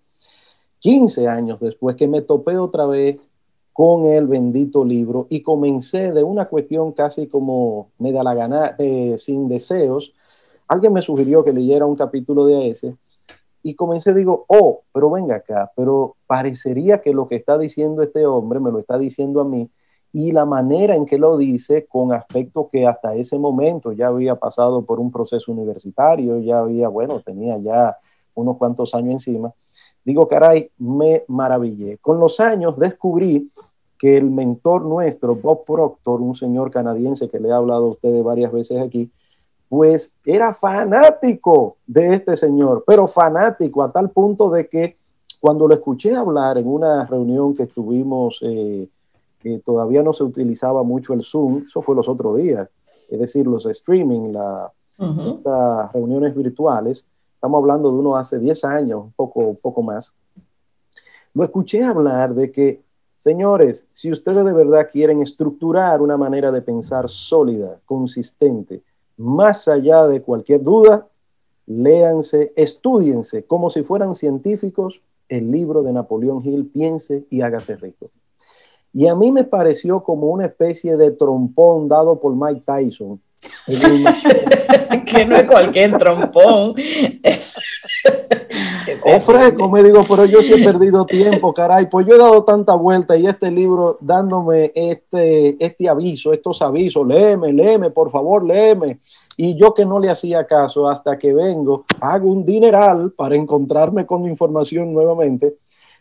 15 0.80 1.28
años 1.28 1.60
después 1.60 1.98
que 1.98 2.08
me 2.08 2.22
topé 2.22 2.58
otra 2.58 2.86
vez 2.86 3.18
con 3.74 4.06
el 4.06 4.26
bendito 4.28 4.86
libro 4.86 5.28
y 5.30 5.42
comencé 5.42 6.14
de 6.14 6.24
una 6.24 6.46
cuestión 6.46 6.94
casi 6.94 7.28
como 7.28 7.90
me 8.00 8.14
da 8.14 8.24
la 8.24 8.34
gana, 8.34 8.76
eh, 8.80 9.16
sin 9.18 9.50
deseos. 9.50 10.14
Alguien 10.70 10.94
me 10.94 11.02
sugirió 11.02 11.44
que 11.44 11.52
leyera 11.52 11.86
un 11.86 11.96
capítulo 11.96 12.46
de 12.46 12.70
ese 12.70 12.96
y 13.64 13.76
comencé, 13.76 14.14
digo, 14.14 14.46
oh, 14.48 14.84
pero 14.94 15.10
venga 15.10 15.36
acá, 15.36 15.72
pero 15.76 16.16
parecería 16.26 17.02
que 17.02 17.12
lo 17.12 17.28
que 17.28 17.36
está 17.36 17.58
diciendo 17.58 18.02
este 18.02 18.26
hombre 18.26 18.62
me 18.62 18.72
lo 18.72 18.80
está 18.80 18.98
diciendo 18.98 19.42
a 19.42 19.44
mí 19.44 19.70
y 20.20 20.32
la 20.32 20.46
manera 20.46 20.96
en 20.96 21.06
que 21.06 21.20
lo 21.20 21.38
dice 21.38 21.86
con 21.86 22.12
aspecto 22.12 22.70
que 22.72 22.88
hasta 22.88 23.14
ese 23.14 23.38
momento 23.38 23.92
ya 23.92 24.08
había 24.08 24.34
pasado 24.34 24.82
por 24.82 25.00
un 25.00 25.12
proceso 25.12 25.52
universitario, 25.52 26.40
ya 26.40 26.58
había, 26.58 26.88
bueno, 26.88 27.20
tenía 27.20 27.60
ya 27.60 27.96
unos 28.34 28.58
cuantos 28.58 28.96
años 28.96 29.12
encima. 29.12 29.54
Digo, 30.04 30.28
caray, 30.28 30.72
me 30.80 31.24
maravillé. 31.28 32.00
Con 32.00 32.20
los 32.20 32.40
años 32.40 32.80
descubrí 32.80 33.52
que 34.00 34.18
el 34.18 34.32
mentor 34.32 34.86
nuestro, 34.86 35.36
Bob 35.36 35.64
Proctor, 35.64 36.20
un 36.20 36.34
señor 36.34 36.72
canadiense 36.72 37.30
que 37.30 37.40
le 37.40 37.50
he 37.50 37.54
hablado 37.54 37.86
a 37.86 37.90
ustedes 37.90 38.24
varias 38.24 38.52
veces 38.52 38.82
aquí, 38.82 39.12
pues 39.70 40.16
era 40.26 40.52
fanático 40.52 41.78
de 41.86 42.16
este 42.16 42.36
señor, 42.36 42.84
pero 42.88 43.06
fanático 43.06 43.84
a 43.84 43.92
tal 43.92 44.10
punto 44.10 44.50
de 44.50 44.68
que 44.68 44.98
cuando 45.40 45.68
lo 45.68 45.76
escuché 45.76 46.16
hablar 46.16 46.58
en 46.58 46.68
una 46.68 47.06
reunión 47.06 47.54
que 47.54 47.64
estuvimos 47.64 48.40
eh, 48.42 48.90
todavía 49.64 50.04
no 50.04 50.14
se 50.14 50.24
utilizaba 50.24 50.84
mucho 50.84 51.14
el 51.14 51.24
Zoom, 51.24 51.64
eso 51.66 51.82
fue 51.82 51.96
los 51.96 52.08
otros 52.08 52.38
días, 52.38 52.68
es 53.10 53.20
decir, 53.20 53.48
los 53.48 53.66
streaming, 53.66 54.34
las 54.34 55.94
reuniones 55.94 56.36
virtuales, 56.36 57.14
estamos 57.34 57.60
hablando 57.60 57.92
de 57.92 57.98
uno 57.98 58.16
hace 58.18 58.40
10 58.40 58.64
años, 58.66 59.04
un 59.06 59.12
poco, 59.14 59.54
poco 59.56 59.82
más, 59.82 60.14
lo 61.34 61.44
escuché 61.44 61.84
hablar 61.84 62.34
de 62.34 62.52
que, 62.52 62.82
señores, 63.14 63.88
si 63.92 64.12
ustedes 64.12 64.44
de 64.44 64.54
verdad 64.54 64.88
quieren 64.92 65.22
estructurar 65.22 66.02
una 66.02 66.18
manera 66.18 66.52
de 66.52 66.62
pensar 66.62 67.08
sólida, 67.10 67.80
consistente, 67.86 68.82
más 69.18 69.68
allá 69.68 70.08
de 70.08 70.22
cualquier 70.22 70.64
duda, 70.64 71.08
léanse, 71.68 72.54
estudiense 72.56 73.44
como 73.44 73.70
si 73.70 73.84
fueran 73.84 74.16
científicos 74.16 75.02
el 75.30 75.52
libro 75.52 75.84
de 75.84 75.92
Napoleón 75.94 76.42
Hill, 76.44 76.68
Piense 76.68 77.26
y 77.30 77.42
hágase 77.42 77.76
rico. 77.76 78.10
Y 78.98 79.08
a 79.08 79.14
mí 79.14 79.32
me 79.32 79.44
pareció 79.44 80.02
como 80.02 80.26
una 80.26 80.48
especie 80.48 80.98
de 80.98 81.12
trompón 81.12 81.88
dado 81.88 82.20
por 82.20 82.36
Mike 82.36 82.64
Tyson. 82.66 83.22
que 85.06 85.24
no 85.24 85.36
es 85.36 85.44
cualquier 85.44 85.96
trompón. 86.00 86.74
Ofrezco, 89.04 89.70
me 89.70 89.84
digo, 89.84 90.02
pero 90.10 90.26
yo 90.26 90.42
sí 90.42 90.54
he 90.54 90.64
perdido 90.64 91.06
tiempo, 91.06 91.54
caray. 91.54 91.86
Pues 91.86 92.08
yo 92.08 92.16
he 92.16 92.18
dado 92.18 92.44
tanta 92.44 92.74
vuelta 92.74 93.16
y 93.16 93.28
este 93.28 93.52
libro 93.52 94.00
dándome 94.02 94.72
este, 94.74 95.64
este 95.64 95.88
aviso, 95.88 96.34
estos 96.34 96.64
avisos, 96.64 97.06
léeme, 97.06 97.54
léeme, 97.54 97.92
por 97.92 98.10
favor, 98.10 98.44
léeme. 98.44 98.98
Y 99.38 99.56
yo 99.60 99.76
que 99.76 99.86
no 99.86 100.00
le 100.00 100.10
hacía 100.10 100.48
caso 100.48 100.90
hasta 100.90 101.20
que 101.20 101.36
vengo, 101.36 101.86
hago 102.02 102.32
un 102.32 102.44
dineral 102.44 103.14
para 103.16 103.36
encontrarme 103.36 104.08
con 104.08 104.28
información 104.28 104.92
nuevamente 104.92 105.58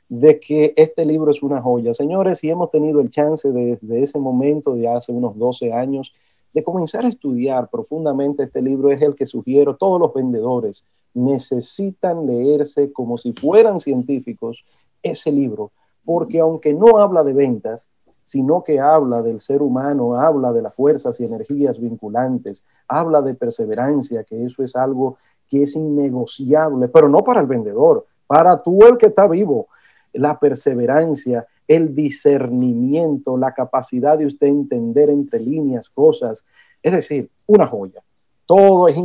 de 0.09 0.39
que 0.39 0.73
este 0.77 1.05
libro 1.05 1.31
es 1.31 1.43
una 1.43 1.61
joya. 1.61 1.93
Señores, 1.93 2.39
si 2.39 2.51
hemos 2.51 2.71
tenido 2.71 3.01
el 3.01 3.11
chance 3.11 3.51
desde 3.51 4.03
ese 4.03 4.19
momento, 4.19 4.75
de 4.75 4.89
hace 4.89 5.13
unos 5.13 5.37
12 5.37 5.73
años, 5.73 6.13
de 6.53 6.65
comenzar 6.65 7.05
a 7.05 7.09
estudiar 7.09 7.69
profundamente 7.69 8.45
este 8.45 8.63
libro 8.63 8.91
es 8.91 9.03
el 9.03 9.15
que 9.15 9.27
sugiero. 9.27 9.77
Todos 9.77 10.01
los 10.01 10.15
vendedores 10.15 10.87
necesitan 11.13 12.27
leerse 12.27 12.93
como 12.93 13.19
si 13.19 13.33
fueran 13.33 13.81
científicos 13.81 14.65
ese 15.03 15.33
libro, 15.33 15.73
porque 16.05 16.41
aunque 16.41 16.73
no 16.73 16.99
habla 16.99 17.25
de 17.25 17.33
ventas, 17.33 17.89
sino 18.23 18.63
que 18.63 18.81
habla 18.81 19.23
del 19.23 19.39
ser 19.39 19.63
humano, 19.63 20.21
habla 20.21 20.53
de 20.53 20.63
las 20.63 20.75
fuerzas 20.75 21.21
y 21.21 21.25
energías 21.25 21.79
vinculantes, 21.79 22.65
habla 22.89 23.23
de 23.23 23.35
perseverancia, 23.35 24.25
que 24.25 24.45
eso 24.45 24.63
es 24.63 24.75
algo 24.75 25.17
que 25.49 25.63
es 25.63 25.77
innegociable, 25.77 26.89
pero 26.89 27.09
no 27.09 27.23
para 27.23 27.41
el 27.41 27.47
vendedor, 27.47 28.05
para 28.27 28.59
tú 28.59 28.85
el 28.85 28.97
que 28.99 29.07
está 29.07 29.29
vivo. 29.29 29.69
La 30.17 30.39
perseverancia, 30.39 31.47
el 31.67 31.95
discernimiento, 31.95 33.37
la 33.37 33.53
capacidad 33.53 34.19
de 34.19 34.27
usted 34.27 34.47
entender 34.47 35.11
entre 35.11 35.41
líneas 35.41 35.91
cosas, 35.91 36.45
es 36.83 36.93
decir, 36.93 37.31
una 37.47 37.67
joya. 37.67 38.03
Todo 38.47 38.89
es 38.89 38.97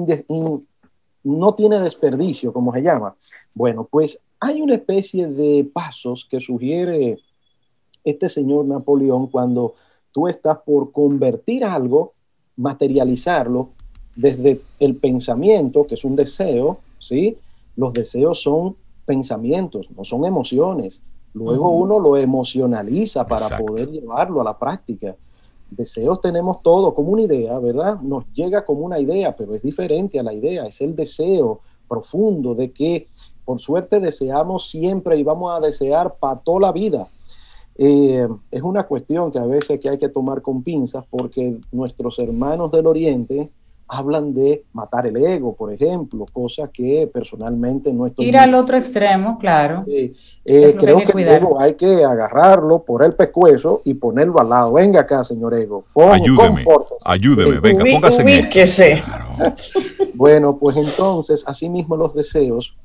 no 1.23 1.53
tiene 1.55 1.79
desperdicio, 1.79 2.51
como 2.53 2.73
se 2.73 2.81
llama. 2.81 3.15
Bueno, 3.55 3.87
pues 3.89 4.19
hay 4.39 4.61
una 4.61 4.75
especie 4.75 5.27
de 5.27 5.69
pasos 5.71 6.27
que 6.29 6.39
sugiere 6.39 7.19
este 8.03 8.27
señor 8.29 8.65
Napoleón 8.65 9.27
cuando 9.27 9.75
tú 10.11 10.27
estás 10.27 10.57
por 10.65 10.91
convertir 10.91 11.63
algo, 11.63 12.13
materializarlo 12.57 13.69
desde 14.15 14.61
el 14.79 14.95
pensamiento, 14.95 15.85
que 15.85 15.95
es 15.95 16.03
un 16.03 16.15
deseo, 16.15 16.79
¿sí? 16.99 17.37
Los 17.75 17.93
deseos 17.93 18.41
son 18.41 18.75
pensamientos, 19.11 19.91
no 19.91 20.05
son 20.05 20.23
emociones. 20.23 21.03
Luego 21.33 21.69
uno 21.69 21.99
lo 21.99 22.15
emocionaliza 22.15 23.27
para 23.27 23.57
poder 23.57 23.89
llevarlo 23.89 24.39
a 24.39 24.45
la 24.45 24.57
práctica. 24.57 25.17
Deseos 25.69 26.21
tenemos 26.21 26.61
todo 26.61 26.93
como 26.93 27.09
una 27.11 27.23
idea, 27.23 27.59
¿verdad? 27.59 27.99
Nos 27.99 28.23
llega 28.33 28.63
como 28.63 28.85
una 28.85 28.99
idea, 28.99 29.35
pero 29.35 29.53
es 29.53 29.61
diferente 29.61 30.17
a 30.17 30.23
la 30.23 30.33
idea, 30.33 30.65
es 30.65 30.79
el 30.79 30.95
deseo 30.95 31.59
profundo 31.89 32.55
de 32.55 32.71
que 32.71 33.07
por 33.43 33.59
suerte 33.59 33.99
deseamos 33.99 34.69
siempre 34.69 35.17
y 35.17 35.23
vamos 35.23 35.51
a 35.53 35.59
desear 35.59 36.15
para 36.15 36.39
toda 36.39 36.61
la 36.61 36.71
vida. 36.71 37.05
Eh, 37.77 38.27
es 38.49 38.61
una 38.61 38.83
cuestión 38.83 39.29
que 39.29 39.39
a 39.39 39.45
veces 39.45 39.77
que 39.77 39.89
hay 39.89 39.97
que 39.97 40.07
tomar 40.07 40.41
con 40.41 40.63
pinzas 40.63 41.03
porque 41.09 41.57
nuestros 41.73 42.17
hermanos 42.19 42.71
del 42.71 42.87
Oriente 42.87 43.49
hablan 43.91 44.33
de 44.33 44.63
matar 44.71 45.05
el 45.05 45.17
ego, 45.17 45.53
por 45.53 45.73
ejemplo, 45.73 46.25
cosa 46.31 46.69
que 46.69 47.09
personalmente 47.13 47.91
no 47.91 48.05
estoy... 48.05 48.25
Ir 48.25 48.37
al 48.37 48.53
otro 48.53 48.77
extremo, 48.77 49.37
claro. 49.37 49.83
Eh, 49.85 50.13
creo 50.79 50.99
que, 51.03 51.11
el 51.11 51.27
ego 51.27 51.59
hay 51.59 51.73
que 51.73 52.05
agarrarlo 52.05 52.83
por 52.83 53.03
el 53.03 53.11
pescuezo 53.11 53.81
y 53.83 53.93
ponerlo 53.93 54.39
al 54.39 54.47
lado. 54.47 54.73
Venga 54.73 55.01
acá, 55.01 55.25
señor 55.25 55.53
ego. 55.55 55.83
ayúdeme, 55.93 56.63
ayúdeme, 57.05 57.59
venga, 57.59 57.83
póngase 57.91 58.21
en 58.21 59.01
Bueno, 60.13 60.57
pues 60.57 60.77
entonces, 60.77 61.43
así 61.45 61.67
mismo 61.67 61.97
los 61.97 62.13
deseos, 62.13 62.77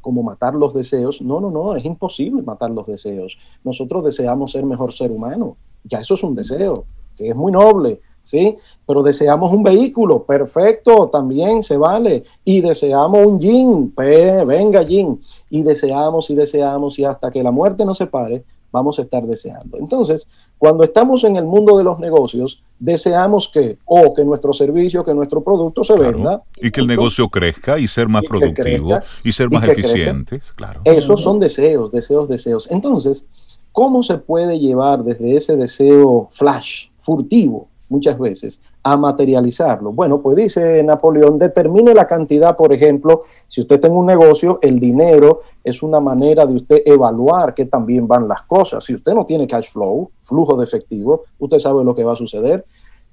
como 0.00 0.24
matar 0.24 0.56
los 0.56 0.74
deseos, 0.74 1.22
no, 1.22 1.40
no, 1.40 1.52
no, 1.52 1.76
es 1.76 1.84
imposible 1.84 2.42
matar 2.42 2.72
los 2.72 2.88
deseos. 2.88 3.38
Nosotros 3.62 4.04
deseamos 4.04 4.50
ser 4.50 4.66
mejor 4.66 4.92
ser 4.92 5.12
humano, 5.12 5.56
ya 5.84 6.00
eso 6.00 6.14
es 6.14 6.24
un 6.24 6.34
deseo, 6.34 6.86
que 7.16 7.28
es 7.28 7.36
muy 7.36 7.52
noble, 7.52 8.00
¿sí? 8.24 8.56
Pero 8.84 9.02
deseamos 9.02 9.52
un 9.52 9.62
vehículo, 9.62 10.24
perfecto, 10.24 11.08
también 11.08 11.62
se 11.62 11.76
vale. 11.76 12.24
Y 12.44 12.60
deseamos 12.60 13.24
un 13.24 13.38
yin, 13.38 13.92
pues 13.92 14.44
venga 14.44 14.82
yin. 14.82 15.20
Y 15.50 15.62
deseamos 15.62 16.28
y 16.30 16.34
deseamos 16.34 16.98
y 16.98 17.04
hasta 17.04 17.30
que 17.30 17.42
la 17.42 17.52
muerte 17.52 17.84
nos 17.84 17.98
separe, 17.98 18.42
vamos 18.72 18.98
a 18.98 19.02
estar 19.02 19.24
deseando. 19.24 19.78
Entonces, 19.78 20.28
cuando 20.58 20.82
estamos 20.82 21.22
en 21.22 21.36
el 21.36 21.44
mundo 21.44 21.78
de 21.78 21.84
los 21.84 22.00
negocios, 22.00 22.60
deseamos 22.80 23.48
que, 23.48 23.78
o 23.84 24.12
que 24.12 24.24
nuestro 24.24 24.52
servicio, 24.52 25.04
que 25.04 25.14
nuestro 25.14 25.44
producto 25.44 25.84
se 25.84 25.94
venda. 25.94 26.42
Y 26.60 26.72
que 26.72 26.80
el 26.80 26.88
negocio 26.88 27.28
crezca 27.28 27.78
y 27.78 27.86
ser 27.86 28.08
más 28.08 28.24
productivo 28.24 28.98
y 29.22 29.30
ser 29.30 29.48
más 29.48 29.68
eficientes, 29.68 30.52
claro. 30.56 30.80
Esos 30.84 31.22
son 31.22 31.38
deseos, 31.38 31.92
deseos, 31.92 32.28
deseos. 32.28 32.68
Entonces, 32.68 33.28
¿cómo 33.70 34.02
se 34.02 34.18
puede 34.18 34.58
llevar 34.58 35.04
desde 35.04 35.36
ese 35.36 35.54
deseo 35.56 36.28
flash, 36.32 36.86
furtivo, 36.98 37.68
muchas 37.94 38.18
veces 38.18 38.60
a 38.82 38.96
materializarlo. 38.96 39.92
Bueno, 39.92 40.20
pues 40.20 40.36
dice 40.36 40.82
Napoleón, 40.82 41.38
determine 41.38 41.94
la 41.94 42.06
cantidad, 42.06 42.56
por 42.56 42.72
ejemplo, 42.72 43.22
si 43.46 43.60
usted 43.60 43.80
tiene 43.80 43.94
un 43.94 44.06
negocio, 44.06 44.58
el 44.62 44.80
dinero 44.80 45.42
es 45.62 45.82
una 45.82 46.00
manera 46.00 46.44
de 46.44 46.54
usted 46.54 46.82
evaluar 46.84 47.54
que 47.54 47.66
también 47.66 48.08
van 48.08 48.26
las 48.26 48.42
cosas. 48.46 48.84
Si 48.84 48.94
usted 48.94 49.14
no 49.14 49.24
tiene 49.24 49.46
cash 49.46 49.70
flow, 49.70 50.10
flujo 50.22 50.56
de 50.56 50.64
efectivo, 50.64 51.22
usted 51.38 51.58
sabe 51.58 51.84
lo 51.84 51.94
que 51.94 52.02
va 52.02 52.14
a 52.14 52.16
suceder. 52.16 52.64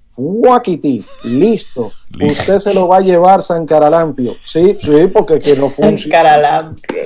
Fuakiti, 0.10 1.06
listo. 1.24 1.92
Usted 2.22 2.60
se 2.60 2.74
lo 2.74 2.88
va 2.88 2.98
a 2.98 3.02
llevar 3.02 3.44
San 3.44 3.66
Caralampio. 3.66 4.34
Sí, 4.46 4.78
sí, 4.82 5.08
porque 5.14 5.40
que 5.40 5.56
no 5.56 5.70
funciona. 5.70 5.98
San 5.98 6.12
Caralampio. 6.12 6.98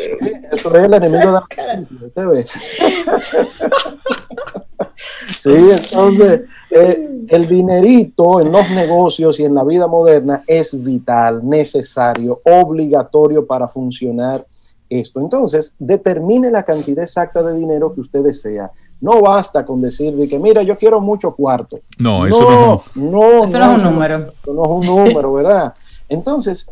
eso 0.52 0.76
es 0.76 0.84
el 0.84 0.94
enemigo 0.94 1.20
de 1.20 1.32
la 1.32 1.42
justicia, 1.42 2.08
usted 2.08 2.28
ve. 2.28 2.46
sí, 5.38 5.52
entonces 5.54 6.42
eh, 6.70 7.26
el 7.30 7.48
dinerito 7.48 8.40
en 8.42 8.52
los 8.52 8.70
negocios 8.72 9.40
y 9.40 9.46
en 9.46 9.56
la 9.56 9.64
vida 9.64 9.88
moderna 9.88 10.44
es 10.48 10.82
vital, 10.84 11.48
necesario, 11.48 12.42
obligatorio 12.44 13.46
para 13.46 13.68
funcionar 13.68 14.46
esto. 14.90 15.20
Entonces, 15.20 15.76
determine 15.80 16.52
la 16.52 16.64
cantidad 16.64 17.04
exacta 17.04 17.42
de 17.44 17.58
dinero 17.58 17.94
que 17.94 18.02
usted 18.02 18.24
desea. 18.24 18.72
No 19.02 19.22
basta 19.22 19.66
con 19.66 19.82
decir 19.82 20.16
de 20.16 20.28
que, 20.28 20.40
mira, 20.40 20.64
yo 20.64 20.78
quiero 20.78 21.02
mucho 21.02 21.34
cuarto. 21.34 21.80
No, 21.98 22.26
eso 22.26 22.42
no, 22.42 22.84
no, 22.96 23.44
eso 23.44 23.60
no, 23.60 23.76
es 23.76 23.84
un 23.84 23.94
número. 23.94 24.34
Eso 24.42 24.54
no 24.54 24.64
es 24.64 24.70
un 24.70 24.86
número, 24.86 25.34
¿verdad? 25.34 25.74
Entonces, 26.08 26.70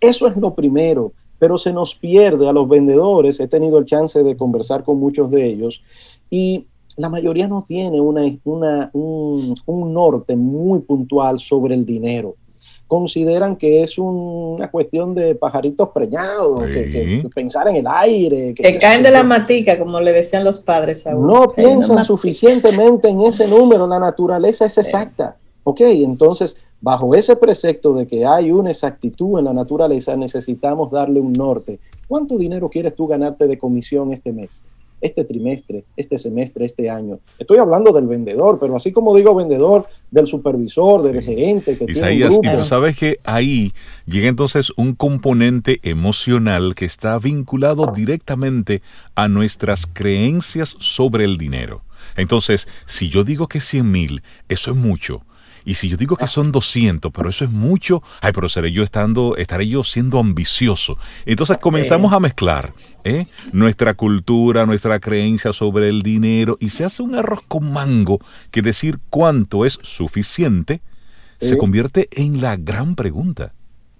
eso 0.00 0.26
es 0.26 0.36
lo 0.36 0.54
primero, 0.54 1.12
pero 1.38 1.58
se 1.58 1.72
nos 1.72 1.94
pierde 1.94 2.48
a 2.48 2.52
los 2.52 2.68
vendedores. 2.68 3.40
He 3.40 3.48
tenido 3.48 3.78
el 3.78 3.84
chance 3.84 4.22
de 4.22 4.36
conversar 4.36 4.84
con 4.84 4.98
muchos 4.98 5.30
de 5.30 5.46
ellos 5.46 5.82
y 6.30 6.66
la 6.98 7.08
mayoría 7.08 7.46
no 7.46 7.64
tiene 7.66 8.00
una, 8.00 8.90
un, 8.92 9.92
norte 9.92 10.36
muy 10.36 10.80
puntual 10.80 11.38
sobre 11.38 11.74
el 11.74 11.86
dinero. 11.86 12.34
Consideran 12.88 13.54
que 13.56 13.82
es 13.82 13.98
una 13.98 14.70
cuestión 14.70 15.14
de 15.14 15.34
pajaritos 15.34 15.90
preñados, 15.90 16.64
que, 16.66 17.22
pensar 17.32 17.68
en 17.68 17.76
el 17.76 17.86
aire. 17.86 18.52
Que, 18.54 18.78
caen 18.78 19.02
de 19.02 19.10
la 19.10 19.22
matica, 19.22 19.78
como 19.78 20.00
le 20.00 20.12
decían 20.12 20.42
los 20.42 20.58
padres. 20.58 21.06
A 21.06 21.14
No 21.14 21.52
piensan 21.52 22.04
suficientemente 22.04 23.08
en 23.08 23.20
ese 23.20 23.46
número, 23.46 23.86
la 23.86 24.00
naturaleza 24.00 24.64
es 24.64 24.76
exacta. 24.78 25.36
Ok, 25.62 25.82
entonces, 25.82 26.56
bajo 26.80 27.14
ese 27.14 27.36
precepto 27.36 27.92
de 27.92 28.06
que 28.06 28.24
hay 28.24 28.50
una 28.50 28.70
exactitud 28.70 29.38
en 29.38 29.44
la 29.44 29.52
naturaleza, 29.52 30.16
necesitamos 30.16 30.90
darle 30.90 31.20
un 31.20 31.32
norte. 31.32 31.78
¿Cuánto 32.08 32.38
dinero 32.38 32.68
quieres 32.70 32.96
tú 32.96 33.06
ganarte 33.06 33.46
de 33.46 33.58
comisión 33.58 34.12
este 34.12 34.32
mes? 34.32 34.64
Este 35.00 35.24
trimestre, 35.24 35.84
este 35.96 36.18
semestre, 36.18 36.64
este 36.64 36.90
año. 36.90 37.20
Estoy 37.38 37.58
hablando 37.58 37.92
del 37.92 38.06
vendedor, 38.06 38.58
pero 38.58 38.76
así 38.76 38.92
como 38.92 39.14
digo 39.16 39.34
vendedor, 39.34 39.86
del 40.10 40.26
supervisor, 40.26 41.02
del 41.02 41.22
gerente 41.22 41.76
que 41.76 41.84
Isaías, 41.88 42.38
y 42.42 42.54
tú 42.54 42.64
sabes 42.64 42.96
que 42.96 43.18
ahí 43.24 43.72
llega 44.06 44.28
entonces 44.28 44.72
un 44.76 44.94
componente 44.94 45.80
emocional 45.82 46.74
que 46.74 46.84
está 46.84 47.18
vinculado 47.18 47.92
directamente 47.94 48.82
a 49.14 49.28
nuestras 49.28 49.86
creencias 49.86 50.74
sobre 50.78 51.24
el 51.24 51.36
dinero. 51.36 51.82
Entonces, 52.16 52.68
si 52.86 53.08
yo 53.08 53.24
digo 53.24 53.48
que 53.48 53.60
100 53.60 53.90
mil, 53.90 54.22
eso 54.48 54.70
es 54.70 54.76
mucho. 54.76 55.22
Y 55.68 55.74
si 55.74 55.90
yo 55.90 55.98
digo 55.98 56.16
que 56.16 56.26
son 56.26 56.50
200, 56.50 57.12
pero 57.12 57.28
eso 57.28 57.44
es 57.44 57.50
mucho, 57.50 58.02
ay, 58.22 58.32
pero 58.32 58.48
seré 58.48 58.72
yo 58.72 58.82
estando, 58.82 59.36
estaré 59.36 59.68
yo 59.68 59.84
siendo 59.84 60.18
ambicioso. 60.18 60.96
Entonces 61.26 61.58
comenzamos 61.58 62.10
a 62.14 62.20
mezclar 62.20 62.72
¿eh? 63.04 63.26
nuestra 63.52 63.92
cultura, 63.92 64.64
nuestra 64.64 64.98
creencia 64.98 65.52
sobre 65.52 65.90
el 65.90 66.00
dinero 66.00 66.56
y 66.58 66.70
se 66.70 66.86
hace 66.86 67.02
un 67.02 67.14
arroz 67.14 67.40
con 67.46 67.70
mango 67.70 68.18
que 68.50 68.62
decir 68.62 68.98
cuánto 69.10 69.66
es 69.66 69.78
suficiente 69.82 70.80
se 71.34 71.58
convierte 71.58 72.08
en 72.12 72.40
la 72.40 72.56
gran 72.56 72.94
pregunta. 72.94 73.52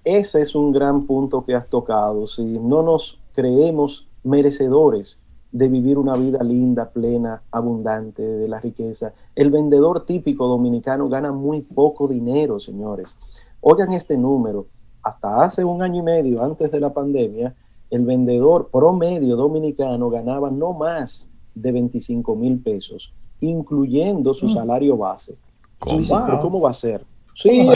Ese 0.05 0.41
es 0.41 0.55
un 0.55 0.73
gran 0.73 1.05
punto 1.05 1.45
que 1.45 1.55
has 1.55 1.69
tocado. 1.69 2.27
Si 2.27 2.45
no 2.45 2.83
nos 2.83 3.19
creemos 3.35 4.07
merecedores 4.25 5.21
de 5.51 5.69
vivir 5.69 5.99
una 5.99 6.15
vida 6.15 6.43
linda, 6.43 6.91
plena, 6.91 7.43
abundante, 7.51 8.23
de 8.23 8.49
la 8.49 8.59
riqueza. 8.61 9.13
El 9.35 9.51
vendedor 9.51 10.05
típico 10.05 10.47
dominicano 10.47 11.09
gana 11.09 11.33
muy 11.33 11.63
poco 11.63 12.07
dinero, 12.07 12.61
señores. 12.61 13.19
Oigan 13.61 13.93
este 13.93 14.17
número. 14.17 14.67
Hasta 15.03 15.43
hace 15.43 15.65
un 15.65 15.83
año 15.83 16.01
y 16.01 16.05
medio, 16.05 16.43
antes 16.43 16.71
de 16.71 16.81
la 16.81 16.93
pandemia, 16.93 17.55
el 17.91 18.05
vendedor 18.05 18.69
promedio 18.71 19.37
dominicano 19.37 20.11
ganaba 20.11 20.51
no 20.51 20.75
más 20.75 21.31
de 21.55 21.73
25 21.73 22.37
mil 22.37 22.59
pesos, 22.59 23.13
incluyendo 23.41 24.35
su 24.35 24.47
mm. 24.47 24.51
salario 24.51 24.97
base. 24.99 25.37
¿Cómo? 25.79 26.41
¿Cómo 26.43 26.61
va 26.61 26.71
a 26.71 26.75
ser? 26.75 27.05
Sí, 27.35 27.69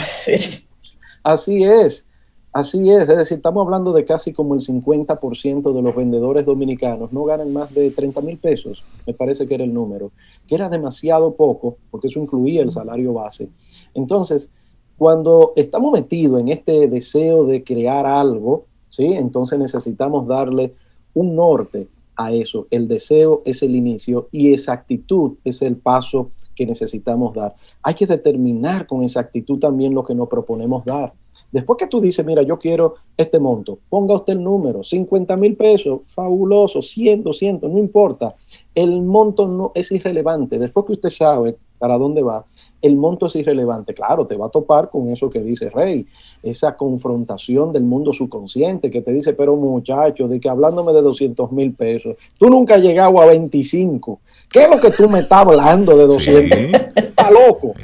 así 1.23 1.63
es. 1.63 2.05
Así 2.53 2.91
es, 2.91 3.09
es 3.09 3.17
decir, 3.17 3.37
estamos 3.37 3.65
hablando 3.65 3.91
de 3.93 4.05
casi 4.05 4.31
como 4.31 4.53
el 4.53 4.61
50% 4.61 5.73
de 5.73 5.81
los 5.81 5.95
vendedores 5.95 6.45
dominicanos 6.45 7.11
no 7.11 7.23
ganan 7.23 7.51
más 7.51 7.73
de 7.73 7.89
30 7.89 8.21
mil 8.21 8.37
pesos, 8.37 8.83
me 9.07 9.13
parece 9.15 9.47
que 9.47 9.55
era 9.55 9.63
el 9.63 9.73
número, 9.73 10.11
que 10.47 10.53
era 10.53 10.69
demasiado 10.69 11.33
poco, 11.33 11.77
porque 11.89 12.07
eso 12.07 12.19
incluía 12.19 12.61
el 12.61 12.71
salario 12.71 13.11
base. 13.11 13.49
Entonces, 13.95 14.53
cuando 14.99 15.53
estamos 15.55 15.91
metidos 15.93 16.39
en 16.41 16.49
este 16.49 16.87
deseo 16.87 17.43
de 17.45 17.63
crear 17.63 18.05
algo, 18.05 18.65
¿sí? 18.87 19.05
entonces 19.05 19.57
necesitamos 19.57 20.27
darle 20.27 20.75
un 21.15 21.35
norte 21.35 21.87
a 22.15 22.31
eso. 22.31 22.67
El 22.69 22.87
deseo 22.87 23.41
es 23.45 23.63
el 23.63 23.75
inicio 23.75 24.27
y 24.31 24.53
esa 24.53 24.73
actitud 24.73 25.37
es 25.43 25.63
el 25.63 25.77
paso 25.77 26.29
que 26.53 26.67
necesitamos 26.67 27.33
dar. 27.33 27.55
Hay 27.81 27.95
que 27.95 28.05
determinar 28.05 28.85
con 28.85 29.03
esa 29.03 29.21
actitud 29.21 29.57
también 29.57 29.95
lo 29.95 30.03
que 30.03 30.13
nos 30.13 30.29
proponemos 30.29 30.85
dar. 30.85 31.13
Después 31.53 31.77
que 31.77 31.85
tú 31.85 32.01
dices, 32.01 32.25
mira, 32.25 32.41
yo 32.41 32.57
quiero 32.57 32.95
este 33.15 33.39
monto, 33.39 33.77
ponga 33.87 34.15
usted 34.15 34.33
el 34.33 34.43
número, 34.43 34.83
50 34.83 35.37
mil 35.37 35.55
pesos, 35.55 35.99
fabuloso, 36.07 36.81
100, 36.81 37.21
200, 37.21 37.71
no 37.71 37.77
importa. 37.77 38.35
El 38.73 39.03
monto 39.03 39.47
no 39.47 39.71
es 39.75 39.91
irrelevante. 39.91 40.57
Después 40.57 40.87
que 40.87 40.93
usted 40.93 41.11
sabe 41.11 41.55
para 41.77 41.99
dónde 41.99 42.23
va, 42.23 42.43
el 42.81 42.95
monto 42.95 43.27
es 43.27 43.35
irrelevante. 43.35 43.93
Claro, 43.93 44.25
te 44.25 44.35
va 44.35 44.47
a 44.47 44.49
topar 44.49 44.89
con 44.89 45.11
eso 45.11 45.29
que 45.29 45.41
dice 45.41 45.69
Rey, 45.69 46.07
esa 46.41 46.75
confrontación 46.75 47.71
del 47.71 47.83
mundo 47.83 48.13
subconsciente 48.13 48.89
que 48.89 49.03
te 49.03 49.13
dice, 49.13 49.33
pero 49.33 49.55
muchacho, 49.55 50.27
de 50.27 50.39
que 50.39 50.49
hablándome 50.49 50.91
de 50.91 51.03
200 51.03 51.51
mil 51.51 51.73
pesos, 51.75 52.15
tú 52.39 52.49
nunca 52.49 52.75
has 52.75 52.81
llegado 52.81 53.21
a 53.21 53.27
25. 53.27 54.19
¿Qué 54.49 54.63
es 54.63 54.69
lo 54.71 54.79
que 54.79 54.89
tú 54.89 55.07
me 55.07 55.19
estás 55.19 55.45
hablando 55.45 55.95
de 55.95 56.07
200? 56.07 56.59
Está 56.95 57.29
loco. 57.29 57.75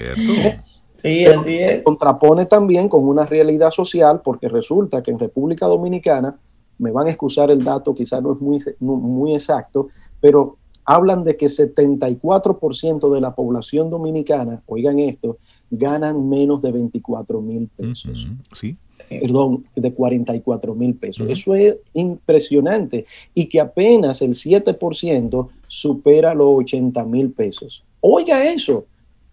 Sí, 1.01 1.25
así 1.25 1.57
es. 1.57 1.77
Se 1.77 1.83
contrapone 1.83 2.45
también 2.45 2.89
con 2.89 3.07
una 3.07 3.25
realidad 3.25 3.71
social 3.71 4.21
porque 4.23 4.49
resulta 4.49 5.01
que 5.01 5.11
en 5.11 5.19
República 5.19 5.65
Dominicana, 5.65 6.37
me 6.77 6.91
van 6.91 7.07
a 7.07 7.09
excusar 7.09 7.51
el 7.51 7.63
dato, 7.63 7.93
quizás 7.93 8.21
no 8.21 8.33
es 8.33 8.39
muy, 8.39 8.57
muy 8.79 9.33
exacto, 9.33 9.87
pero 10.19 10.57
hablan 10.85 11.23
de 11.23 11.37
que 11.37 11.45
74% 11.45 13.13
de 13.13 13.21
la 13.21 13.35
población 13.35 13.89
dominicana, 13.89 14.63
oigan 14.65 14.99
esto, 14.99 15.37
ganan 15.69 16.27
menos 16.27 16.61
de 16.61 16.71
24 16.71 17.41
mil 17.41 17.67
pesos. 17.67 18.27
sí. 18.53 18.77
Perdón, 19.07 19.65
de 19.75 19.93
44 19.93 20.75
mil 20.75 20.93
pesos. 20.93 21.27
Eso 21.29 21.55
es 21.55 21.79
impresionante 21.93 23.05
y 23.33 23.45
que 23.47 23.59
apenas 23.59 24.21
el 24.21 24.31
7% 24.31 25.47
supera 25.67 26.33
los 26.35 26.49
80 26.59 27.05
mil 27.05 27.31
pesos. 27.31 27.83
Oiga 28.01 28.43
eso, 28.43 28.85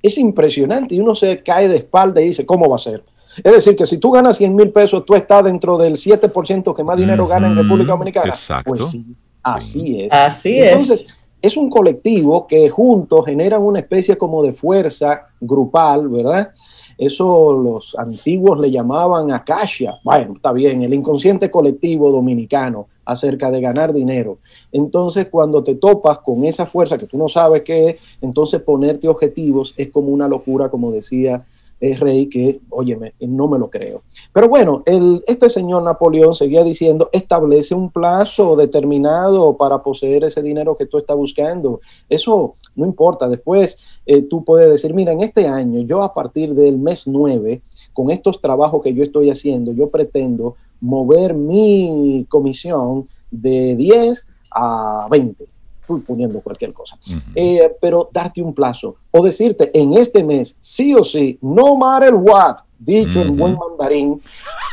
es 0.03 0.19
impresionante 0.19 0.95
y 0.95 1.01
uno 1.01 1.15
se 1.15 1.43
cae 1.43 1.69
de 1.69 1.77
espalda 1.77 2.21
y 2.21 2.29
dice, 2.29 2.47
¿cómo 2.47 2.69
va 2.69 2.77
a 2.77 2.81
ser? 2.81 3.03
Es 3.43 3.53
decir, 3.53 3.77
que 3.77 3.87
si 3.87 3.99
tú 3.99 4.11
ganas 4.11 4.37
100 4.39 4.55
mil 4.55 4.71
pesos, 4.71 5.05
tú 5.05 5.15
estás 5.15 5.45
dentro 5.45 5.77
del 5.77 5.95
7% 5.95 6.75
que 6.75 6.85
más 6.85 6.97
dinero 6.97 7.27
gana 7.27 7.49
en 7.49 7.57
República 7.57 7.93
Dominicana. 7.93 8.29
Exacto. 8.29 8.71
Pues 8.71 8.87
sí, 8.87 9.05
así 9.43 10.01
es. 10.03 10.13
Así 10.13 10.59
Entonces, 10.59 11.09
es. 11.43 11.57
un 11.57 11.69
colectivo 11.69 12.47
que 12.47 12.71
juntos 12.71 13.27
generan 13.27 13.63
una 13.63 13.81
especie 13.81 14.17
como 14.17 14.43
de 14.43 14.53
fuerza 14.53 15.27
grupal, 15.39 16.09
¿verdad? 16.09 16.51
Eso 16.97 17.53
los 17.53 17.95
antiguos 17.99 18.59
le 18.59 18.71
llamaban 18.71 19.31
acacia. 19.31 19.99
Bueno, 20.03 20.35
está 20.37 20.53
bien, 20.53 20.83
el 20.83 20.95
inconsciente 20.95 21.51
colectivo 21.51 22.11
dominicano 22.11 22.89
acerca 23.07 23.51
de 23.51 23.61
ganar 23.61 23.95
dinero. 23.95 24.39
Entonces, 24.73 25.29
cuando 25.31 25.65
te 25.65 25.77
topas 25.77 26.19
con 26.19 26.45
esa 26.45 26.67
fuerza 26.67 26.99
que 26.99 27.07
tú 27.07 27.17
no 27.17 27.29
sabes 27.29 27.63
qué 27.63 27.89
es, 27.91 27.97
entonces 28.21 28.61
ponerte 28.61 29.09
objetivos 29.09 29.73
es 29.77 29.89
como 29.89 30.09
una 30.09 30.29
locura, 30.29 30.69
como 30.69 30.91
decía 30.91 31.47
el 31.81 31.97
rey, 31.97 32.29
que, 32.29 32.61
óyeme, 32.71 33.15
no 33.21 33.49
me 33.49 33.59
lo 33.59 33.69
creo. 33.69 34.03
Pero 34.33 34.49
bueno, 34.49 34.83
el, 34.87 35.23
este 35.27 35.49
señor 35.49 35.83
Napoleón 35.83 36.35
seguía 36.35 36.65
diciendo, 36.65 37.11
establece 37.13 37.75
un 37.75 37.91
plazo 37.91 38.57
determinado 38.57 39.57
para 39.57 39.83
poseer 39.83 40.25
ese 40.25 40.43
dinero 40.43 40.77
que 40.77 40.87
tú 40.87 40.97
estás 40.97 41.17
buscando. 41.17 41.81
Eso 42.09 42.55
no 42.75 42.87
importa. 42.87 43.29
Después 43.29 43.79
eh, 44.07 44.23
tú 44.23 44.45
puedes 44.45 44.71
decir, 44.71 44.95
mira, 44.95 45.13
en 45.13 45.23
este 45.23 45.47
año, 45.47 45.81
yo 45.83 46.03
a 46.03 46.15
partir 46.15 46.55
del 46.55 46.79
mes 46.79 47.07
9, 47.07 47.63
con 47.93 48.11
estos 48.11 48.41
trabajos 48.41 48.83
que 48.83 48.95
yo 48.95 49.03
estoy 49.03 49.31
haciendo, 49.31 49.73
yo 49.73 49.91
pretendo 49.91 50.57
mover 50.81 51.35
mi 51.35 52.27
comisión 52.29 53.09
de 53.31 53.77
10 53.77 54.27
a 54.51 55.09
20. 55.11 55.56
Estoy 55.87 56.01
poniendo 56.01 56.41
cualquier 56.41 56.73
cosa. 56.73 56.99
Eh, 57.33 57.73
pero 57.81 58.11
darte 58.13 58.43
un 58.43 58.53
plazo 58.53 58.97
o 59.13 59.23
decirte 59.23 59.71
en 59.73 59.95
este 59.95 60.25
mes, 60.25 60.57
sí 60.59 60.93
o 60.97 61.05
sí, 61.05 61.39
no 61.41 61.77
matter 61.77 62.13
what, 62.13 62.57
dicho 62.77 63.23
en 63.23 63.37
buen 63.37 63.57
mandarín, 63.57 64.21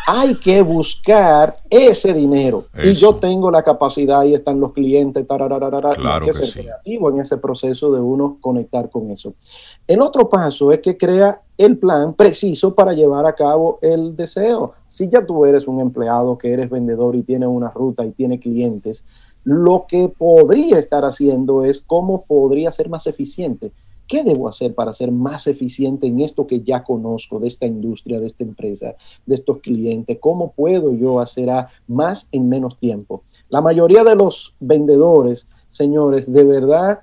hay 0.08 0.34
que 0.36 0.64
buscar 0.64 1.56
ese 1.70 2.16
dinero. 2.16 2.66
Y 2.84 2.94
yo 2.94 3.14
tengo 3.16 3.52
la 3.52 3.62
capacidad, 3.62 4.22
ahí 4.22 4.34
están 4.34 4.60
los 4.60 4.74
clientes, 4.74 5.24
claro 5.28 5.56
hay 5.56 6.26
que, 6.26 6.34
ser 6.34 6.52
creativo 6.52 7.12
en 7.12 7.20
ese 7.20 7.38
proceso 7.38 7.94
de 7.94 8.02
uno 8.02 8.38
conectar 8.42 8.90
con 8.90 9.12
eso. 9.12 9.36
El 9.88 10.02
otro 10.02 10.28
paso 10.28 10.72
es 10.72 10.80
que 10.80 10.98
crea 10.98 11.40
el 11.60 11.78
plan 11.78 12.16
preciso 12.16 12.74
para 12.74 12.94
llevar 12.94 13.28
a 13.28 13.36
cabo 13.36 13.78
el 13.84 14.16
deseo. 14.16 14.74
Si 14.88 15.08
ya 15.08 15.24
tú 15.24 15.46
eres 15.46 15.68
un 15.68 15.80
empleado 15.80 16.40
que 16.40 16.52
eres 16.52 16.72
vendedor 16.72 17.16
y 17.16 17.22
tienes 17.22 17.48
una 17.48 17.70
ruta 17.70 18.04
y 18.04 18.12
tiene 18.12 18.40
clientes, 18.40 19.06
lo 19.44 19.86
que 19.88 20.10
podría 20.10 20.80
estar 20.80 21.04
haciendo 21.06 21.66
es 21.66 21.82
cómo 21.82 22.24
podría 22.26 22.72
ser 22.72 22.90
más 22.90 23.08
eficiente 23.08 23.72
¿Qué 24.08 24.24
debo 24.24 24.48
hacer 24.48 24.76
para 24.76 24.92
ser 24.92 25.12
más 25.12 25.48
eficiente 25.48 26.08
en 26.08 26.20
esto 26.20 26.46
que 26.46 26.62
ya 26.62 26.84
conozco 26.84 27.40
de 27.40 27.48
esta 27.48 27.66
industria, 27.66 28.20
de 28.20 28.28
esta 28.28 28.44
empresa, 28.44 28.96
de 29.26 29.36
estos 29.36 29.60
clientes? 29.60 30.18
¿Cómo 30.20 30.52
puedo 30.52 30.94
yo 30.94 31.20
hacer 31.20 31.50
más 31.88 32.28
en 32.32 32.50
menos 32.50 32.78
tiempo? 32.78 33.24
La 33.50 33.62
mayoría 33.62 34.04
de 34.04 34.16
los 34.16 34.56
vendedores, 34.60 35.48
señores, 35.68 36.32
de 36.32 36.44
verdad, 36.44 37.00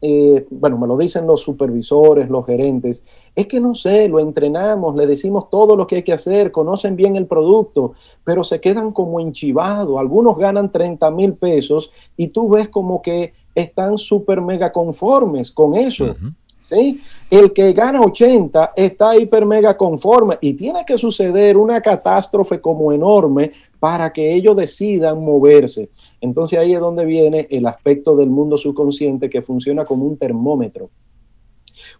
eh, 0.00 0.46
bueno, 0.50 0.78
me 0.78 0.86
lo 0.86 0.96
dicen 0.96 1.26
los 1.26 1.40
supervisores, 1.40 2.30
los 2.30 2.46
gerentes, 2.46 3.04
es 3.34 3.46
que 3.46 3.60
no 3.60 3.74
sé, 3.74 4.08
lo 4.08 4.20
entrenamos, 4.20 4.94
le 4.94 5.06
decimos 5.06 5.50
todo 5.50 5.76
lo 5.76 5.86
que 5.86 5.96
hay 5.96 6.02
que 6.02 6.12
hacer, 6.12 6.52
conocen 6.52 6.96
bien 6.96 7.16
el 7.16 7.26
producto, 7.26 7.94
pero 8.24 8.44
se 8.44 8.60
quedan 8.60 8.92
como 8.92 9.20
enchivados. 9.20 9.98
Algunos 9.98 10.36
ganan 10.36 10.70
30 10.70 11.10
mil 11.10 11.34
pesos 11.34 11.92
y 12.16 12.28
tú 12.28 12.48
ves 12.48 12.68
como 12.68 13.02
que 13.02 13.32
están 13.54 13.98
súper 13.98 14.40
mega 14.40 14.72
conformes 14.72 15.50
con 15.50 15.74
eso. 15.74 16.14
¿sí? 16.60 17.00
El 17.30 17.52
que 17.52 17.72
gana 17.72 18.00
80 18.00 18.72
está 18.76 19.16
hiper 19.16 19.44
mega 19.46 19.76
conforme 19.76 20.38
y 20.40 20.54
tiene 20.54 20.84
que 20.84 20.98
suceder 20.98 21.56
una 21.56 21.80
catástrofe 21.80 22.60
como 22.60 22.92
enorme 22.92 23.52
para 23.80 24.12
que 24.12 24.34
ellos 24.34 24.56
decidan 24.56 25.22
moverse. 25.24 25.90
Entonces 26.20 26.58
ahí 26.58 26.74
es 26.74 26.80
donde 26.80 27.04
viene 27.04 27.46
el 27.50 27.66
aspecto 27.66 28.16
del 28.16 28.30
mundo 28.30 28.58
subconsciente 28.58 29.30
que 29.30 29.42
funciona 29.42 29.84
como 29.84 30.04
un 30.04 30.16
termómetro. 30.16 30.90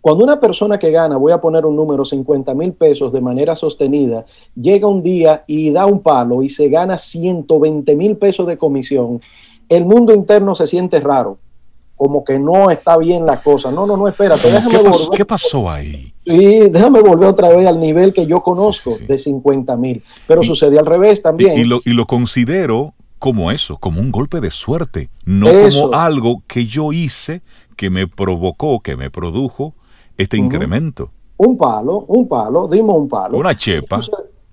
Cuando 0.01 0.25
una 0.25 0.39
persona 0.39 0.79
que 0.79 0.91
gana, 0.91 1.17
voy 1.17 1.33
a 1.33 1.41
poner 1.41 1.65
un 1.65 1.77
número, 1.77 2.05
50 2.05 2.55
mil 2.55 2.73
pesos 2.73 3.13
de 3.13 3.21
manera 3.21 3.55
sostenida, 3.57 4.25
llega 4.55 4.87
un 4.87 5.03
día 5.03 5.43
y 5.47 5.71
da 5.71 5.87
un 5.87 6.01
palo 6.01 6.43
y 6.43 6.49
se 6.49 6.69
gana 6.69 6.99
120 6.99 7.97
mil 7.97 8.17
pesos 8.17 8.47
de 8.47 8.59
comisión, 8.59 9.21
el 9.69 9.85
mundo 9.85 10.15
interno 10.15 10.55
se 10.55 10.67
siente 10.67 11.01
raro 11.01 11.39
como 11.99 12.23
que 12.23 12.39
no 12.39 12.71
está 12.71 12.97
bien 12.97 13.27
la 13.27 13.43
cosa. 13.43 13.73
No, 13.73 13.85
no, 13.85 13.97
no, 13.97 14.07
espérate, 14.07 14.49
déjame 14.49 14.79
¿Qué 14.79 14.85
pasó, 14.89 15.11
¿Qué 15.11 15.25
pasó 15.25 15.69
ahí? 15.69 16.15
Sí, 16.29 16.69
déjame 16.71 17.01
volver 17.01 17.29
otra 17.29 17.49
vez 17.49 17.67
al 17.67 17.81
nivel 17.81 18.13
que 18.13 18.27
yo 18.27 18.43
conozco 18.43 18.97
de 18.99 19.17
50 19.17 19.77
mil. 19.77 20.03
Pero 20.27 20.43
sucede 20.43 20.79
al 20.79 20.85
revés 20.85 21.23
también. 21.23 21.59
Y, 21.59 21.65
lo, 21.65 21.81
y 21.85 21.93
lo 21.93 22.07
considero 22.07 22.93
como 23.19 23.51
eso, 23.51 23.79
como 23.79 24.01
un 24.01 24.13
golpe 24.13 24.41
de 24.41 24.51
suerte, 24.51 25.09
no 25.25 25.49
como 25.49 25.95
algo 25.95 26.43
que 26.47 26.67
yo 26.67 26.93
hice 26.93 27.41
que 27.77 27.89
me 27.89 28.07
provocó, 28.07 28.81
que 28.81 28.97
me 28.97 29.11
produjo 29.11 29.75
este 30.19 30.37
incremento. 30.37 31.11
Un 31.39 31.57
palo, 31.57 32.05
un 32.09 32.29
palo, 32.29 32.69
dimos 32.69 32.97
un 32.97 33.09
palo. 33.09 33.39
Una 33.39 33.57
chepa. 33.57 34.01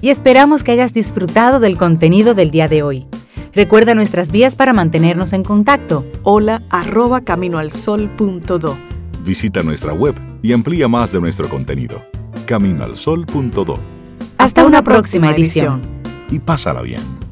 Y 0.00 0.10
esperamos 0.10 0.62
que 0.62 0.72
hayas 0.72 0.92
disfrutado 0.92 1.60
del 1.60 1.76
contenido 1.76 2.34
del 2.34 2.50
día 2.50 2.68
de 2.68 2.82
hoy. 2.82 3.06
Recuerda 3.52 3.94
nuestras 3.94 4.30
vías 4.30 4.54
para 4.54 4.72
mantenernos 4.72 5.32
en 5.32 5.42
contacto. 5.42 6.06
Hola 6.22 6.62
arroba 6.70 7.22
caminoalsol.do. 7.22 8.76
Visita 9.24 9.62
nuestra 9.62 9.92
web 9.92 10.14
y 10.42 10.52
amplía 10.52 10.86
más 10.86 11.12
de 11.12 11.20
nuestro 11.20 11.48
contenido 11.48 12.00
caminoalsol.do. 12.46 13.78
Hasta 14.38 14.64
una 14.64 14.82
próxima 14.82 15.30
edición. 15.32 15.82
Y 16.30 16.38
pásala 16.38 16.80
bien. 16.80 17.27